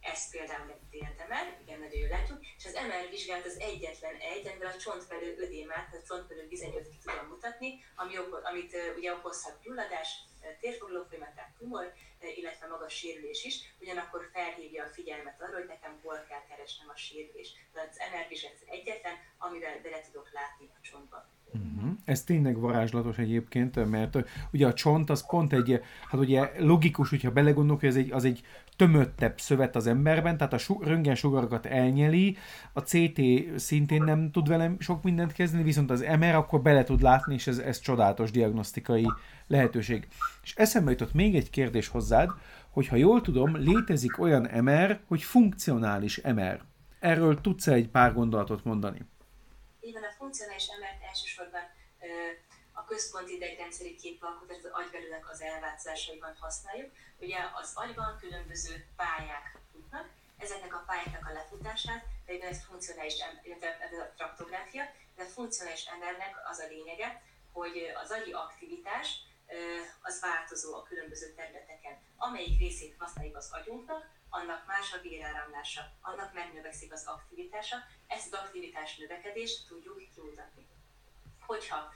ezt 0.01 0.31
például 0.31 0.71
egy 0.71 0.87
MR, 1.29 1.57
igen, 1.61 1.79
nagyon 1.79 1.99
jól 1.99 2.09
látjuk, 2.09 2.39
és 2.57 2.65
az 2.65 2.73
MR 2.73 3.09
vizsgálat 3.09 3.45
az 3.45 3.59
egyetlen 3.59 4.15
egy, 4.15 4.47
amivel 4.47 4.71
a 4.71 4.77
csontvelő 4.77 5.35
ödémát, 5.37 5.93
a 5.93 6.07
csontvelő 6.07 6.47
bizonyot 6.47 6.89
ki 6.89 6.97
tudom 7.03 7.27
mutatni, 7.27 7.83
ami, 7.95 8.15
amit 8.43 8.77
ugye 8.97 9.13
okozhat 9.13 9.61
gyulladás, 9.61 10.09
térfogló 10.59 11.03
folyamat, 11.03 11.33
tehát 11.35 11.55
tumor, 11.57 11.93
illetve 12.35 12.67
magas 12.67 12.93
sérülés 12.93 13.43
is, 13.43 13.55
ugyanakkor 13.79 14.29
felhívja 14.33 14.83
a 14.83 14.87
figyelmet 14.87 15.41
arra, 15.41 15.57
hogy 15.57 15.67
nekem 15.67 15.99
hol 16.03 16.25
kell 16.29 16.45
keresnem 16.49 16.89
a 16.89 16.97
sérülést. 16.97 17.57
Tehát 17.73 17.89
az 17.89 18.01
MR 18.11 18.27
vizsgálat 18.27 18.61
egyetlen, 18.65 19.15
amivel 19.37 19.81
bele 19.81 20.01
tudok 20.01 20.31
látni 20.31 20.65
a 20.77 20.81
csontba. 20.81 21.29
Uh-huh. 21.53 21.91
Ez 22.05 22.23
tényleg 22.23 22.59
varázslatos 22.59 23.17
egyébként, 23.17 23.89
mert 23.89 24.17
ugye 24.51 24.67
a 24.67 24.73
csont 24.73 25.09
az 25.09 25.25
pont 25.27 25.53
egy, 25.53 25.81
hát 26.09 26.21
ugye 26.21 26.51
logikus, 26.57 27.09
hogyha 27.09 27.31
belegondolok, 27.31 27.79
hogy 27.79 27.89
ez 27.89 27.95
egy, 27.95 28.11
az 28.11 28.25
egy 28.25 28.43
tömöttebb 28.75 29.39
szövet 29.39 29.75
az 29.75 29.87
emberben, 29.87 30.37
tehát 30.37 30.53
a 30.53 30.57
su- 30.57 30.83
röntgen 30.83 31.15
sugarakat 31.15 31.65
elnyeli, 31.65 32.37
a 32.73 32.79
CT 32.79 33.21
szintén 33.55 34.03
nem 34.03 34.31
tud 34.31 34.47
velem 34.47 34.75
sok 34.79 35.03
mindent 35.03 35.33
kezdeni, 35.33 35.63
viszont 35.63 35.91
az 35.91 36.05
MR 36.19 36.35
akkor 36.35 36.61
bele 36.61 36.83
tud 36.83 37.01
látni, 37.01 37.33
és 37.33 37.47
ez, 37.47 37.57
ez 37.57 37.79
csodálatos 37.79 38.31
diagnosztikai 38.31 39.07
lehetőség. 39.47 40.07
És 40.43 40.55
eszembe 40.55 40.91
jutott 40.91 41.13
még 41.13 41.35
egy 41.35 41.49
kérdés 41.49 41.87
hozzád, 41.87 42.29
hogy 42.69 42.87
ha 42.87 42.95
jól 42.95 43.21
tudom, 43.21 43.55
létezik 43.55 44.19
olyan 44.19 44.63
MR, 44.63 44.99
hogy 45.07 45.21
funkcionális 45.21 46.21
MR. 46.21 46.61
Erről 46.99 47.41
tudsz 47.41 47.67
egy 47.67 47.87
pár 47.87 48.13
gondolatot 48.13 48.63
mondani? 48.63 48.99
Van, 49.93 50.03
a 50.03 50.11
funkcionális 50.17 50.67
MR 50.67 51.07
elsősorban 51.07 51.69
a 52.73 52.85
központi 52.85 53.33
idegrendszeri 53.35 53.95
képalkotás, 53.95 54.57
az 54.57 54.69
agyvelőnek 54.71 55.29
az 55.29 55.41
elváltozásaiban 55.41 56.35
használjuk. 56.39 56.91
Ugye 57.17 57.37
az 57.53 57.71
agyban 57.75 58.17
különböző 58.19 58.85
pályák 58.95 59.57
futnak, 59.71 60.09
ezeknek 60.37 60.73
a 60.75 60.83
pályáknak 60.87 61.27
a 61.27 61.33
lefutását, 61.33 62.05
pedig 62.25 62.41
ez 62.41 62.63
funkcionális, 62.63 63.13
ez 63.59 63.97
a 63.99 64.13
traktográfia, 64.15 64.83
de 65.15 65.23
funkcionális 65.25 65.85
MR-nek 65.99 66.35
az 66.51 66.59
a 66.59 66.67
lényege, 66.67 67.21
hogy 67.51 67.91
az 68.03 68.11
agyi 68.11 68.31
aktivitás 68.31 69.19
az 70.01 70.21
változó 70.21 70.75
a 70.75 70.83
különböző 70.83 71.33
területeken. 71.33 71.97
Amelyik 72.17 72.59
részét 72.59 72.95
használjuk 72.97 73.35
az 73.35 73.49
agyunknak, 73.51 74.09
annak 74.31 74.65
más 74.65 74.93
a 74.93 75.01
véráramlása, 75.01 75.81
annak 76.01 76.33
megnövekszik 76.33 76.93
az 76.93 77.05
aktivitása, 77.05 77.77
ezt 78.07 78.33
az 78.33 78.39
aktivitás 78.39 78.97
növekedést 78.97 79.67
tudjuk 79.67 80.01
kimutatni 80.15 80.69
hogyha 81.51 81.91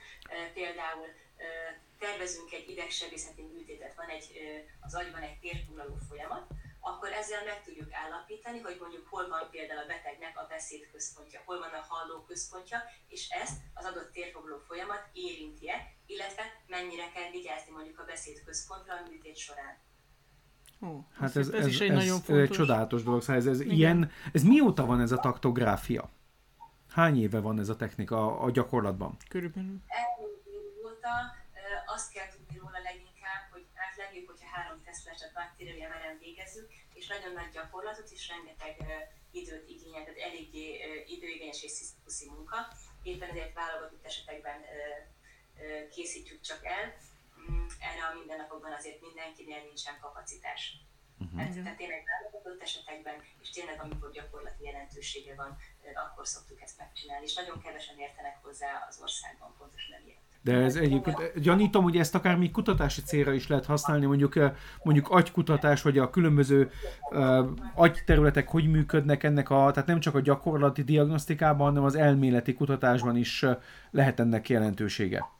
például 0.54 1.06
tervezünk 1.98 2.52
egy 2.52 2.68
idegsebészeti 2.68 3.42
műtétet, 3.42 3.94
van 3.94 4.08
egy, 4.08 4.26
az 4.80 4.94
agyban 4.94 5.22
egy 5.22 5.38
térfoglaló 5.38 5.96
folyamat, 6.08 6.46
akkor 6.80 7.12
ezzel 7.12 7.44
meg 7.44 7.62
tudjuk 7.62 7.92
állapítani, 7.92 8.60
hogy 8.60 8.76
mondjuk 8.80 9.08
hol 9.08 9.28
van 9.28 9.50
például 9.50 9.80
a 9.80 9.86
betegnek 9.86 10.38
a 10.38 10.46
beszéd 10.48 10.90
központja, 10.92 11.42
hol 11.44 11.58
van 11.58 11.72
a 11.72 11.86
halló 11.88 12.22
központja, 12.22 12.78
és 13.08 13.28
ezt 13.28 13.56
az 13.74 13.84
adott 13.84 14.12
térfoglaló 14.12 14.58
folyamat 14.58 15.08
érinti-e, 15.12 15.92
illetve 16.06 16.62
mennyire 16.66 17.10
kell 17.14 17.30
vigyázni 17.30 17.72
mondjuk 17.72 17.98
a 17.98 18.04
beszéd 18.04 18.44
központra 18.44 18.94
a 18.94 19.08
műtét 19.08 19.36
során. 19.36 19.85
Ó, 20.82 21.04
hát 21.18 21.36
ez, 21.36 21.48
ez, 21.48 21.54
ez, 21.54 21.66
is 21.66 21.80
egy 21.80 21.90
ez, 21.90 21.96
nagyon 21.96 22.20
fontos. 22.20 22.36
Ez 22.36 22.50
egy 22.50 22.56
csodálatos 22.56 23.02
dolog. 23.02 23.20
Szóval 23.20 23.36
ez, 23.36 23.46
ez, 23.46 23.60
ilyen, 23.60 24.10
ez 24.32 24.42
mióta 24.42 24.86
van 24.86 25.00
ez 25.00 25.12
a 25.12 25.18
taktográfia? 25.18 26.10
Hány 26.90 27.20
éve 27.20 27.40
van 27.40 27.58
ez 27.58 27.68
a 27.68 27.76
technika 27.76 28.40
a 28.40 28.50
gyakorlatban? 28.50 29.16
Körülbelül. 29.28 29.80
Óta 30.84 31.14
azt 31.86 32.12
kell 32.12 32.28
tudni 32.28 32.58
róla 32.58 32.80
leginkább, 32.90 33.42
hogy 33.50 33.64
hát 33.74 33.96
legjobb, 33.96 34.26
hogyha 34.26 34.48
három 34.54 34.82
tesztleset 34.84 35.32
baktériumja 35.34 35.88
meren 35.88 36.18
végezzük, 36.18 36.68
és 36.94 37.06
nagyon 37.06 37.32
nagy 37.32 37.50
gyakorlatot 37.52 38.10
és 38.10 38.28
rengeteg 38.28 38.74
időt 39.30 39.68
igényel, 39.68 40.04
tehát 40.04 40.18
eléggé 40.28 40.66
időigényes 41.06 41.62
és 41.62 41.70
szisztuszi 41.70 42.26
munka. 42.28 42.58
Éppen 43.02 43.30
ezért 43.30 43.54
válogatott 43.54 44.04
esetekben 44.04 44.58
készítjük 45.94 46.40
csak 46.40 46.64
el. 46.64 46.94
Erre 47.88 48.02
a 48.08 48.14
mindennapokban 48.18 48.72
azért 48.78 49.00
mindenkinél 49.00 49.60
nincsen 49.68 49.96
kapacitás. 50.04 50.60
Uh-huh. 51.18 51.42
Ez, 51.42 51.54
tehát 51.54 51.76
tényleg 51.76 52.02
válogatott 52.12 52.62
esetekben, 52.62 53.16
és 53.42 53.50
tényleg 53.50 53.78
amikor 53.84 54.10
gyakorlati 54.12 54.64
jelentősége 54.64 55.34
van, 55.34 55.50
akkor 56.04 56.26
szoktuk 56.26 56.60
ezt 56.60 56.78
megcsinálni, 56.78 57.24
és 57.24 57.34
nagyon 57.34 57.62
kevesen 57.64 57.98
értenek 57.98 58.36
hozzá 58.42 58.86
az 58.88 58.98
országban 59.02 59.54
pontosan 59.58 59.94
emiatt. 60.00 60.24
De 60.46 60.54
ez 60.54 60.76
egyébként, 60.76 61.40
gyanítom, 61.40 61.82
hogy 61.82 61.96
ezt 61.96 62.14
akár 62.14 62.36
még 62.36 62.50
kutatási 62.50 63.02
célra 63.02 63.32
is 63.32 63.46
lehet 63.48 63.66
használni, 63.66 64.06
mondjuk, 64.06 64.38
mondjuk 64.82 65.08
agykutatás, 65.08 65.82
vagy 65.82 65.98
a 65.98 66.10
különböző 66.10 66.70
uh, 67.10 67.48
agyterületek 67.74 68.48
hogy 68.48 68.70
működnek 68.70 69.22
ennek 69.22 69.50
a, 69.50 69.70
tehát 69.72 69.88
nem 69.88 70.00
csak 70.00 70.14
a 70.14 70.20
gyakorlati 70.20 70.82
diagnosztikában, 70.82 71.66
hanem 71.66 71.84
az 71.84 71.94
elméleti 71.94 72.54
kutatásban 72.54 73.16
is 73.16 73.44
lehet 73.90 74.20
ennek 74.20 74.48
jelentősége. 74.48 75.35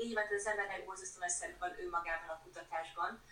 Így 0.00 0.14
van, 0.14 0.24
az 0.36 0.46
embernek 0.46 0.84
borzasztó 0.84 1.18
messze 1.20 1.56
van 1.58 1.74
önmagában 1.80 2.28
a 2.28 2.40
kutatásban, 2.42 3.22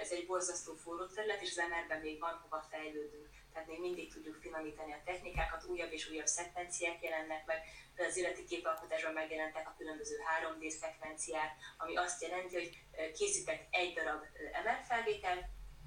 ez 0.00 0.10
egy 0.10 0.26
borzasztó 0.26 0.74
forró 0.74 1.06
terület, 1.06 1.42
és 1.42 1.50
az 1.50 1.58
emberben 1.58 2.00
még 2.00 2.20
van 2.20 2.40
hova 2.42 2.66
fejlődünk. 2.70 3.28
Tehát 3.52 3.68
még 3.68 3.80
mindig 3.80 4.12
tudjuk 4.12 4.36
finomítani 4.40 4.92
a 4.92 5.02
technikákat, 5.04 5.64
újabb 5.64 5.92
és 5.92 6.10
újabb 6.10 6.26
szekvenciák 6.26 7.02
jelennek 7.02 7.46
meg, 7.46 7.62
de 7.94 8.04
az 8.06 8.16
életi 8.16 8.44
képalkotásban 8.44 9.12
megjelentek 9.12 9.68
a 9.68 9.74
különböző 9.78 10.16
3D 10.40 10.68
szekvenciák, 10.68 11.52
ami 11.76 11.96
azt 11.96 12.22
jelenti, 12.22 12.54
hogy 12.54 12.78
készítek 13.14 13.66
egy 13.70 13.94
darab 13.94 14.22
MR 14.64 14.80
felvételt, 14.88 15.44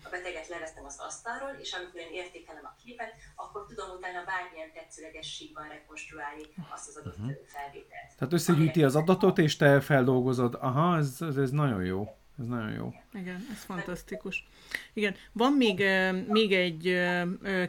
a 0.08 0.10
beteget 0.16 0.48
leveztem 0.48 0.86
az 0.86 0.98
asztalról, 1.08 1.54
és 1.64 1.74
amikor 1.74 2.00
én 2.00 2.14
értékelem 2.22 2.66
a 2.72 2.76
képet, 2.84 3.12
akkor 3.36 3.66
tudom 3.70 3.90
utána 3.98 4.22
bármilyen 4.32 4.72
tetszőleges 4.74 5.28
síkban 5.36 5.68
rekonstruálni 5.68 6.44
azt 6.74 6.88
az 6.88 6.96
adott 6.96 7.18
uh-huh. 7.18 7.36
felvételt. 7.56 8.10
Tehát 8.18 8.34
összegyűjti 8.34 8.84
az 8.84 8.96
adatot, 8.96 9.38
és 9.38 9.56
te 9.56 9.82
feldolgozod. 9.82 10.58
Aha, 10.60 10.98
ez, 10.98 11.18
ez, 11.20 11.38
ez 11.38 11.52
nagyon 11.52 11.84
jó. 11.84 12.18
Ez 12.40 12.46
nagyon 12.46 12.72
jó. 12.72 12.94
Igen, 13.14 13.48
ez 13.52 13.64
fantasztikus. 13.64 14.48
Igen, 14.94 15.16
van 15.32 15.54
még, 15.54 15.84
még 16.28 16.54
egy 16.54 17.00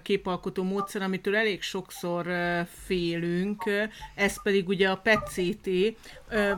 képalkotó 0.03 0.63
módszer, 0.63 1.03
amitől 1.03 1.37
elég 1.37 1.63
sokszor 1.63 2.27
félünk, 2.85 3.63
ez 4.15 4.43
pedig 4.43 4.69
ugye 4.69 4.91
a 4.91 4.97
PET-CT. 4.97 5.69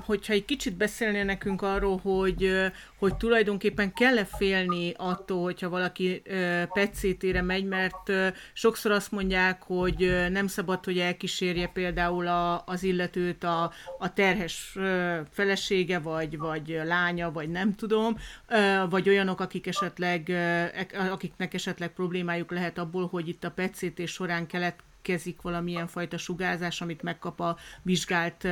Hogyha 0.04 0.32
egy 0.32 0.44
kicsit 0.44 0.76
beszélnél 0.76 1.24
nekünk 1.24 1.62
arról, 1.62 1.98
hogy, 2.02 2.70
hogy 2.98 3.16
tulajdonképpen 3.16 3.92
kell-e 3.92 4.24
félni 4.24 4.92
attól, 4.96 5.42
hogyha 5.42 5.68
valaki 5.68 6.22
PET-CT-re 6.72 7.42
megy, 7.42 7.64
mert 7.64 8.12
sokszor 8.52 8.90
azt 8.90 9.10
mondják, 9.10 9.62
hogy 9.62 10.26
nem 10.30 10.46
szabad, 10.46 10.84
hogy 10.84 10.98
elkísérje 10.98 11.66
például 11.66 12.26
a, 12.26 12.64
az 12.66 12.82
illetőt 12.82 13.44
a, 13.44 13.72
a 13.98 14.12
terhes 14.12 14.76
felesége, 15.30 15.98
vagy, 15.98 16.38
vagy 16.38 16.80
lánya, 16.84 17.32
vagy 17.32 17.48
nem 17.48 17.74
tudom, 17.74 18.16
vagy 18.90 19.08
olyanok, 19.08 19.40
akik 19.40 19.66
esetleg 19.66 20.32
akiknek 21.10 21.54
esetleg 21.54 21.92
problémájuk 21.92 22.50
lehet 22.50 22.78
abból, 22.78 23.06
hogy 23.06 23.28
itt 23.28 23.44
a 23.44 23.50
PET-CT 23.50 24.06
során 24.06 24.46
keletkezik 25.02 25.42
valamilyen 25.42 25.86
fajta 25.86 26.18
sugárzás, 26.18 26.80
amit 26.80 27.02
megkap 27.02 27.40
a 27.40 27.58
vizsgált 27.82 28.46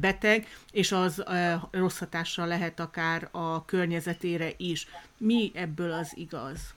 beteg, 0.00 0.46
és 0.72 0.92
az 0.92 1.24
rossz 1.70 1.98
hatással 1.98 2.46
lehet 2.46 2.80
akár 2.80 3.28
a 3.30 3.64
környezetére 3.64 4.52
is. 4.56 4.88
Mi 5.16 5.50
ebből 5.54 5.92
az 5.92 6.12
igaz? 6.16 6.74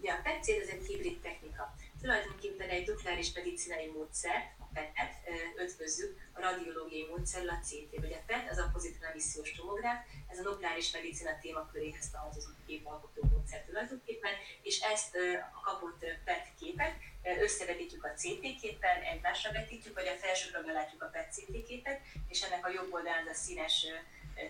Ugye 0.00 0.10
a 0.10 0.20
PET-CT 0.22 0.62
ez 0.62 0.68
egy 0.68 0.86
hibrid 0.86 1.18
technika. 1.18 1.74
Tulajdonképpen 2.00 2.68
egy 2.68 2.86
nukleáris 2.88 3.32
medicinai 3.32 3.86
módszer, 3.86 4.56
PET-et 4.72 5.14
ötvözzük 5.56 6.18
a 6.32 6.40
radiológiai 6.40 7.06
módszerrel 7.10 7.48
a 7.48 7.64
CT, 7.66 8.00
vagy 8.00 8.12
a 8.12 8.22
PET, 8.26 8.50
az 8.50 8.58
a 8.58 8.70
pozitív 8.72 9.04
emissziós 9.04 9.52
tomográf, 9.52 10.06
ez 10.28 10.38
a 10.38 10.42
nukleáris 10.42 10.90
medicina 10.92 11.38
témaköréhez 11.40 12.10
tartozó 12.10 12.50
képalkotó 12.66 13.22
módszer 13.32 13.64
tulajdonképpen, 13.64 14.32
és 14.62 14.80
ezt 14.80 15.16
a 15.56 15.60
kapott 15.60 16.04
PET 16.24 16.46
képet 16.60 16.94
összevetítjük 17.40 18.04
a 18.04 18.14
CT 18.16 18.60
képpel, 18.60 19.02
egymásra 19.02 19.52
vetítjük, 19.52 19.94
vagy 19.94 20.06
a 20.06 20.18
felsőbbre 20.18 20.72
látjuk 20.72 21.02
a 21.02 21.06
PET 21.06 21.32
CT 21.32 21.66
képet, 21.66 22.00
és 22.28 22.42
ennek 22.42 22.66
a 22.66 22.70
jobb 22.70 22.92
oldalán 22.92 23.26
a 23.26 23.34
színes 23.34 23.86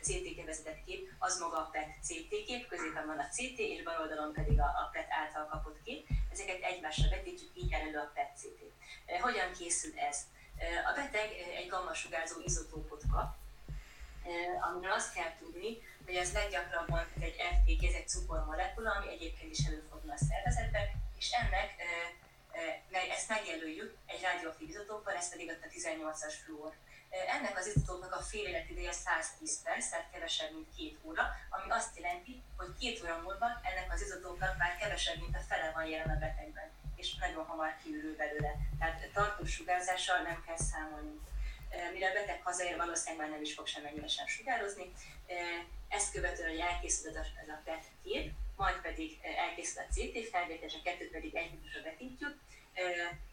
CT 0.01 0.45
vezetett 0.45 0.85
kép, 0.85 1.13
az 1.19 1.39
maga 1.39 1.57
a 1.57 1.69
PET 1.73 1.91
CT 2.03 2.45
kép, 2.47 2.67
középen 2.69 3.07
van 3.07 3.19
a 3.19 3.29
CT, 3.29 3.59
és 3.59 3.83
bal 3.83 4.01
oldalon 4.01 4.33
pedig 4.33 4.61
a, 4.61 4.65
a 4.65 4.91
PET 4.93 5.07
által 5.11 5.47
kapott 5.47 5.83
kép. 5.85 6.07
Ez 6.39 6.45
ezeket 6.45 6.71
egymásra 6.71 7.09
vetítjük, 7.09 7.51
így 7.55 7.73
elő 7.73 7.97
a 7.99 8.11
PET-CT. 8.15 8.61
Hogyan 9.21 9.53
készül 9.53 9.99
ez? 9.99 10.19
A 10.91 10.93
beteg 10.95 11.31
egy 11.57 11.69
gamma-sugárzó 11.69 12.41
izotópot 12.45 13.03
kap, 13.13 13.37
amiről 14.61 14.93
azt 14.93 15.15
kell 15.15 15.37
tudni, 15.39 15.79
hogy 16.05 16.15
ez 16.15 16.33
leggyakrabban 16.33 17.07
egy 17.21 17.37
FTG, 17.55 17.85
ez 17.85 17.95
egy 17.95 18.09
cukormolekula, 18.09 18.91
ami 18.91 19.09
egyébként 19.09 19.59
is 19.59 19.67
előfordul 19.67 20.11
a 20.11 20.17
szervezetben, 20.17 20.87
és 21.19 21.31
ennek 21.31 21.75
ezt 23.11 23.29
megjelöljük 23.29 23.97
egy 24.07 24.23
radioaktív 24.23 24.69
izotóppal, 24.69 25.15
ez 25.15 25.31
pedig 25.31 25.51
a 25.51 25.67
18-as 25.67 26.35
fluor. 26.45 26.75
Ennek 27.11 27.59
az 27.59 27.67
izotópnak 27.67 28.13
a 28.15 28.23
fél 28.23 28.47
életideje 28.47 28.93
110 28.93 29.63
perc, 29.63 29.89
tehát 29.89 30.11
kevesebb, 30.13 30.53
mint 30.53 30.75
két 30.77 30.99
óra, 31.03 31.23
ami 31.51 31.71
azt 31.71 31.99
jelenti, 31.99 32.43
hogy 32.57 32.73
két 32.79 33.03
óra 33.03 33.21
múlva 33.23 33.47
ennek 33.63 33.93
az 33.93 34.03
izotópnak 34.03 34.59
már 34.59 34.77
kevesebb, 34.77 35.21
mint 35.21 35.37
a 35.37 35.41
fele 35.49 35.71
van 35.75 35.87
jelen 35.87 36.17
a 36.17 36.19
betegben, 36.19 36.71
és 36.97 37.15
nagyon 37.15 37.45
hamar 37.45 37.77
kiürül 37.83 38.17
belőle. 38.17 38.57
Tehát 38.79 39.11
tartós 39.13 39.53
sugárzással 39.53 40.23
nem 40.23 40.43
kell 40.47 40.57
számolni. 40.57 41.21
Mire 41.93 42.09
a 42.09 42.13
beteg 42.13 42.43
hazaér, 42.43 42.77
valószínűleg 42.77 43.21
már 43.21 43.31
nem 43.31 43.43
is 43.43 43.55
fog 43.55 43.67
semmennyire 43.67 44.07
sugározni. 44.27 44.93
Ezt 45.89 46.13
követően, 46.13 46.61
elkészül 46.61 47.17
ez 47.19 47.49
a 47.49 47.61
PET 47.65 47.85
kép, 48.03 48.33
majd 48.57 48.77
pedig 48.77 49.19
elkészül 49.23 49.83
a 49.83 49.93
CT 49.93 50.29
felvétel, 50.31 50.69
és 50.69 50.75
a 50.75 50.83
kettőt 50.85 51.11
pedig 51.11 51.35
egymásra 51.35 51.83
vetítjük, 51.83 52.39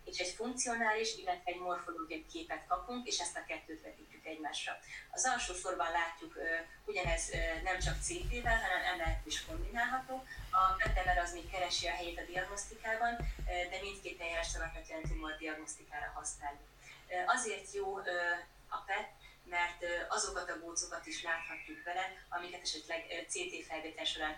és 0.06 0.18
egy 0.18 0.34
funkcionális, 0.34 1.16
illetve 1.18 1.52
egy 1.52 1.60
morfológiai 1.60 2.26
képet 2.26 2.68
kapunk, 2.68 3.08
és 3.08 3.20
ezt 3.20 3.38
a 3.38 3.46
kettőt 3.48 3.82
vetítjük 3.84 4.26
egymásra. 4.26 4.80
Az 5.12 5.26
alsó 5.26 5.54
sorban 5.54 5.92
látjuk, 5.92 6.38
ugyanez 6.86 7.32
nem 7.64 7.80
csak 7.80 8.02
CT-vel, 8.02 8.62
hanem 8.62 8.82
emellett 8.94 9.26
is 9.26 9.46
kombinálható. 9.46 10.24
A 10.52 10.74
PET-MR 10.78 11.18
az 11.18 11.34
még 11.34 11.50
keresi 11.52 11.88
a 11.88 11.92
helyét 11.92 12.20
a 12.20 12.26
diagnosztikában, 12.26 13.18
de 13.46 13.78
mindkét 13.82 14.22
eljárást 14.22 14.56
alapvetően 14.56 15.02
tumor 15.02 15.36
diagnosztikára 15.38 16.12
használjuk. 16.16 16.68
Azért 17.26 17.74
jó 17.74 17.96
a 18.68 18.78
PET, 18.86 19.10
mert 19.50 19.86
azokat 20.08 20.50
a 20.50 20.60
gócokat 20.60 21.06
is 21.06 21.24
láthatjuk 21.24 21.84
vele, 21.84 22.26
amiket 22.30 22.62
esetleg 22.62 23.26
CT 23.28 23.66
felvétel 23.68 24.06
során 24.06 24.38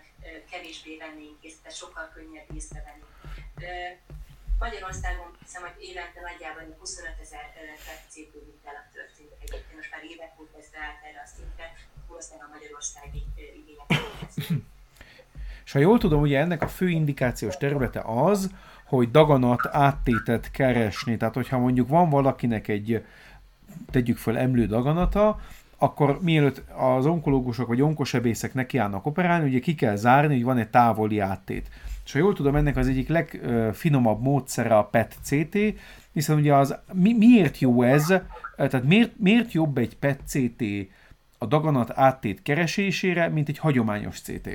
kevésbé 0.50 0.96
vennénk 0.96 1.42
észre, 1.44 1.58
tehát 1.62 1.78
sokkal 1.78 2.10
könnyebb 2.14 2.54
észrevenni. 2.54 3.04
Magyarországon 4.64 5.28
hiszem, 5.44 5.62
hogy 5.66 5.76
évente 5.88 6.20
nagyjából 6.28 6.62
25 6.78 7.14
ezer 7.24 7.44
petcépő 7.86 8.38
vitelek 8.50 8.88
történt. 8.96 9.32
Egyébként 9.44 9.76
most 9.80 9.90
már 9.94 10.02
évek 10.12 10.32
óta 10.40 10.56
ez 10.62 10.68
beállt 10.74 11.00
erre 11.08 11.20
a 11.26 11.28
szintre, 11.34 11.66
valószínűleg 12.08 12.46
a 12.48 12.52
magyarországi 12.56 13.22
igények. 13.60 13.88
És 15.66 15.72
ha 15.74 15.78
jól 15.78 15.98
tudom, 15.98 16.20
ugye 16.20 16.38
ennek 16.38 16.62
a 16.62 16.68
fő 16.68 16.88
indikációs 16.88 17.56
területe 17.56 18.02
az, 18.04 18.50
hogy 18.84 19.10
daganat 19.10 19.66
áttétet 19.66 20.50
keresni. 20.50 21.16
Tehát, 21.16 21.34
hogyha 21.34 21.58
mondjuk 21.58 21.88
van 21.88 22.10
valakinek 22.10 22.68
egy, 22.68 23.04
tegyük 23.90 24.18
fel, 24.18 24.38
emlő 24.38 24.66
daganata, 24.66 25.40
akkor 25.78 26.20
mielőtt 26.22 26.62
az 26.70 27.06
onkológusok 27.06 27.66
vagy 27.66 27.80
onkosebészek 27.80 28.54
nekiállnak 28.54 29.06
operálni, 29.06 29.48
ugye 29.48 29.58
ki 29.58 29.74
kell 29.74 29.96
zárni, 29.96 30.34
hogy 30.34 30.44
van 30.44 30.58
egy 30.58 30.68
távoli 30.68 31.18
áttét. 31.18 31.68
És 32.08 32.14
ha 32.14 32.20
jól 32.20 32.34
tudom, 32.34 32.56
ennek 32.56 32.76
az 32.76 32.88
egyik 32.88 33.08
legfinomabb 33.08 34.20
módszere 34.20 34.76
a 34.76 34.84
PET-CT, 34.84 35.58
hiszen 36.12 36.36
ugye 36.36 36.54
az, 36.54 36.74
mi, 36.92 37.12
miért 37.12 37.58
jó 37.58 37.82
ez, 37.82 38.06
tehát 38.56 38.82
miért, 38.82 39.18
miért 39.18 39.52
jobb 39.52 39.78
egy 39.78 39.96
PET-CT 39.96 40.62
a 41.38 41.46
daganat 41.46 41.90
áttét 41.90 42.42
keresésére, 42.42 43.28
mint 43.28 43.48
egy 43.48 43.58
hagyományos 43.58 44.20
CT? 44.20 44.48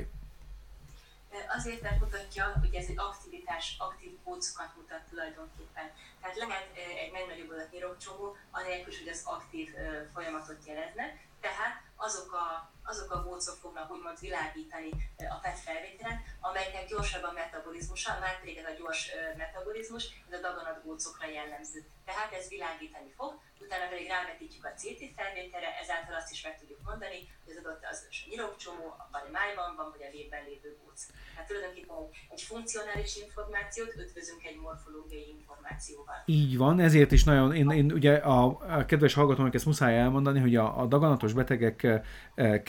Azért, 1.56 1.82
mert 1.82 2.00
mutatja, 2.00 2.44
hogy 2.60 2.74
ez 2.74 2.86
egy 2.88 2.98
aktivitás, 3.10 3.76
aktív 3.78 4.10
kócokat 4.24 4.70
mutat 4.76 5.02
tulajdonképpen. 5.10 5.86
Tehát 6.20 6.36
lehet 6.36 6.68
egy 7.04 7.12
megnagyobb 7.12 7.50
adat 7.50 7.72
nyirokcsomó, 7.72 8.36
anélkül, 8.50 8.92
hogy 9.00 9.12
az 9.12 9.22
aktív 9.24 9.68
folyamatot 10.14 10.60
jelezne. 10.66 11.06
Tehát 11.40 11.74
azok 11.96 12.32
a 12.32 12.83
azok 12.84 13.10
a 13.10 13.22
gócok 13.22 13.56
fognak 13.62 13.90
úgymond 13.90 14.18
világítani 14.20 14.90
a 15.34 15.38
PET 15.42 15.58
felvételen, 15.66 16.18
amelyeknek 16.40 16.88
gyorsabb 16.88 17.22
a 17.22 17.32
metabolizmusa, 17.32 18.18
már 18.20 18.34
ez 18.60 18.70
a 18.72 18.78
gyors 18.78 19.10
metabolizmus, 19.36 20.04
ez 20.26 20.38
a 20.38 20.40
daganatgócokra 20.46 21.26
jellemző. 21.38 21.80
Tehát 22.04 22.32
ez 22.32 22.48
világítani 22.48 23.10
fog, 23.18 23.32
utána 23.64 23.86
pedig 23.92 24.06
rávetítjük 24.14 24.64
a 24.64 24.76
CT 24.80 25.00
felvételre, 25.18 25.68
ezáltal 25.82 26.14
azt 26.20 26.32
is 26.34 26.40
meg 26.46 26.54
tudjuk 26.60 26.80
mondani, 26.88 27.18
hogy 27.44 27.52
az 27.52 27.58
adott 27.62 27.84
az 27.90 27.98
a 28.08 28.10
nyirokcsomó, 28.30 28.86
a 29.16 29.18
májban 29.38 29.70
van, 29.78 29.88
vagy 29.94 30.04
a 30.08 30.10
vérben 30.14 30.42
lévő 30.48 30.70
góc. 30.80 31.00
Tehát 31.34 31.48
tulajdonképpen 31.48 31.96
egy 32.34 32.42
funkcionális 32.50 33.12
információt 33.24 33.92
ötvözünk 34.04 34.42
egy 34.50 34.58
morfológiai 34.66 35.28
információval. 35.38 36.18
Így 36.24 36.56
van, 36.56 36.80
ezért 36.88 37.12
is 37.12 37.24
nagyon, 37.24 37.54
én, 37.60 37.70
én 37.70 37.92
ugye 37.92 38.14
a, 38.14 38.38
a 38.78 38.84
kedves 38.90 39.14
hallgatónak 39.14 39.54
ezt 39.54 39.66
muszáj 39.66 39.98
elmondani, 39.98 40.40
hogy 40.40 40.56
a, 40.56 40.80
a 40.80 40.86
daganatos 40.86 41.32
betegek 41.32 41.86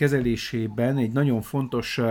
kezelésében 0.05 0.97
egy 0.97 1.11
nagyon 1.11 1.41
fontos 1.41 2.01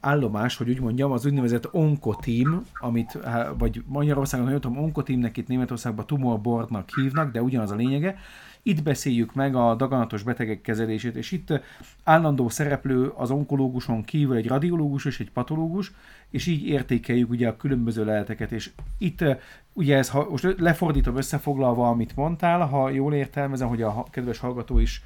állomás, 0.00 0.56
hogy 0.56 0.68
úgy 0.68 0.80
mondjam, 0.80 1.12
az 1.12 1.26
úgynevezett 1.26 1.74
onkoteam, 1.74 2.64
amit, 2.80 3.18
vagy 3.58 3.82
Magyarországon, 3.86 4.46
ha 4.46 4.58
tudom, 4.58 4.78
onkoteamnek 4.78 5.36
itt 5.36 5.48
Németországban 5.48 6.06
tumorboardnak 6.06 6.90
hívnak, 6.94 7.32
de 7.32 7.42
ugyanaz 7.42 7.70
a 7.70 7.74
lényege. 7.74 8.16
Itt 8.62 8.82
beszéljük 8.82 9.34
meg 9.34 9.54
a 9.54 9.74
daganatos 9.74 10.22
betegek 10.22 10.60
kezelését, 10.60 11.16
és 11.16 11.32
itt 11.32 11.60
állandó 12.04 12.48
szereplő 12.48 13.12
az 13.16 13.30
onkológuson 13.30 14.04
kívül 14.04 14.36
egy 14.36 14.48
radiológus 14.48 15.04
és 15.04 15.20
egy 15.20 15.30
patológus, 15.30 15.92
és 16.30 16.46
így 16.46 16.66
értékeljük 16.66 17.30
ugye 17.30 17.48
a 17.48 17.56
különböző 17.56 18.04
leleteket, 18.04 18.52
és 18.52 18.70
itt 18.98 19.24
ugye 19.72 19.96
ez, 19.96 20.10
ha 20.10 20.26
most 20.30 20.54
lefordítom 20.58 21.16
összefoglalva, 21.16 21.88
amit 21.88 22.16
mondtál, 22.16 22.66
ha 22.66 22.90
jól 22.90 23.14
értelmezem, 23.14 23.68
hogy 23.68 23.82
a 23.82 24.04
kedves 24.10 24.38
hallgató 24.38 24.78
is 24.78 25.02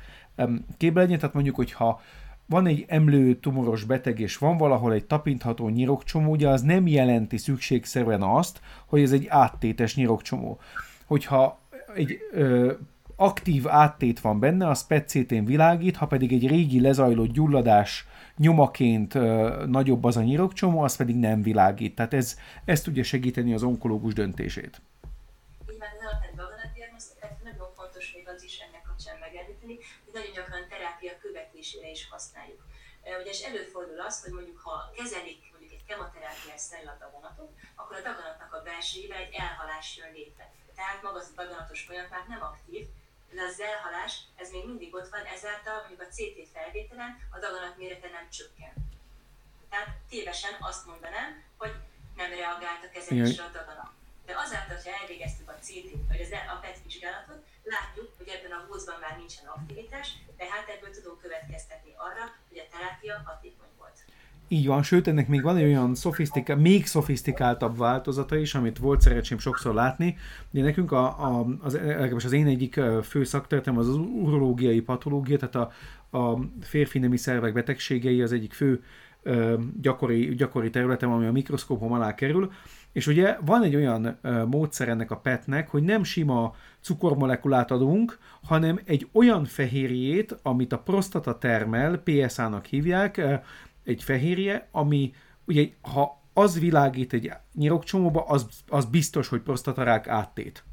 képbe 0.76 1.06
Tehát 1.06 1.34
mondjuk, 1.34 1.56
hogyha 1.56 2.00
van 2.46 2.66
egy 2.66 2.84
emlő 2.88 3.34
tumoros 3.34 3.84
beteg, 3.84 4.20
és 4.20 4.36
van 4.36 4.56
valahol 4.56 4.92
egy 4.92 5.04
tapintható 5.04 5.68
nyirokcsomó, 5.68 6.30
ugye 6.30 6.48
az 6.48 6.62
nem 6.62 6.86
jelenti 6.86 7.36
szükségszerűen 7.36 8.22
azt, 8.22 8.60
hogy 8.86 9.02
ez 9.02 9.12
egy 9.12 9.26
áttétes 9.28 9.96
nyirokcsomó. 9.96 10.58
Hogyha 11.06 11.58
egy 11.94 12.18
ö, 12.32 12.72
aktív 13.16 13.68
áttét 13.68 14.20
van 14.20 14.40
benne, 14.40 14.68
az 14.68 14.86
PET-CT-n 14.86 15.44
világít, 15.44 15.96
ha 15.96 16.06
pedig 16.06 16.32
egy 16.32 16.48
régi 16.48 16.80
lezajlott 16.80 17.32
gyulladás 17.32 18.06
nyomaként 18.36 19.14
ö, 19.14 19.62
nagyobb 19.66 20.04
az 20.04 20.16
a 20.16 20.22
nyirokcsomó, 20.22 20.80
az 20.80 20.96
pedig 20.96 21.16
nem 21.16 21.42
világít. 21.42 21.94
Tehát 21.94 22.14
ez, 22.14 22.36
ez 22.64 22.80
tudja 22.80 23.02
segíteni 23.02 23.54
az 23.54 23.62
onkológus 23.62 24.14
döntését. 24.14 24.80
nagyon 25.66 26.31
követésére 31.62 31.90
is 31.90 32.08
használjuk. 32.10 32.62
Ugye, 33.20 33.30
és 33.30 33.40
előfordul 33.40 34.00
az, 34.00 34.22
hogy 34.22 34.32
mondjuk 34.32 34.58
ha 34.60 34.90
kezelik 34.96 35.50
mondjuk 35.50 35.72
egy 35.72 35.84
kemoterápiás 35.86 36.60
szellagdaganatot, 36.60 37.50
akkor 37.74 37.96
a 37.96 38.02
daganatnak 38.08 38.52
a 38.52 38.62
belsejében 38.62 39.18
egy 39.18 39.34
elhalás 39.34 39.96
jön 39.96 40.12
létre. 40.12 40.52
Tehát 40.74 41.02
maga 41.02 41.18
az 41.18 41.32
a 41.36 41.42
daganatos 41.42 41.80
folyamat 41.82 42.10
már 42.10 42.26
nem 42.28 42.42
aktív, 42.42 42.86
de 43.30 43.42
az 43.42 43.60
elhalás, 43.60 44.12
ez 44.36 44.50
még 44.50 44.66
mindig 44.66 44.94
ott 44.94 45.08
van, 45.08 45.24
ezáltal 45.24 45.78
mondjuk 45.80 46.00
a 46.00 46.12
CT 46.16 46.48
felvételen 46.52 47.10
a 47.30 47.38
daganat 47.38 47.76
mérete 47.76 48.08
nem 48.08 48.30
csökken. 48.30 48.74
Tehát 49.70 49.96
tévesen 50.08 50.54
azt 50.60 50.86
mondanám, 50.86 51.44
hogy 51.56 51.74
nem 52.16 52.30
reagált 52.30 52.84
a 52.84 52.90
kezelésre 52.92 53.44
a 53.44 53.48
daganat. 53.48 53.92
De 54.26 54.32
azáltal, 54.44 54.76
hogy 54.82 54.92
elvégeztük 55.00 55.48
a 55.54 55.56
CT, 55.66 55.88
vagy 56.10 56.20
az 56.24 56.32
a 56.52 56.56
PET 56.62 56.78
vizsgálatot, 56.86 57.40
látjuk, 57.74 58.08
hogy 58.18 58.28
ebben 58.34 58.52
a 58.58 58.64
húzban 58.66 58.98
már 59.04 59.14
nincsen 59.16 59.46
aktivitás, 59.56 60.08
tehát 60.40 60.66
ebből 60.74 60.90
tudunk 60.96 61.18
következtetni 61.24 61.92
arra, 62.06 62.24
hogy 62.48 62.58
a 62.64 62.70
terápia 62.72 63.14
hatékony 63.28 63.72
volt. 63.78 63.98
Így 64.48 64.66
van, 64.66 64.82
sőt, 64.82 65.06
ennek 65.06 65.28
még 65.28 65.42
van 65.42 65.56
egy 65.56 65.70
olyan 65.72 65.94
szofisztika, 65.94 66.56
még 66.56 66.86
szofisztikáltabb 66.86 67.76
változata 67.76 68.36
is, 68.36 68.54
amit 68.54 68.78
volt 68.78 69.00
szerencsém 69.00 69.38
sokszor 69.38 69.74
látni. 69.74 70.18
Ugye 70.52 70.62
nekünk 70.62 70.92
a, 70.92 71.04
a, 71.04 71.46
az, 71.60 71.78
az 72.24 72.32
én 72.32 72.46
egyik 72.46 72.80
fő 73.02 73.24
szakterületem 73.24 73.78
az 73.78 73.88
az 73.88 73.96
urológiai 73.96 74.80
patológia, 74.80 75.38
tehát 75.38 75.54
a, 75.54 75.72
a 76.18 76.38
férfi 76.60 76.98
nemi 76.98 77.16
szervek 77.16 77.52
betegségei 77.52 78.22
az 78.22 78.32
egyik 78.32 78.52
fő 78.52 78.82
gyakori, 79.80 80.34
gyakori 80.34 80.70
területem, 80.70 81.12
ami 81.12 81.26
a 81.26 81.32
mikroszkópom 81.32 81.92
alá 81.92 82.14
kerül, 82.14 82.52
és 82.92 83.06
ugye 83.06 83.36
van 83.40 83.62
egy 83.62 83.76
olyan 83.76 84.18
módszer 84.46 84.88
ennek 84.88 85.10
a 85.10 85.16
petnek, 85.16 85.68
hogy 85.68 85.82
nem 85.82 86.04
sima 86.04 86.54
cukormolekulát 86.80 87.70
adunk, 87.70 88.18
hanem 88.42 88.80
egy 88.84 89.08
olyan 89.12 89.44
fehérjét, 89.44 90.38
amit 90.42 90.72
a 90.72 90.78
prostata 90.78 91.38
termel, 91.38 91.98
PSA-nak 91.98 92.66
hívják, 92.66 93.22
egy 93.84 94.02
fehérje, 94.02 94.68
ami 94.70 95.14
ugye, 95.44 95.68
ha 95.80 96.22
az 96.32 96.58
világít 96.58 97.12
egy 97.12 97.32
nyirokcsomóba, 97.54 98.24
az, 98.24 98.46
az 98.68 98.84
biztos, 98.84 99.28
hogy 99.28 99.40
prostatarák 99.40 100.08
áttét. 100.08 100.64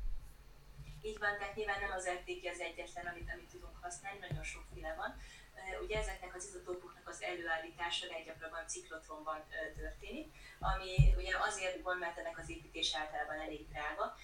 Így 1.02 1.18
van, 1.20 1.30
tehát 1.40 1.56
nyilván 1.56 1.80
nem 1.82 1.90
az 1.98 2.10
RTG 2.20 2.49
előállítása 7.34 8.06
leggyakrabban 8.12 8.68
ciklotronban 8.68 9.40
történik, 9.78 10.28
ami 10.60 11.14
ugye 11.18 11.34
azért 11.48 11.82
van, 11.82 11.98
mert 11.98 12.18
ennek 12.18 12.38
az 12.38 12.50
építés 12.50 12.96
általában 12.96 13.40
elég 13.40 13.68
drága, 13.70 14.16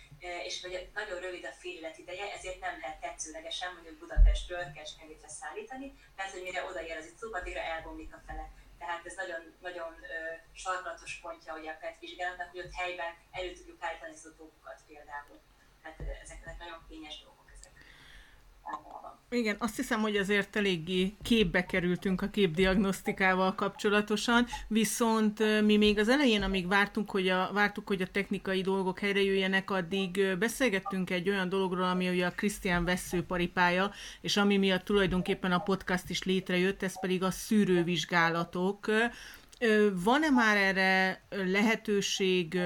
és 0.48 0.62
hogy 0.62 0.90
nagyon 0.94 1.20
rövid 1.20 1.46
a 1.46 1.58
félet 1.62 1.98
ideje, 1.98 2.34
ezért 2.34 2.60
nem 2.60 2.80
lehet 2.80 3.00
tetszőlegesen 3.00 3.74
mondjuk 3.74 3.98
Budapestről 3.98 4.72
Kecskemétre 4.76 5.28
szállítani, 5.28 5.88
mert 6.16 6.32
hogy 6.32 6.42
mire 6.42 6.64
odaér 6.64 6.98
az 6.98 7.06
itt 7.06 7.22
addigra 7.22 7.60
elbomlik 7.60 8.14
a 8.14 8.22
fele. 8.28 8.50
Tehát 8.80 9.06
ez 9.06 9.16
nagyon, 9.16 9.56
nagyon 9.62 9.94
ö, 10.04 10.34
sarkalatos 10.54 11.20
pontja 11.22 11.58
ugye 11.58 11.72
a 11.72 11.78
PET 11.80 12.00
vizsgálatnak, 12.00 12.50
hogy 12.52 12.60
ott 12.60 12.74
helyben 12.74 13.14
elő 13.32 13.54
tudjuk 13.54 13.84
állítani 13.84 14.14
az 14.14 14.84
például. 14.88 15.40
Tehát 15.82 16.00
ezek 16.24 16.58
nagyon 16.58 16.86
kényes 16.90 17.22
dolgok. 17.24 17.45
Igen, 19.30 19.56
azt 19.60 19.76
hiszem, 19.76 20.02
hogy 20.02 20.16
azért 20.16 20.56
eléggé 20.56 21.14
képbe 21.22 21.66
kerültünk 21.66 22.22
a 22.22 22.30
képdiagnosztikával 22.30 23.56
kapcsolatosan, 23.56 24.46
viszont 24.68 25.62
mi 25.62 25.78
még 25.78 26.00
az 26.00 26.10
elején, 26.10 26.42
amíg 26.42 26.68
vártunk, 26.68 27.12
hogy 27.12 27.28
a, 27.30 27.50
vártuk, 27.54 27.88
hogy 27.88 28.02
a 28.02 28.08
technikai 28.08 28.62
dolgok 28.62 29.00
helyre 29.00 29.22
jöjjenek, 29.22 29.72
addig 29.72 30.38
beszélgettünk 30.40 31.10
egy 31.10 31.30
olyan 31.30 31.50
dologról, 31.50 31.84
ami 31.84 32.10
ugye 32.10 32.26
a 32.26 32.32
Krisztián 32.32 32.86
veszőparipája, 32.86 33.92
és 34.22 34.38
ami 34.38 34.58
miatt 34.58 34.86
tulajdonképpen 34.86 35.52
a 35.52 35.60
podcast 35.60 36.10
is 36.10 36.24
létrejött, 36.24 36.84
ez 36.84 37.00
pedig 37.00 37.24
a 37.24 37.32
szűrővizsgálatok, 37.32 38.92
van-e 40.04 40.30
már 40.30 40.58
erre 40.58 41.22
lehetőség 41.30 42.60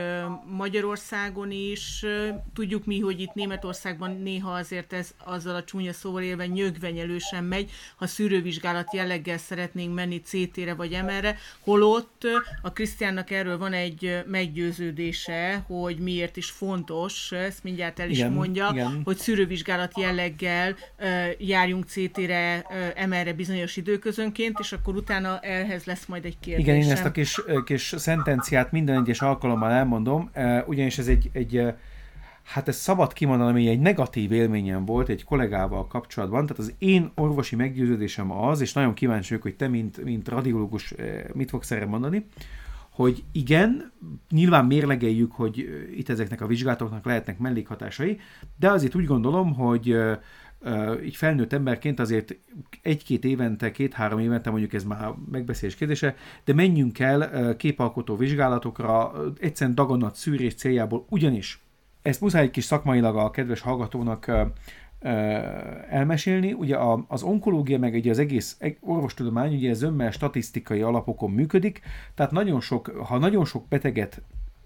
Magyarországon 0.58 1.52
is? 1.52 2.06
Tudjuk 2.54 2.86
mi, 2.86 3.00
hogy 3.00 3.20
itt 3.22 3.34
Németországban 3.34 4.22
néha 4.22 4.52
azért 4.52 4.94
ez 4.94 5.10
azzal 5.24 5.56
a 5.56 5.64
csúnya 5.64 5.94
szóval 5.94 6.22
élve 6.22 6.46
nyögvenyelősen 6.46 7.44
megy, 7.44 7.72
ha 7.96 8.08
szűrővizsgálat 8.08 8.94
jelleggel 8.94 9.38
szeretnénk 9.38 9.94
menni 9.94 10.22
CT-re 10.22 10.74
vagy 10.74 10.92
MR-re, 11.04 11.38
holott 11.60 12.28
a 12.62 12.72
Krisztiánnak 12.74 13.32
erről 13.32 13.58
van 13.58 13.74
egy 13.74 14.24
meggyőződése, 14.28 15.64
hogy 15.68 15.98
miért 15.98 16.38
is 16.38 16.50
fontos, 16.50 17.32
ezt 17.32 17.64
mindjárt 17.64 18.00
el 18.00 18.10
is 18.10 18.18
igen, 18.18 18.32
mondja, 18.32 18.70
igen. 18.72 19.02
hogy 19.04 19.18
szűrővizsgálat 19.18 19.98
jelleggel 19.98 20.76
járjunk 21.38 21.86
CT-re, 21.86 22.66
MR-re 23.08 23.34
bizonyos 23.34 23.78
időközönként, 23.78 24.58
és 24.60 24.72
akkor 24.72 24.96
utána 24.96 25.40
ehhez 25.40 25.84
lesz 25.84 26.06
majd 26.06 26.26
egy 26.26 26.40
kérdés. 26.40 26.66
Igen, 26.66 26.76
én 26.76 26.89
ezt 26.90 27.06
a 27.06 27.12
kis, 27.12 27.42
kis 27.66 27.94
szentenciát 27.98 28.72
minden 28.72 29.02
egyes 29.02 29.22
alkalommal 29.22 29.72
elmondom, 29.72 30.30
ugyanis 30.66 30.98
ez 30.98 31.08
egy, 31.08 31.30
egy 31.34 31.74
hát 32.44 32.68
ez 32.68 32.76
szabad 32.76 33.14
kimondani, 33.14 33.50
ami 33.50 33.68
egy 33.68 33.80
negatív 33.80 34.32
élményem 34.32 34.86
volt 34.86 35.10
egy 35.10 35.24
kollégával 35.24 35.88
kapcsolatban, 35.88 36.46
tehát 36.46 36.62
az 36.62 36.74
én 36.78 37.12
orvosi 37.16 37.56
meggyőződésem 37.56 38.32
az, 38.32 38.62
és 38.62 38.74
nagyon 38.74 38.94
kíváncsi 38.94 39.28
vagyok, 39.30 39.44
hogy 39.44 39.56
te, 39.56 39.68
mint, 39.68 40.04
mint 40.04 40.28
radiológus 40.28 40.94
mit 41.34 41.50
fogsz 41.50 41.72
erre 41.72 41.86
mondani, 41.86 42.26
hogy 42.90 43.24
igen, 43.32 43.92
nyilván 44.30 44.66
mérlegeljük, 44.66 45.32
hogy 45.32 45.70
itt 45.96 46.10
ezeknek 46.10 46.42
a 46.42 46.48
vizsgálatoknak 46.48 47.06
lehetnek 47.06 47.38
mellékhatásai, 47.38 48.20
de 48.60 48.72
azért 48.72 48.96
úgy 48.96 49.06
gondolom, 49.06 49.54
hogy 49.54 49.98
így 51.06 51.16
felnőtt 51.16 51.54
emberként 51.54 52.00
azért 52.00 52.36
egy-két 52.82 53.24
évente, 53.24 53.72
két-három 53.72 54.20
évente, 54.20 54.50
mondjuk 54.50 54.74
ez 54.74 54.84
már 54.84 55.12
megbeszélés 55.32 55.76
kérdése, 55.76 56.16
de 56.44 56.54
menjünk 56.54 57.00
el 57.00 57.56
képalkotó 57.56 58.16
vizsgálatokra, 58.16 59.14
egyszerűen 59.40 59.76
daganat 59.76 60.16
szűrés 60.16 60.56
céljából, 60.56 61.06
ugyanis 61.10 61.62
ezt 62.02 62.22
muszáj 62.22 62.44
egy 62.44 62.52
kis 62.52 62.64
szakmailag 62.64 63.16
a 63.16 63.32
kedves 63.32 63.62
hallgatónak 63.62 64.32
elmesélni. 65.90 66.54
Ugye 66.54 66.78
az 67.08 67.24
onkológia, 67.24 67.80
meg 67.80 67.94
ugye 67.94 68.10
az 68.10 68.20
egész 68.20 68.58
orvostudomány 68.80 69.56
ugye 69.56 69.74
zömmel 69.74 70.12
statisztikai 70.12 70.82
alapokon 70.82 71.32
működik, 71.32 71.82
tehát 72.16 72.32
nagyon 72.32 72.62
sok, 72.62 72.88
ha 72.88 73.18
nagyon 73.18 73.46
sok 73.46 73.68
beteget 73.68 74.22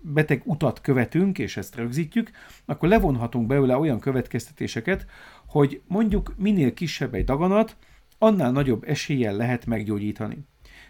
beteg 0.05 0.41
utat 0.45 0.81
követünk, 0.81 1.39
és 1.39 1.57
ezt 1.57 1.75
rögzítjük, 1.75 2.31
akkor 2.65 2.89
levonhatunk 2.89 3.47
belőle 3.47 3.77
olyan 3.77 3.99
következtetéseket, 3.99 5.05
hogy 5.53 5.81
mondjuk 5.87 6.33
minél 6.37 6.73
kisebb 6.73 7.13
egy 7.13 7.23
daganat, 7.23 7.75
annál 8.17 8.51
nagyobb 8.51 8.83
eséllyel 8.87 9.35
lehet 9.35 9.65
meggyógyítani. 9.65 10.37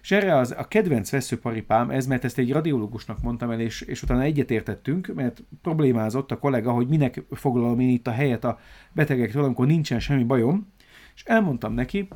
És 0.01 0.11
erre 0.11 0.37
az, 0.37 0.51
a 0.57 0.67
kedvenc 0.67 1.09
veszőparipám 1.09 1.89
ez, 1.89 2.07
mert 2.07 2.23
ezt 2.23 2.37
egy 2.37 2.51
radiológusnak 2.51 3.21
mondtam 3.21 3.51
el, 3.51 3.59
és, 3.59 3.81
és 3.81 4.03
utána 4.03 4.21
egyetértettünk, 4.21 5.11
mert 5.15 5.43
problémázott 5.61 6.31
a 6.31 6.37
kollega, 6.37 6.71
hogy 6.71 6.87
minek 6.87 7.23
foglalom 7.31 7.79
én 7.79 7.89
itt 7.89 8.07
a 8.07 8.11
helyet 8.11 8.43
a 8.43 8.59
betegektől, 8.91 9.43
amikor 9.43 9.67
nincsen 9.67 9.99
semmi 9.99 10.23
bajom, 10.23 10.73
és 11.15 11.23
elmondtam 11.23 11.73
neki, 11.73 12.07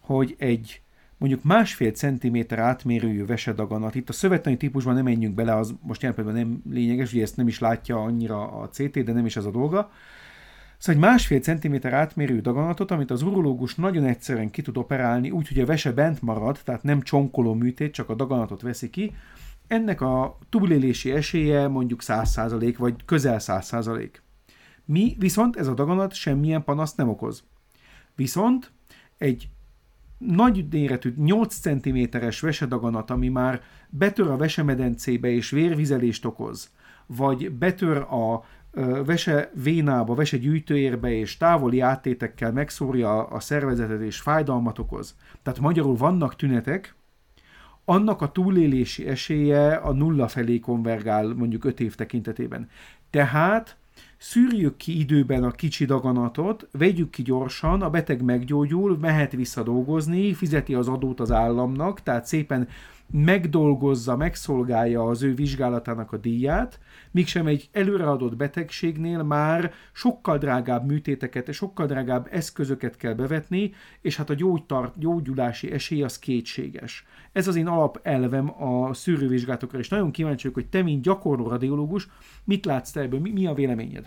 hogy 0.00 0.34
egy 0.38 0.82
mondjuk 1.18 1.42
másfél 1.44 1.90
centiméter 1.90 2.58
átmérőjű 2.58 3.24
vesedaganat, 3.24 3.94
itt 3.94 4.08
a 4.08 4.12
szövettani 4.12 4.56
típusban 4.56 4.94
nem 4.94 5.04
menjünk 5.04 5.34
bele, 5.34 5.56
az 5.56 5.74
most 5.82 6.02
jelen 6.02 6.34
nem 6.34 6.62
lényeges, 6.70 7.12
ugye 7.12 7.22
ezt 7.22 7.36
nem 7.36 7.48
is 7.48 7.58
látja 7.58 8.02
annyira 8.02 8.60
a 8.60 8.68
CT, 8.68 9.02
de 9.02 9.12
nem 9.12 9.26
is 9.26 9.36
az 9.36 9.46
a 9.46 9.50
dolga, 9.50 9.90
Szóval 10.80 11.02
egy 11.02 11.08
másfél 11.10 11.40
centiméter 11.40 11.92
átmérő 11.92 12.40
daganatot, 12.40 12.90
amit 12.90 13.10
az 13.10 13.22
urológus 13.22 13.74
nagyon 13.74 14.04
egyszerűen 14.04 14.50
ki 14.50 14.62
tud 14.62 14.76
operálni, 14.76 15.30
úgy, 15.30 15.48
hogy 15.48 15.60
a 15.60 15.66
vese 15.66 15.92
bent 15.92 16.22
marad, 16.22 16.58
tehát 16.64 16.82
nem 16.82 17.02
csonkoló 17.02 17.54
műtét, 17.54 17.92
csak 17.92 18.08
a 18.08 18.14
daganatot 18.14 18.62
veszi 18.62 18.90
ki, 18.90 19.14
ennek 19.66 20.00
a 20.00 20.38
túlélési 20.48 21.10
esélye 21.10 21.68
mondjuk 21.68 22.00
100% 22.02 22.74
vagy 22.78 23.04
közel 23.04 23.36
100%. 23.40 24.08
Mi 24.84 25.16
viszont 25.18 25.56
ez 25.56 25.66
a 25.66 25.74
daganat 25.74 26.14
semmilyen 26.14 26.64
panaszt 26.64 26.96
nem 26.96 27.08
okoz. 27.08 27.44
Viszont 28.14 28.72
egy 29.18 29.48
nagy 30.18 30.66
méretű 30.70 31.14
8 31.16 31.54
cm-es 31.54 32.40
vesedaganat, 32.40 33.10
ami 33.10 33.28
már 33.28 33.62
betör 33.88 34.30
a 34.30 34.36
vesemedencébe 34.36 35.28
és 35.28 35.50
vérvizelést 35.50 36.24
okoz, 36.24 36.70
vagy 37.06 37.52
betör 37.52 37.96
a 37.96 38.44
vese 39.04 39.50
vénába, 39.62 40.14
vese 40.14 40.36
gyűjtőérbe 40.36 41.12
és 41.12 41.36
távoli 41.36 41.80
áttétekkel 41.80 42.52
megszórja 42.52 43.24
a 43.24 43.40
szervezetet 43.40 44.00
és 44.00 44.20
fájdalmat 44.20 44.78
okoz. 44.78 45.16
Tehát 45.42 45.60
magyarul 45.60 45.96
vannak 45.96 46.36
tünetek, 46.36 46.94
annak 47.84 48.22
a 48.22 48.32
túlélési 48.32 49.06
esélye 49.06 49.74
a 49.74 49.92
nulla 49.92 50.28
felé 50.28 50.58
konvergál 50.58 51.34
mondjuk 51.34 51.64
5 51.64 51.80
év 51.80 51.94
tekintetében. 51.94 52.68
Tehát 53.10 53.76
szűrjük 54.16 54.76
ki 54.76 54.98
időben 54.98 55.44
a 55.44 55.50
kicsi 55.50 55.84
daganatot, 55.84 56.68
vegyük 56.72 57.10
ki 57.10 57.22
gyorsan, 57.22 57.82
a 57.82 57.90
beteg 57.90 58.22
meggyógyul, 58.22 58.98
mehet 58.98 59.32
vissza 59.32 59.62
dolgozni, 59.62 60.34
fizeti 60.34 60.74
az 60.74 60.88
adót 60.88 61.20
az 61.20 61.30
államnak, 61.30 62.02
tehát 62.02 62.26
szépen 62.26 62.68
megdolgozza, 63.10 64.16
megszolgálja 64.16 65.06
az 65.06 65.22
ő 65.22 65.34
vizsgálatának 65.34 66.12
a 66.12 66.16
díját, 66.16 66.80
mígsem 67.10 67.46
egy 67.46 67.68
előreadott 67.72 68.36
betegségnél 68.36 69.22
már 69.22 69.72
sokkal 69.92 70.38
drágább 70.38 70.86
műtéteket 70.86 71.48
és 71.48 71.56
sokkal 71.56 71.86
drágább 71.86 72.28
eszközöket 72.30 72.96
kell 72.96 73.14
bevetni, 73.14 73.74
és 74.00 74.16
hát 74.16 74.30
a 74.30 74.34
gyógytart, 74.34 74.98
gyógyulási 74.98 75.72
esély 75.72 76.02
az 76.02 76.18
kétséges. 76.18 77.06
Ez 77.32 77.48
az 77.48 77.56
én 77.56 77.66
alapelvem 77.66 78.62
a 78.62 78.94
szűrővizsgálatokra, 78.94 79.78
és 79.78 79.88
nagyon 79.88 80.10
kíváncsi 80.10 80.48
vagyok, 80.48 80.54
hogy 80.54 80.68
te, 80.68 80.82
mint 80.82 81.02
gyakorló 81.02 81.48
radiológus, 81.48 82.08
mit 82.44 82.64
látsz 82.64 82.90
te 82.90 83.00
ebből, 83.00 83.20
mi, 83.20 83.30
mi 83.30 83.46
a 83.46 83.54
véleményed? 83.54 84.04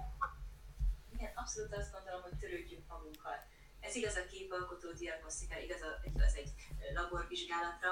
Igen, 1.13 1.31
abszolút 1.35 1.75
azt 1.75 1.91
gondolom, 1.95 2.21
hogy 2.21 2.37
törődjünk 2.39 2.83
magunkkal. 2.89 3.37
Ez 3.79 3.95
igaz 3.95 4.15
a 4.15 4.25
képalkotó 4.31 4.87
diagnosztika, 4.99 5.55
igaz 5.65 5.81
az 6.27 6.35
egy 6.41 6.51
laborvizsgálatra, 6.95 7.91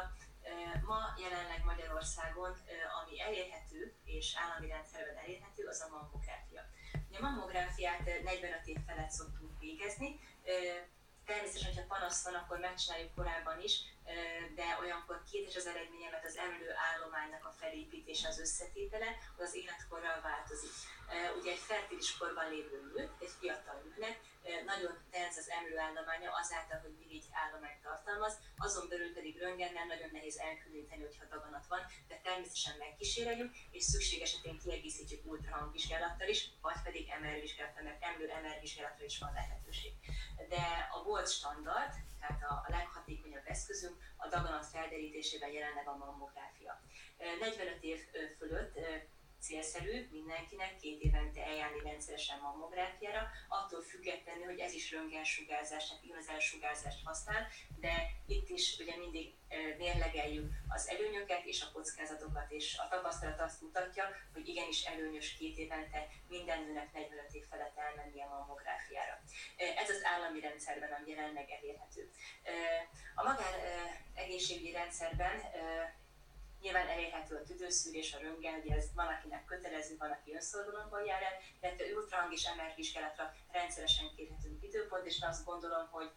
Ma 0.85 0.99
jelenleg 1.23 1.63
Magyarországon, 1.63 2.57
ami 3.01 3.21
elérhető 3.21 3.95
és 4.03 4.35
állami 4.37 4.67
rendszerben 4.67 5.17
elérhető, 5.17 5.67
az 5.67 5.81
a 5.81 5.89
mammográfia. 5.95 6.61
A 7.19 7.21
mammográfiát 7.21 8.05
45 8.23 8.65
év 8.65 8.77
felett 8.87 9.09
szoktunk 9.09 9.59
végezni, 9.59 10.19
Természetesen, 11.25 11.73
hogyha 11.73 11.93
panasz 11.95 12.23
van, 12.23 12.33
akkor 12.33 12.59
megcsináljuk 12.59 13.15
korábban 13.15 13.61
is, 13.61 13.79
de 14.55 14.77
olyankor 14.81 15.23
két 15.31 15.55
az 15.55 15.65
eredménye, 15.65 16.09
mert 16.09 16.25
az 16.25 16.37
emlő 16.37 16.69
állománynak 16.89 17.45
a 17.45 17.55
felépítése, 17.59 18.27
az 18.27 18.39
összetétele, 18.39 19.09
az 19.37 19.43
az 19.47 19.55
életkorral 19.55 20.21
változik. 20.21 20.75
Ugye 21.39 21.51
egy 21.51 21.65
fertilis 21.69 22.17
korban 22.17 22.49
lévő 22.49 22.91
nő, 22.93 23.11
egy 23.19 23.33
fiatal 23.39 23.81
nőnek 23.83 24.19
nagyon 24.65 24.95
tenz 25.11 25.37
az 25.37 25.49
emlőállománya 25.49 26.31
azáltal, 26.41 26.79
hogy 26.79 26.95
mirigy 26.99 27.27
állományt 27.31 27.81
tartalmaz, 27.81 28.33
azon 28.57 28.89
belül 28.89 29.13
pedig 29.13 29.39
röntgennel 29.39 29.85
nagyon 29.85 30.09
nehéz 30.11 30.37
elkülöníteni, 30.37 31.01
hogyha 31.01 31.25
daganat 31.25 31.67
van, 31.67 31.81
de 32.07 32.19
természetesen 32.23 32.77
megkíséreljük, 32.77 33.51
és 33.71 33.83
szükség 33.83 34.21
esetén 34.21 34.59
kiegészítjük 34.59 35.25
ultrahangvizsgálattal 35.25 36.27
is, 36.27 36.49
vagy 36.61 36.81
pedig 36.83 37.03
MR 37.21 37.39
vizsgálattal, 37.39 37.83
mert 37.83 38.03
emlő 38.03 38.25
MR 38.43 38.59
vizsgálatra 38.61 39.05
is 39.05 39.19
van 39.19 39.33
lehetőség. 39.33 39.91
De 40.49 40.89
a 40.91 41.03
volt 41.03 41.29
standard, 41.29 41.93
tehát 42.21 42.43
a, 42.43 42.53
a 42.67 42.71
leghatékonyabb 42.77 43.45
eszközünk 43.45 43.95
a 44.17 44.27
daganat 44.27 44.65
felderítésében 44.65 45.51
jelenleg 45.51 45.87
a 45.87 45.97
mammográfia. 45.97 46.81
45 47.39 47.83
év 47.83 47.99
fölött 48.37 48.79
célszerű 49.41 50.07
mindenkinek 50.11 50.75
két 50.75 51.01
évente 51.01 51.45
eljárni 51.45 51.81
rendszeresen 51.83 52.39
mammográfiára, 52.41 53.27
attól 53.47 53.81
függetlenül, 53.81 54.45
hogy 54.45 54.59
ez 54.59 54.73
is 54.73 54.91
röntgensugárzás, 54.91 55.87
tehát 55.87 56.03
igazán 56.03 56.39
sugárzást 56.39 57.05
használ, 57.05 57.47
de 57.79 57.93
itt 58.27 58.49
is 58.49 58.77
ugye 58.79 58.97
mindig 58.97 59.33
mérlegeljük 60.41 60.59
az 60.67 60.89
előnyöket 60.89 61.45
és 61.45 61.61
a 61.61 61.71
kockázatokat, 61.73 62.51
és 62.51 62.77
a 62.77 62.87
tapasztalat 62.87 63.41
azt 63.41 63.61
mutatja, 63.61 64.03
hogy 64.33 64.47
igenis 64.47 64.83
előnyös 64.83 65.33
két 65.33 65.57
évente 65.57 66.07
minden 66.27 66.63
nőnek 66.63 66.93
45 66.93 67.33
év 67.33 67.45
felett 67.49 67.77
elmenni 67.77 68.21
a 68.21 68.27
mammográfiára. 68.27 69.21
Ez 69.81 69.89
az 69.89 70.03
állami 70.03 70.39
rendszerben, 70.39 70.91
ami 70.91 71.09
jelenleg 71.09 71.49
elérhető. 71.49 72.09
A 73.15 73.23
magán 73.23 73.53
egészségügyi 74.13 74.71
rendszerben 74.71 75.35
Nyilván 76.61 76.87
elérhető 76.87 77.35
a 77.35 77.43
tüdőszűrés, 77.43 78.13
a 78.13 78.19
röntgen, 78.23 78.59
ugye 78.63 78.75
ez 78.75 78.87
van, 78.95 79.07
akinek 79.15 79.45
kötelező, 79.45 79.93
van, 79.97 80.11
aki 80.11 80.33
önszorgalomban 80.33 81.05
jár 81.05 81.21
el, 81.29 81.35
illetve 81.59 81.83
ultrahang 81.95 82.33
és 82.33 82.43
MR 82.55 82.73
vizsgálatra 82.75 83.33
rendszeresen 83.51 84.07
kérhetünk 84.15 84.63
időpont, 84.63 85.05
és 85.05 85.17
azt 85.21 85.45
gondolom, 85.45 85.85
hogy 85.95 86.09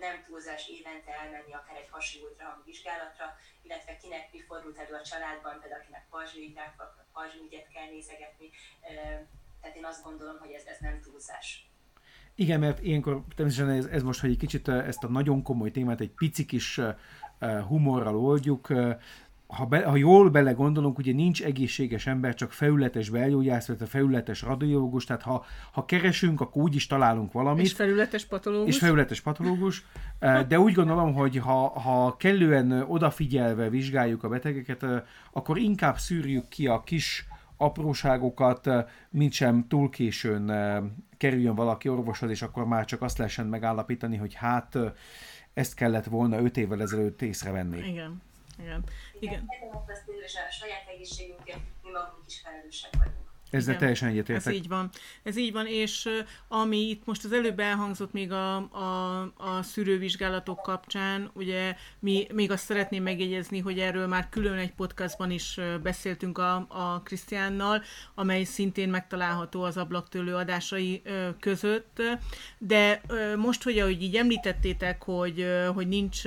nem 0.00 0.22
túlzás 0.26 0.68
évente 0.76 1.10
elmenni 1.20 1.52
akár 1.52 1.76
egy 1.76 1.88
hasi 1.94 2.16
ultrahang 2.24 2.64
vizsgálatra, 2.64 3.26
illetve 3.62 3.96
kinek 3.96 4.32
mi 4.32 4.40
fordult 4.48 4.78
elő 4.78 4.94
a 4.94 5.08
családban, 5.10 5.60
például 5.60 5.80
akinek 5.80 6.06
pajzsügyet, 6.10 6.74
pajzsügyet 7.12 7.68
kell 7.74 7.88
nézegetni. 7.94 8.48
Tehát 9.60 9.76
én 9.76 9.84
azt 9.84 10.04
gondolom, 10.04 10.38
hogy 10.38 10.52
ez, 10.52 10.64
ez 10.64 10.78
nem 10.80 11.00
túlzás. 11.00 11.70
Igen, 12.34 12.60
mert 12.60 12.82
ilyenkor 12.82 13.24
természetesen 13.36 13.76
ez, 13.76 13.86
ez 13.86 14.02
most, 14.02 14.20
hogy 14.20 14.30
egy 14.30 14.44
kicsit 14.44 14.68
ezt 14.68 15.04
a 15.04 15.08
nagyon 15.08 15.42
komoly 15.42 15.70
témát 15.70 16.00
egy 16.00 16.10
pici 16.10 16.44
kis 16.44 16.80
humorral 17.68 18.16
oldjuk, 18.16 18.68
ha, 19.52 19.64
be, 19.64 19.84
ha 19.84 19.96
jól 19.96 20.30
belegondolunk, 20.30 20.98
ugye 20.98 21.12
nincs 21.12 21.42
egészséges 21.42 22.06
ember, 22.06 22.34
csak 22.34 22.52
felületes 22.52 23.08
belgyógyász, 23.08 23.66
vagy 23.66 23.76
a 23.80 23.86
felületes 23.86 24.42
radiológus, 24.42 25.04
tehát 25.04 25.22
ha, 25.22 25.44
ha 25.72 25.84
keresünk, 25.84 26.40
akkor 26.40 26.62
úgy 26.62 26.74
is 26.74 26.86
találunk 26.86 27.32
valamit. 27.32 27.64
És 27.64 27.72
felületes 27.72 28.24
patológus. 28.24 28.74
És 28.74 28.78
felületes 28.80 29.20
patológus, 29.20 29.84
de 30.48 30.60
úgy 30.60 30.72
gondolom, 30.72 31.14
hogy 31.14 31.36
ha, 31.36 31.68
ha 31.80 32.16
kellően 32.16 32.84
odafigyelve 32.88 33.68
vizsgáljuk 33.68 34.24
a 34.24 34.28
betegeket, 34.28 34.86
akkor 35.32 35.58
inkább 35.58 35.98
szűrjük 35.98 36.48
ki 36.48 36.66
a 36.66 36.80
kis 36.80 37.26
apróságokat, 37.56 38.70
mint 39.10 39.32
sem 39.32 39.66
túl 39.68 39.90
későn 39.90 40.52
kerüljön 41.16 41.54
valaki 41.54 41.88
orvoshoz, 41.88 42.30
és 42.30 42.42
akkor 42.42 42.66
már 42.66 42.84
csak 42.84 43.02
azt 43.02 43.18
lehessen 43.18 43.46
megállapítani, 43.46 44.16
hogy 44.16 44.34
hát 44.34 44.78
ezt 45.54 45.74
kellett 45.74 46.04
volna 46.04 46.40
öt 46.40 46.56
évvel 46.56 46.82
ezelőtt 46.82 47.22
észrevenni. 47.22 47.88
Igen. 47.88 48.22
Igen. 48.58 48.84
Igen. 49.20 49.48
Igen. 49.48 50.22
És 50.24 50.34
a 50.34 50.50
saját 50.50 50.88
egészségünkért 50.88 51.60
mi 51.82 51.90
magunk 51.90 52.26
is 52.26 52.40
felelősek 52.40 52.96
vagyunk. 52.96 53.31
Ezzel 53.52 53.68
Igen, 53.68 53.78
teljesen 53.78 54.08
egyetértek. 54.08 54.46
Ez 54.46 54.58
így 54.58 54.68
van. 54.68 54.90
Ez 55.22 55.36
így 55.36 55.52
van, 55.52 55.66
és 55.66 56.08
ami 56.48 56.76
itt 56.76 57.02
most 57.04 57.24
az 57.24 57.32
előbb 57.32 57.58
elhangzott 57.58 58.12
még 58.12 58.32
a, 58.32 58.56
a, 58.56 59.20
a 59.36 59.62
szűrővizsgálatok 59.62 60.62
kapcsán, 60.62 61.30
ugye 61.32 61.76
mi 61.98 62.26
még 62.34 62.50
azt 62.50 62.64
szeretném 62.64 63.02
megjegyezni, 63.02 63.58
hogy 63.58 63.78
erről 63.78 64.06
már 64.06 64.28
külön 64.28 64.58
egy 64.58 64.72
podcastban 64.72 65.30
is 65.30 65.60
beszéltünk 65.82 66.38
a, 66.38 66.54
a 66.68 67.00
Krisztiánnal, 67.04 67.82
amely 68.14 68.44
szintén 68.44 68.88
megtalálható 68.88 69.62
az 69.62 69.76
ablaktőlő 69.76 70.34
adásai 70.34 71.02
között, 71.40 72.02
de 72.58 73.00
most, 73.36 73.62
hogy 73.62 73.78
ahogy 73.78 74.02
így 74.02 74.16
említettétek, 74.16 75.02
hogy, 75.02 75.46
hogy 75.74 75.88
nincs 75.88 76.22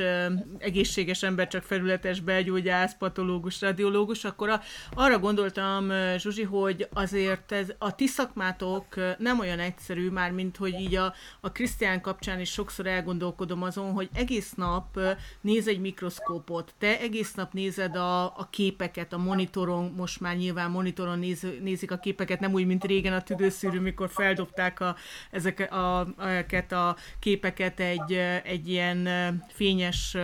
egészséges 0.58 1.24
ember, 1.24 1.48
csak 1.48 1.64
felületes 1.64 2.20
belgyógyász, 2.20 2.98
patológus, 2.98 3.62
radiológus, 3.62 4.24
akkor 4.24 4.50
a, 4.50 4.62
arra 4.94 5.20
gondoltam, 5.20 5.92
Zsuzsi, 6.18 6.44
hogy 6.44 6.88
az 6.94 7.14
azért 7.16 7.52
ez, 7.52 7.74
a 7.78 7.96
ti 7.96 8.08
szakmátok 8.08 8.86
nem 9.18 9.40
olyan 9.40 9.60
egyszerű, 9.60 10.10
már 10.10 10.32
mint 10.32 10.58
hogy 10.58 10.74
így 10.80 10.96
a, 10.96 11.14
a 11.42 11.52
Krisztián 11.52 12.02
kapcsán 12.02 12.40
is 12.40 12.52
sokszor 12.52 12.88
elgondolkodom 12.88 13.64
azon, 13.64 13.92
hogy 13.92 14.10
egész 14.14 14.54
nap 14.54 15.00
néz 15.42 15.68
egy 15.68 15.80
mikroszkópot, 15.80 16.74
te 16.78 17.00
egész 17.00 17.34
nap 17.34 17.54
nézed 17.54 17.96
a, 17.96 18.24
a 18.24 18.48
képeket 18.50 19.14
a 19.14 19.18
monitoron, 19.18 19.94
most 19.98 20.20
már 20.20 20.36
nyilván 20.36 20.72
monitoron 20.72 21.20
néz, 21.20 21.48
nézik 21.62 21.92
a 21.92 21.98
képeket, 21.98 22.40
nem 22.40 22.54
úgy, 22.54 22.66
mint 22.66 22.84
régen 22.84 23.14
a 23.14 23.24
tüdőszűrő, 23.24 23.80
mikor 23.80 24.10
feldobták 24.10 24.80
a, 24.80 24.96
ezeket 25.32 25.72
a, 25.72 26.00
a, 26.00 26.76
a 26.76 26.96
képeket 27.20 27.80
egy, 27.80 28.14
egy 28.44 28.70
ilyen 28.70 29.10
fényes 29.48 30.18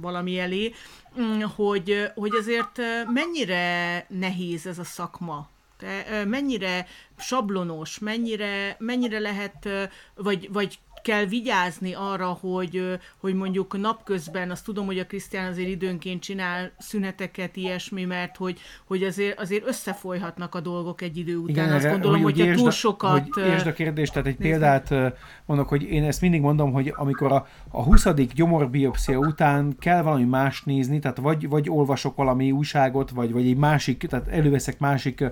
valami 0.00 0.38
elé, 0.38 0.72
mm, 1.20 1.40
hogy, 1.40 2.10
hogy 2.14 2.34
azért 2.34 2.80
mennyire 3.12 4.06
nehéz 4.08 4.66
ez 4.66 4.78
a 4.78 4.84
szakma? 4.84 5.50
Te 5.82 6.24
mennyire 6.24 6.86
sablonos, 7.18 7.98
mennyire, 7.98 8.76
mennyire 8.78 9.18
lehet, 9.18 9.68
vagy, 10.14 10.48
vagy 10.52 10.78
kell 11.02 11.24
vigyázni 11.24 11.94
arra, 11.94 12.26
hogy, 12.26 12.98
hogy 13.20 13.34
mondjuk 13.34 13.80
napközben, 13.80 14.50
azt 14.50 14.64
tudom, 14.64 14.86
hogy 14.86 14.98
a 14.98 15.06
Krisztián 15.06 15.50
azért 15.50 15.68
időnként 15.68 16.22
csinál 16.22 16.70
szüneteket, 16.78 17.56
ilyesmi, 17.56 18.04
mert 18.04 18.36
hogy, 18.36 18.60
hogy 18.84 19.02
azért, 19.02 19.40
azért 19.40 19.66
összefolyhatnak 19.66 20.54
a 20.54 20.60
dolgok 20.60 21.00
egy 21.00 21.16
idő 21.16 21.36
után. 21.36 21.64
Igen, 21.64 21.72
azt 21.72 21.88
gondolom, 21.88 22.22
hogy, 22.22 22.40
hogy 22.40 22.54
túl 22.54 22.70
sokat... 22.70 23.28
Hogy 23.30 23.44
értsd 23.44 23.66
a 23.66 23.72
kérdést, 23.72 24.12
tehát 24.12 24.28
egy 24.28 24.38
nézni. 24.38 24.58
példát 24.58 25.14
mondok, 25.46 25.68
hogy 25.68 25.82
én 25.82 26.04
ezt 26.04 26.20
mindig 26.20 26.40
mondom, 26.40 26.72
hogy 26.72 26.92
amikor 26.96 27.32
a, 27.32 27.46
a 27.70 27.82
20. 27.82 28.06
gyomorbiopszia 28.34 29.18
után 29.18 29.76
kell 29.78 30.02
valami 30.02 30.24
más 30.24 30.62
nézni, 30.62 30.98
tehát 30.98 31.16
vagy, 31.18 31.48
vagy 31.48 31.70
olvasok 31.70 32.16
valami 32.16 32.52
újságot, 32.52 33.10
vagy, 33.10 33.32
vagy 33.32 33.46
egy 33.46 33.56
másik, 33.56 34.06
tehát 34.06 34.28
előveszek 34.28 34.78
másik 34.78 35.24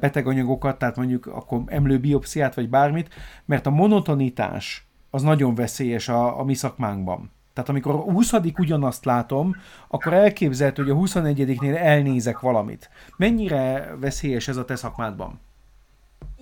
beteganyagokat, 0.00 0.78
tehát 0.78 0.96
mondjuk 0.96 1.26
akkor 1.26 1.62
emlőbiopsziát, 1.66 2.54
vagy 2.54 2.68
bármit, 2.68 3.14
mert 3.44 3.66
a 3.66 3.70
monotonitás 3.70 4.86
az 5.10 5.22
nagyon 5.22 5.54
veszélyes 5.54 6.08
a, 6.08 6.38
a 6.40 6.44
mi 6.44 6.54
szakmánkban. 6.54 7.30
Tehát 7.56 7.70
amikor 7.70 7.94
a 7.94 8.02
20 8.02 8.32
ugyanazt 8.58 9.04
látom, 9.04 9.56
akkor 9.88 10.12
elképzelhető, 10.12 10.82
hogy 10.82 10.92
a 10.96 11.00
21-nél 11.20 11.76
elnézek 11.76 12.38
valamit. 12.40 12.90
Mennyire 13.16 13.94
veszélyes 13.96 14.48
ez 14.48 14.56
a 14.56 14.64
te 14.64 14.76
szakmádban? 14.76 15.40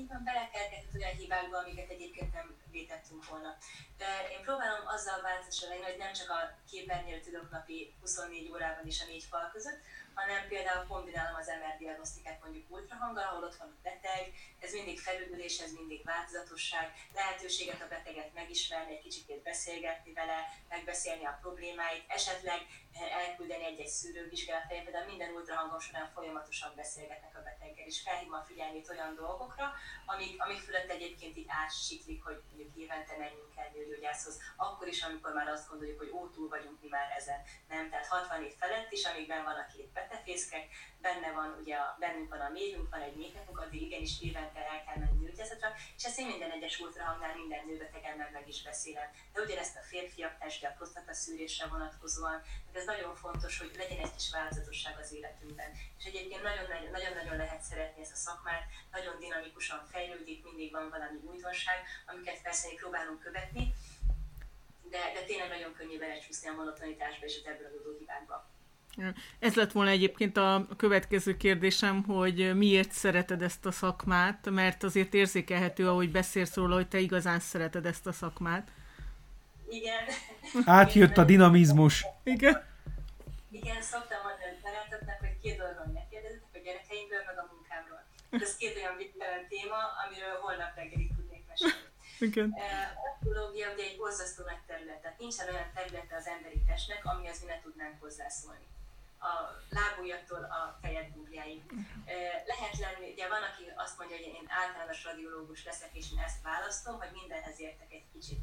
Így 0.00 0.08
van, 0.12 0.22
belekergetett 0.24 0.94
olyan 0.98 1.16
hibákba, 1.20 1.56
amiket 1.64 1.90
egyébként 1.96 2.30
nem 2.38 2.46
vétettünk 2.76 3.22
volna. 3.30 3.50
De 4.00 4.08
én 4.34 4.42
próbálom 4.46 4.84
azzal 4.94 5.18
változtatni, 5.28 5.78
hogy 5.88 5.98
nem 6.04 6.12
csak 6.18 6.28
a 6.38 6.40
képernyőt 6.70 7.24
tudok 7.26 7.46
napi 7.56 7.78
24 8.00 8.50
órában 8.54 8.86
is 8.92 8.98
a 9.02 9.06
négy 9.10 9.26
fal 9.30 9.46
között, 9.54 9.80
hanem 10.14 10.48
például 10.48 10.86
kombinálom 10.86 11.36
az 11.40 11.46
MR 11.46 11.76
diagnosztikát 11.78 12.40
mondjuk 12.42 12.70
ultrahanggal, 12.70 13.24
ahol 13.24 13.44
ott 13.44 13.56
van 13.56 13.68
a 13.68 13.80
beteg, 13.82 14.32
ez 14.60 14.72
mindig 14.72 15.00
felüldülés, 15.00 15.58
ez 15.58 15.72
mindig 15.72 16.04
változatosság, 16.04 16.92
lehetőséget 17.14 17.82
a 17.82 17.88
beteget 17.88 18.34
megismerni, 18.34 18.92
egy 18.92 19.02
kicsit 19.02 19.42
beszélgetni 19.42 20.12
vele, 20.12 20.38
megbeszélni 20.68 21.24
a 21.24 21.38
problémáit, 21.40 22.04
esetleg 22.08 22.60
elküldeni 23.00 23.64
egy-egy 23.64 23.86
szűrővizsgálat, 23.86 24.66
például 24.68 25.06
minden 25.06 25.34
ultrahangom 25.34 25.80
során 25.80 26.10
folyamatosan 26.14 26.72
beszélgetnek 26.76 27.36
a 27.36 27.42
beteggel, 27.42 27.86
és 27.86 28.00
felhívom 28.00 28.40
a 28.40 28.44
figyelmét 28.44 28.90
olyan 28.90 29.14
dolgokra, 29.14 29.72
amik, 30.06 30.42
amik 30.42 30.58
fölött 30.58 30.90
egyébként 30.90 31.36
így 31.36 31.46
átsiklik, 31.48 32.24
hogy 32.24 32.42
mondjuk 32.48 32.76
évente 32.76 33.16
menjünk 33.18 33.56
el 33.56 33.70
nőgyógyászhoz, 33.74 34.40
akkor 34.56 34.88
is, 34.88 35.02
amikor 35.02 35.32
már 35.32 35.48
azt 35.48 35.68
gondoljuk, 35.68 35.98
hogy 35.98 36.10
ó, 36.10 36.28
túl 36.28 36.48
vagyunk 36.48 36.80
mi 36.80 36.88
már 36.88 37.14
ezen. 37.16 37.42
Nem, 37.68 37.90
tehát 37.90 38.06
60 38.06 38.42
év 38.44 38.52
felett 38.58 38.92
is, 38.92 39.04
amíg 39.04 39.26
benn 39.26 39.44
van 39.44 39.58
a 39.58 39.66
két 39.76 39.90
betefészkek, 40.08 40.64
benne 41.00 41.32
van 41.32 41.56
ugye 41.60 41.76
a, 41.76 41.96
bennünk 42.00 42.28
van 42.28 42.40
a 42.40 42.48
méhünk, 42.48 42.90
van 42.90 43.00
egy 43.00 43.16
méhekünk, 43.16 43.60
addig 43.60 43.82
igenis 43.82 44.20
évente 44.20 44.60
el 44.72 44.84
kell 44.84 44.98
menni 45.02 45.24
nőgyászatra, 45.24 45.68
és 45.96 46.04
ezt 46.04 46.18
én 46.18 46.26
minden 46.26 46.50
egyes 46.50 46.80
ultrahangnál 46.80 47.34
minden 47.34 47.66
nőbetegemmel 47.66 48.30
meg 48.32 48.48
is 48.48 48.62
beszélem. 48.62 49.08
De 49.32 49.40
ugyanezt 49.40 49.76
a 49.76 49.86
férfiak 49.90 50.38
testi, 50.38 50.64
a 50.66 50.74
prostata 50.76 51.14
szűrésre 51.14 51.66
vonatkozóan, 51.66 52.42
de 52.72 52.78
ez 52.78 52.86
nagyon 52.86 53.14
fontos, 53.14 53.58
hogy 53.58 53.74
legyen 53.76 54.04
egy 54.04 54.14
kis 54.14 54.30
változatosság 54.30 54.98
az 54.98 55.12
életünkben. 55.12 55.70
És 55.98 56.04
egyébként 56.04 56.42
nagyon-nagyon 56.92 57.36
lehet 57.36 57.62
szeretni 57.62 58.02
ezt 58.02 58.12
a 58.12 58.24
szakmát, 58.26 58.62
nagyon 58.92 59.18
dinamikusan 59.18 59.86
fejlődik, 59.90 60.44
mindig 60.44 60.72
van 60.72 60.90
valami 60.90 61.18
újdonság, 61.24 61.78
amiket 62.06 62.42
persze 62.42 62.68
próbálunk 62.76 63.20
követni, 63.20 63.74
de, 64.82 65.12
de 65.14 65.24
tényleg 65.24 65.48
nagyon 65.48 65.74
könnyű 65.74 65.98
belecsúszni 65.98 66.48
a 66.48 66.54
monotonitásba 66.54 67.24
és 67.24 67.38
az 67.38 67.46
ebből 67.46 67.66
adódó 67.66 67.98
hibákba. 67.98 68.53
Ez 69.38 69.54
lett 69.54 69.72
volna 69.72 69.90
egyébként 69.90 70.36
a 70.36 70.66
következő 70.76 71.36
kérdésem, 71.36 72.02
hogy 72.02 72.56
miért 72.56 72.92
szereted 72.92 73.42
ezt 73.42 73.66
a 73.66 73.70
szakmát, 73.70 74.50
mert 74.50 74.82
azért 74.82 75.14
érzékelhető, 75.14 75.88
ahogy 75.88 76.10
beszélsz 76.10 76.54
róla, 76.54 76.74
hogy 76.74 76.88
te 76.88 76.98
igazán 76.98 77.40
szereted 77.40 77.86
ezt 77.86 78.06
a 78.06 78.12
szakmát. 78.12 78.70
Igen. 79.68 80.04
Átjött 80.64 81.16
a 81.16 81.24
dinamizmus. 81.24 82.06
Igen. 82.22 82.64
Igen, 83.50 83.82
szoktam 83.82 84.20
mondani 84.26 84.50
a 84.56 84.60
barátoknak, 84.62 85.18
hogy 85.18 85.36
két 85.42 85.56
dologról 85.58 85.90
megkérdezik, 85.98 86.42
a 86.54 86.58
gyerekeimből, 86.64 87.22
meg 87.28 87.38
a 87.42 87.44
munkámról. 87.52 88.02
Ez 88.44 88.56
két 88.56 88.76
olyan 88.76 88.96
téma, 89.52 89.80
amiről 90.02 90.34
holnap 90.42 90.72
reggelig 90.76 91.10
tudnék 91.16 91.44
mesélni. 91.48 91.92
Igen. 92.28 92.48
A 93.04 93.10
pszichológia 93.16 93.66
ugye 93.72 93.84
egy 93.90 93.96
borzasztó 94.02 94.42
nagy 94.50 94.62
terület, 94.66 95.00
tehát 95.02 95.18
nincsen 95.18 95.48
olyan 95.52 95.70
területe 95.74 96.14
az 96.20 96.26
emberi 96.34 96.60
testnek, 96.68 97.00
az 97.10 97.38
mi 97.40 97.46
ne 97.52 97.58
tudnánk 97.64 97.96
hozzászólni 98.04 98.66
a 99.24 99.62
lábujjattól 99.70 100.42
a 100.44 100.78
fejed 100.82 101.08
búbjáig. 101.12 101.62
Lehet 102.46 102.78
lenni, 102.78 103.12
ugye 103.12 103.28
van, 103.28 103.42
aki 103.42 103.72
azt 103.76 103.98
mondja, 103.98 104.16
hogy 104.16 104.26
én 104.26 104.46
általános 104.48 105.04
radiológus 105.04 105.64
leszek, 105.64 105.90
és 105.92 106.12
én 106.12 106.18
ezt 106.18 106.42
választom, 106.42 106.98
hogy 106.98 107.10
mindenhez 107.12 107.60
értek 107.60 107.92
egy 107.92 108.06
kicsit. 108.12 108.38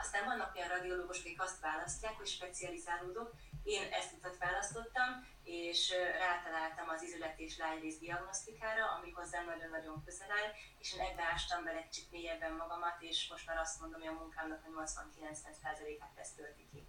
Aztán 0.00 0.24
vannak 0.24 0.54
olyan 0.56 0.68
radiológusok, 0.68 1.24
akik 1.24 1.42
azt 1.42 1.60
választják, 1.60 2.16
hogy 2.16 2.26
specializálódok. 2.26 3.32
Én 3.62 3.92
ezt 3.92 4.12
utat 4.12 4.38
választottam, 4.38 5.26
és 5.42 5.92
rátaláltam 6.18 6.88
az 6.88 7.02
izület 7.02 7.38
és 7.38 7.58
lágyrész 7.58 7.98
diagnosztikára, 7.98 8.90
ami 8.90 9.10
hozzám 9.10 9.44
nagyon-nagyon 9.44 10.04
közel 10.04 10.30
áll, 10.30 10.50
és 10.78 10.94
én 10.94 11.00
ebbe 11.00 11.22
ástam 11.22 11.64
bele 11.64 11.78
egy 11.78 11.88
kicsit 11.88 12.10
mélyebben 12.10 12.52
magamat, 12.52 12.96
és 13.00 13.28
most 13.30 13.46
már 13.46 13.56
azt 13.58 13.80
mondom, 13.80 14.00
hogy 14.00 14.08
a 14.08 14.20
munkámnak 14.20 14.62
a 14.64 14.82
80-90%-át 14.82 16.18
ezt 16.18 16.36
tölti 16.36 16.66
ki. 16.72 16.86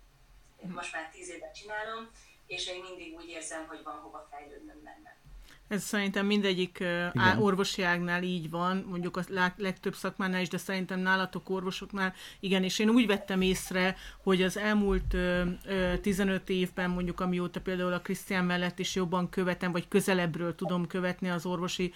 Most 0.61 0.93
már 0.93 1.09
10 1.09 1.29
évet 1.29 1.55
csinálom, 1.55 2.11
és 2.47 2.67
én 2.67 2.81
mindig 2.81 3.15
úgy 3.15 3.29
érzem, 3.29 3.67
hogy 3.67 3.83
van 3.83 3.99
hova 3.99 4.27
fejlődnöm 4.31 4.83
benne. 4.83 5.26
Ez 5.67 5.83
szerintem 5.83 6.25
mindegyik 6.25 6.77
Igen. 6.79 7.37
orvosi 7.39 7.81
ágnál 7.81 8.23
így 8.23 8.49
van, 8.49 8.85
mondjuk 8.89 9.17
a 9.17 9.23
legtöbb 9.57 9.95
szakmánál 9.95 10.41
is, 10.41 10.49
de 10.49 10.57
szerintem 10.57 10.99
nálatok 10.99 11.49
orvosoknál 11.49 12.13
igen, 12.39 12.63
és 12.63 12.79
én 12.79 12.89
úgy 12.89 13.07
vettem 13.07 13.41
észre, 13.41 13.95
hogy 14.23 14.41
az 14.41 14.57
elmúlt 14.57 15.15
15 16.01 16.49
évben, 16.49 16.89
mondjuk 16.89 17.19
amióta 17.19 17.61
például 17.61 17.93
a 17.93 18.01
Krisztián 18.01 18.45
mellett 18.45 18.79
is 18.79 18.95
jobban 18.95 19.29
követem, 19.29 19.71
vagy 19.71 19.87
közelebbről 19.87 20.55
tudom 20.55 20.87
követni 20.87 21.29
az 21.29 21.45
orvosi 21.45 21.93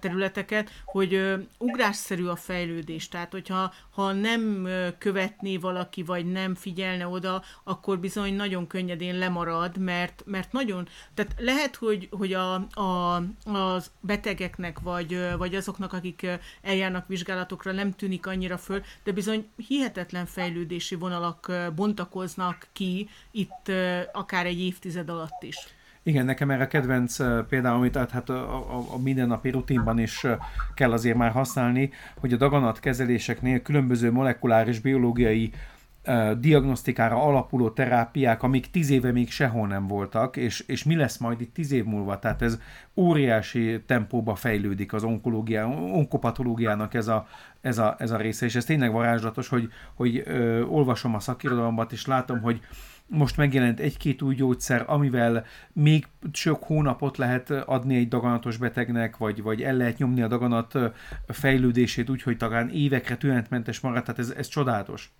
területeket, 0.00 0.70
hogy 0.84 1.38
ugrásszerű 1.58 2.24
a 2.24 2.36
fejlődés. 2.36 3.08
Tehát, 3.08 3.32
hogyha 3.32 3.72
ha 3.90 4.12
nem 4.12 4.68
követné 4.98 5.56
valaki, 5.56 6.02
vagy 6.02 6.26
nem 6.26 6.54
figyelne 6.54 7.06
oda, 7.06 7.42
akkor 7.64 7.98
bizony 7.98 8.34
nagyon 8.34 8.66
könnyedén 8.66 9.18
lemarad, 9.18 9.78
mert, 9.78 10.22
mert 10.26 10.52
nagyon, 10.52 10.88
tehát 11.14 11.34
lehet, 11.38 11.76
hogy, 11.76 12.08
hogy 12.10 12.32
a, 12.32 12.54
a 12.72 13.11
az 13.44 13.90
betegeknek, 14.00 14.80
vagy, 14.80 15.18
vagy 15.38 15.54
azoknak, 15.54 15.92
akik 15.92 16.26
eljárnak 16.62 17.06
vizsgálatokra, 17.06 17.72
nem 17.72 17.92
tűnik 17.92 18.26
annyira 18.26 18.58
föl, 18.58 18.82
de 19.04 19.12
bizony 19.12 19.48
hihetetlen 19.56 20.26
fejlődési 20.26 20.94
vonalak 20.94 21.52
bontakoznak 21.74 22.66
ki 22.72 23.08
itt 23.30 23.72
akár 24.12 24.46
egy 24.46 24.60
évtized 24.60 25.08
alatt 25.08 25.42
is. 25.42 25.56
Igen, 26.04 26.24
nekem 26.24 26.50
erre 26.50 26.66
kedvenc 26.66 27.16
például, 27.48 27.76
amit 27.76 27.96
hát 27.96 28.28
a, 28.28 28.76
a, 28.76 28.84
a 28.92 28.98
mindennapi 28.98 29.50
rutinban 29.50 29.98
is 29.98 30.26
kell 30.74 30.92
azért 30.92 31.16
már 31.16 31.30
használni, 31.30 31.90
hogy 32.18 32.32
a 32.32 32.36
daganat 32.36 32.80
kezeléseknél 32.80 33.62
különböző 33.62 34.12
molekuláris 34.12 34.78
biológiai 34.78 35.52
diagnosztikára 36.38 37.22
alapuló 37.22 37.70
terápiák, 37.70 38.42
amik 38.42 38.70
tíz 38.70 38.90
éve 38.90 39.12
még 39.12 39.30
sehol 39.30 39.66
nem 39.66 39.86
voltak, 39.86 40.36
és, 40.36 40.64
és 40.66 40.84
mi 40.84 40.96
lesz 40.96 41.18
majd 41.18 41.40
itt 41.40 41.54
tíz 41.54 41.72
év 41.72 41.84
múlva? 41.84 42.18
Tehát 42.18 42.42
ez 42.42 42.58
óriási 42.94 43.82
tempóba 43.86 44.34
fejlődik 44.34 44.92
az 44.92 45.04
onkológia, 45.04 45.68
onkopatológiának 45.68 46.94
ez 46.94 47.08
a, 47.08 47.26
ez 47.60 47.78
a, 47.78 47.94
ez 47.98 48.10
a 48.10 48.16
része, 48.16 48.46
és 48.46 48.54
ez 48.54 48.64
tényleg 48.64 48.92
varázslatos, 48.92 49.48
hogy, 49.48 49.68
hogy 49.94 50.22
ö, 50.26 50.62
olvasom 50.62 51.14
a 51.14 51.20
szakirodalmat, 51.20 51.92
és 51.92 52.06
látom, 52.06 52.40
hogy 52.40 52.60
most 53.06 53.36
megjelent 53.36 53.80
egy-két 53.80 54.22
új 54.22 54.34
gyógyszer, 54.34 54.84
amivel 54.86 55.44
még 55.72 56.06
sok 56.32 56.64
hónapot 56.64 57.16
lehet 57.16 57.50
adni 57.50 57.96
egy 57.96 58.08
daganatos 58.08 58.56
betegnek, 58.56 59.16
vagy, 59.16 59.42
vagy 59.42 59.62
el 59.62 59.76
lehet 59.76 59.98
nyomni 59.98 60.22
a 60.22 60.28
daganat 60.28 60.78
fejlődését 61.26 62.10
úgy, 62.10 62.22
hogy 62.22 62.36
talán 62.36 62.70
évekre 62.70 63.16
tünetmentes 63.16 63.80
marad, 63.80 64.02
tehát 64.02 64.20
ez, 64.20 64.30
ez 64.30 64.46
csodálatos 64.46 65.12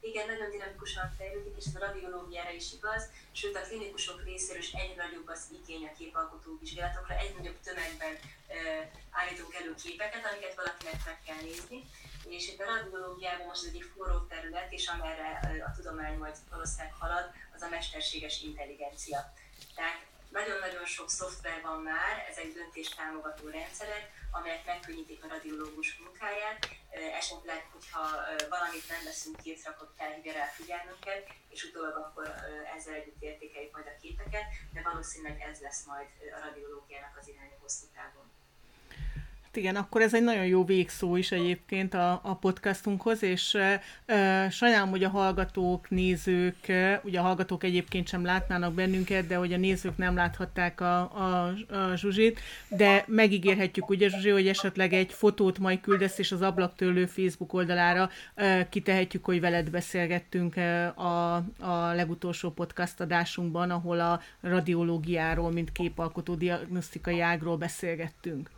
igen, 0.00 0.26
nagyon 0.26 0.50
dinamikusan 0.50 1.14
fejlődik, 1.18 1.56
és 1.56 1.66
ez 1.66 1.74
a 1.74 1.84
radiológiára 1.86 2.50
is 2.50 2.72
igaz, 2.72 3.02
sőt 3.32 3.56
a 3.56 3.60
klinikusok 3.60 4.24
részéről 4.24 4.62
is 4.62 4.72
egyre 4.72 5.04
nagyobb 5.04 5.28
az 5.28 5.42
igény 5.58 5.86
a 5.86 5.96
képalkotó 5.98 6.58
vizsgálatokra, 6.60 7.14
egy 7.18 7.34
nagyobb 7.36 7.60
tömegben 7.60 8.14
uh, 8.14 8.82
állítunk 9.10 9.54
elő 9.54 9.74
képeket, 9.82 10.26
amiket 10.26 10.54
valakinek 10.54 11.04
meg 11.04 11.18
kell 11.26 11.42
nézni, 11.42 11.84
és 12.28 12.48
itt 12.48 12.60
a 12.60 12.64
radiológiában 12.64 13.46
most 13.46 13.66
egyik 13.66 13.84
forró 13.84 14.18
terület, 14.18 14.72
és 14.72 14.86
amerre 14.86 15.64
a 15.68 15.72
tudomány 15.76 16.16
majd 16.18 16.36
valószínűleg 16.50 16.92
halad, 16.92 17.30
az 17.54 17.62
a 17.62 17.68
mesterséges 17.68 18.42
intelligencia. 18.42 19.32
Tehát 19.74 20.07
nagyon-nagyon 20.28 20.84
sok 20.84 21.10
szoftver 21.10 21.60
van 21.62 21.82
már, 21.82 22.26
ezek 22.30 22.52
döntéstámogató 22.52 23.48
rendszerek, 23.48 24.10
amelyek 24.30 24.64
megkönnyítik 24.66 25.24
a 25.24 25.28
radiológus 25.28 25.98
munkáját. 25.98 26.68
Esetleg, 26.90 27.68
hogyha 27.72 28.02
valamit 28.48 28.88
nem 28.88 29.04
veszünk 29.04 29.44
észre, 29.44 29.70
akkor 29.70 29.92
felhívja 29.96 30.32
rá 30.32 30.44
figyelmünket, 30.44 31.28
és 31.48 31.64
utólag 31.64 31.96
akkor 31.96 32.34
ezzel 32.76 32.94
együtt 32.94 33.22
értékeljük 33.22 33.72
majd 33.72 33.86
a 33.86 34.00
képeket, 34.00 34.44
de 34.72 34.82
valószínűleg 34.82 35.40
ez 35.40 35.60
lesz 35.60 35.84
majd 35.84 36.08
a 36.36 36.44
radiológiának 36.44 37.16
az 37.20 37.28
iránya 37.28 37.56
hosszú 37.60 37.86
távon 37.94 38.37
igen, 39.58 39.76
akkor 39.76 40.00
ez 40.00 40.14
egy 40.14 40.22
nagyon 40.22 40.46
jó 40.46 40.64
végszó 40.64 41.16
is 41.16 41.32
egyébként 41.32 41.94
a, 41.94 42.20
a 42.22 42.34
podcastunkhoz, 42.34 43.22
és 43.22 43.56
e, 44.06 44.50
sajnálom, 44.50 44.90
hogy 44.90 45.04
a 45.04 45.08
hallgatók, 45.08 45.90
nézők, 45.90 46.68
e, 46.68 47.00
ugye 47.04 47.18
a 47.18 47.22
hallgatók 47.22 47.64
egyébként 47.64 48.08
sem 48.08 48.24
látnának 48.24 48.74
bennünket, 48.74 49.26
de 49.26 49.36
hogy 49.36 49.52
a 49.52 49.56
nézők 49.56 49.96
nem 49.96 50.14
láthatták 50.14 50.80
a, 50.80 51.00
a, 51.00 51.54
a 51.68 51.96
Zsuzsit, 51.96 52.40
de 52.68 53.04
megígérhetjük 53.06 53.88
ugye 53.88 54.08
Zsuzsi, 54.08 54.28
hogy 54.30 54.48
esetleg 54.48 54.92
egy 54.92 55.12
fotót 55.12 55.58
majd 55.58 55.80
küldesz, 55.80 56.18
és 56.18 56.32
az 56.32 56.42
ablaktőlő 56.42 57.06
Facebook 57.06 57.52
oldalára 57.52 58.10
e, 58.34 58.68
kitehetjük, 58.68 59.24
hogy 59.24 59.40
veled 59.40 59.70
beszélgettünk 59.70 60.56
e, 60.56 60.86
a, 60.88 61.34
a 61.58 61.92
legutolsó 61.94 62.50
podcast 62.50 63.00
adásunkban, 63.00 63.70
ahol 63.70 64.00
a 64.00 64.20
radiológiáról, 64.40 65.52
mint 65.52 65.72
képalkotó 65.72 66.34
diagnosztikai 66.34 67.20
ágról 67.20 67.56
beszélgettünk 67.56 68.50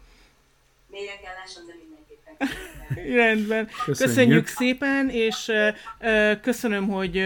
méregálláson, 0.91 1.67
de 1.67 1.75
mindenképpen. 1.75 2.00
Rendben. 3.15 3.67
Köszönjük. 3.85 3.97
köszönjük 3.97 4.47
szépen, 4.47 5.09
és 5.09 5.51
köszönöm, 6.41 6.89
hogy 6.89 7.23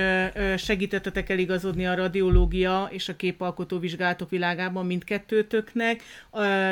segítettetek 0.56 1.28
eligazodni 1.28 1.86
a 1.86 1.94
radiológia 1.94 2.88
és 2.90 3.08
a 3.08 3.16
képalkotó 3.16 3.78
vizsgálatok 3.78 4.30
világában 4.30 4.86
mindkettőtöknek, 4.86 6.02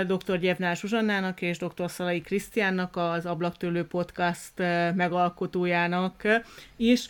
dr. 0.07 0.39
Gyevnár 0.39 0.77
Zsuzsannának 0.77 1.43
és 1.43 1.59
dr. 1.59 1.91
Szalai 1.91 2.21
Krisztiánnak, 2.21 2.97
az 2.97 3.27
Ablaktőlő 3.27 3.85
Podcast 3.85 4.53
megalkotójának 4.95 6.23
is. 6.77 7.09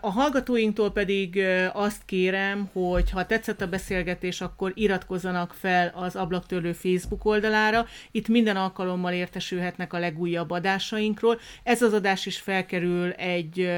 A 0.00 0.10
hallgatóinktól 0.10 0.92
pedig 0.92 1.42
azt 1.72 2.04
kérem, 2.04 2.70
hogy 2.72 3.10
ha 3.10 3.26
tetszett 3.26 3.60
a 3.60 3.68
beszélgetés, 3.68 4.40
akkor 4.40 4.72
iratkozzanak 4.74 5.54
fel 5.58 5.92
az 5.94 6.16
Ablaktőlő 6.16 6.72
Facebook 6.72 7.24
oldalára. 7.24 7.86
Itt 8.10 8.28
minden 8.28 8.56
alkalommal 8.56 9.12
értesülhetnek 9.12 9.92
a 9.92 9.98
legújabb 9.98 10.50
adásainkról. 10.52 11.40
Ez 11.62 11.82
az 11.82 11.92
adás 11.92 12.26
is 12.26 12.38
felkerül 12.38 13.10
egy 13.10 13.70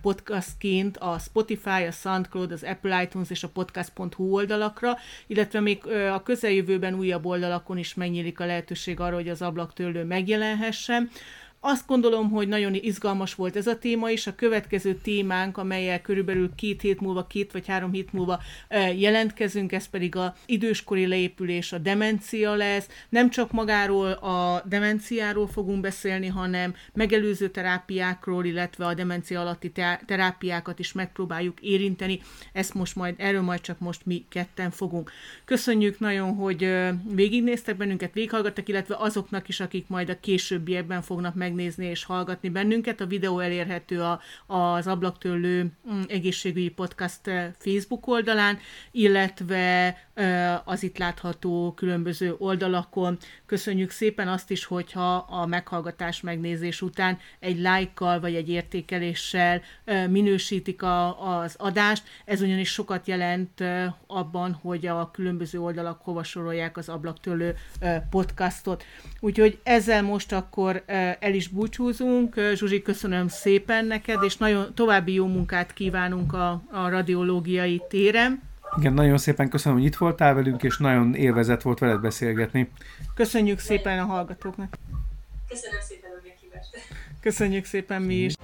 podcastként 0.00 0.96
a 0.96 1.18
Spotify, 1.18 1.84
a 1.88 1.90
SoundCloud, 1.90 2.52
az 2.52 2.62
Apple 2.62 3.02
iTunes 3.02 3.30
és 3.30 3.42
a 3.42 3.48
podcast.hu 3.48 4.34
oldalakra, 4.34 4.96
illetve 5.26 5.60
még 5.60 5.86
a 6.12 6.22
közeljövőben 6.22 6.94
újabb 6.94 7.26
oldalakon 7.26 7.78
is 7.78 7.94
megnyílik 7.94 8.40
a 8.40 8.46
lehetőség 8.46 9.00
arra, 9.00 9.14
hogy 9.14 9.28
az 9.28 9.42
ablaktőlő 9.42 10.04
megjelenhessen. 10.04 11.10
Azt 11.66 11.86
gondolom, 11.86 12.30
hogy 12.30 12.48
nagyon 12.48 12.74
izgalmas 12.74 13.34
volt 13.34 13.56
ez 13.56 13.66
a 13.66 13.78
téma, 13.78 14.10
és 14.10 14.26
a 14.26 14.34
következő 14.34 14.94
témánk, 14.94 15.58
amelyel 15.58 16.00
körülbelül 16.00 16.54
két 16.54 16.80
hét 16.80 17.00
múlva, 17.00 17.26
két 17.26 17.52
vagy 17.52 17.66
három 17.66 17.92
hét 17.92 18.12
múlva 18.12 18.40
jelentkezünk, 18.96 19.72
ez 19.72 19.86
pedig 19.86 20.16
a 20.16 20.34
időskori 20.46 21.06
leépülés, 21.06 21.72
a 21.72 21.78
demencia 21.78 22.54
lesz. 22.54 22.88
Nem 23.08 23.30
csak 23.30 23.52
magáról 23.52 24.10
a 24.10 24.62
demenciáról 24.68 25.46
fogunk 25.46 25.80
beszélni, 25.80 26.26
hanem 26.26 26.74
megelőző 26.92 27.48
terápiákról, 27.48 28.44
illetve 28.44 28.86
a 28.86 28.94
demencia 28.94 29.40
alatti 29.40 29.72
terápiákat 30.06 30.78
is 30.78 30.92
megpróbáljuk 30.92 31.60
érinteni. 31.60 32.20
Ezt 32.52 32.74
most 32.74 32.96
majd, 32.96 33.14
erről 33.18 33.42
majd 33.42 33.60
csak 33.60 33.78
most 33.78 34.06
mi 34.06 34.24
ketten 34.28 34.70
fogunk. 34.70 35.10
Köszönjük 35.44 35.98
nagyon, 35.98 36.34
hogy 36.34 36.72
végignéztek 37.14 37.76
bennünket, 37.76 38.14
végighallgattak, 38.14 38.68
illetve 38.68 38.96
azoknak 38.98 39.48
is, 39.48 39.60
akik 39.60 39.88
majd 39.88 40.08
a 40.08 40.20
későbbiekben 40.20 41.02
fognak 41.02 41.34
meg 41.34 41.52
megnézni 41.54 41.86
és 41.86 42.04
hallgatni 42.04 42.48
bennünket. 42.48 43.00
A 43.00 43.06
videó 43.06 43.38
elérhető 43.38 44.02
a, 44.02 44.20
az 44.46 44.86
Ablaktőlő 44.86 45.70
mm, 45.92 46.00
egészségügyi 46.08 46.68
podcast 46.68 47.26
eh, 47.26 47.50
Facebook 47.58 48.06
oldalán, 48.06 48.58
illetve 48.90 49.96
eh, 50.14 50.68
az 50.68 50.82
itt 50.82 50.98
látható 50.98 51.72
különböző 51.76 52.34
oldalakon. 52.38 53.18
Köszönjük 53.46 53.90
szépen 53.90 54.28
azt 54.28 54.50
is, 54.50 54.64
hogyha 54.64 55.14
a 55.16 55.46
meghallgatás 55.46 56.20
megnézés 56.20 56.82
után 56.82 57.18
egy 57.40 57.60
lájkkal 57.60 58.20
vagy 58.20 58.34
egy 58.34 58.48
értékeléssel 58.48 59.62
eh, 59.84 60.08
minősítik 60.08 60.82
a, 60.82 61.38
az 61.38 61.54
adást. 61.58 62.02
Ez 62.24 62.40
ugyanis 62.40 62.72
sokat 62.72 63.06
jelent 63.06 63.62
abban, 64.06 64.52
hogy 64.52 64.86
a 64.86 65.10
különböző 65.10 65.60
oldalak 65.60 66.00
hova 66.02 66.22
sorolják 66.22 66.76
az 66.76 66.88
Ablaktőlő 66.88 67.54
podcastot. 68.10 68.84
Úgyhogy 69.20 69.58
ezzel 69.62 70.02
most 70.02 70.32
akkor 70.32 70.82
el 71.20 71.34
is 71.34 71.43
is 71.44 71.50
búcsúzunk. 71.50 72.34
Zsuzsi, 72.54 72.82
köszönöm 72.82 73.28
szépen 73.28 73.84
neked, 73.84 74.22
és 74.22 74.36
nagyon 74.36 74.74
további 74.74 75.12
jó 75.12 75.26
munkát 75.26 75.72
kívánunk 75.72 76.32
a, 76.32 76.62
a 76.70 76.88
radiológiai 76.88 77.82
téren. 77.88 78.42
Igen, 78.78 78.92
nagyon 78.92 79.18
szépen 79.18 79.48
köszönöm, 79.48 79.78
hogy 79.78 79.86
itt 79.86 79.96
voltál 79.96 80.34
velünk, 80.34 80.62
és 80.62 80.78
nagyon 80.78 81.14
élvezett 81.14 81.62
volt 81.62 81.78
veled 81.78 82.00
beszélgetni. 82.00 82.70
Köszönjük 83.14 83.58
szépen 83.58 83.98
a 83.98 84.04
hallgatóknak. 84.04 84.74
Köszönöm 85.48 85.80
szépen 85.80 86.10
a 86.10 86.20
meghívást. 86.26 86.70
Köszönjük 87.20 87.64
szépen 87.64 88.02
mi 88.02 88.14
is. 88.14 88.34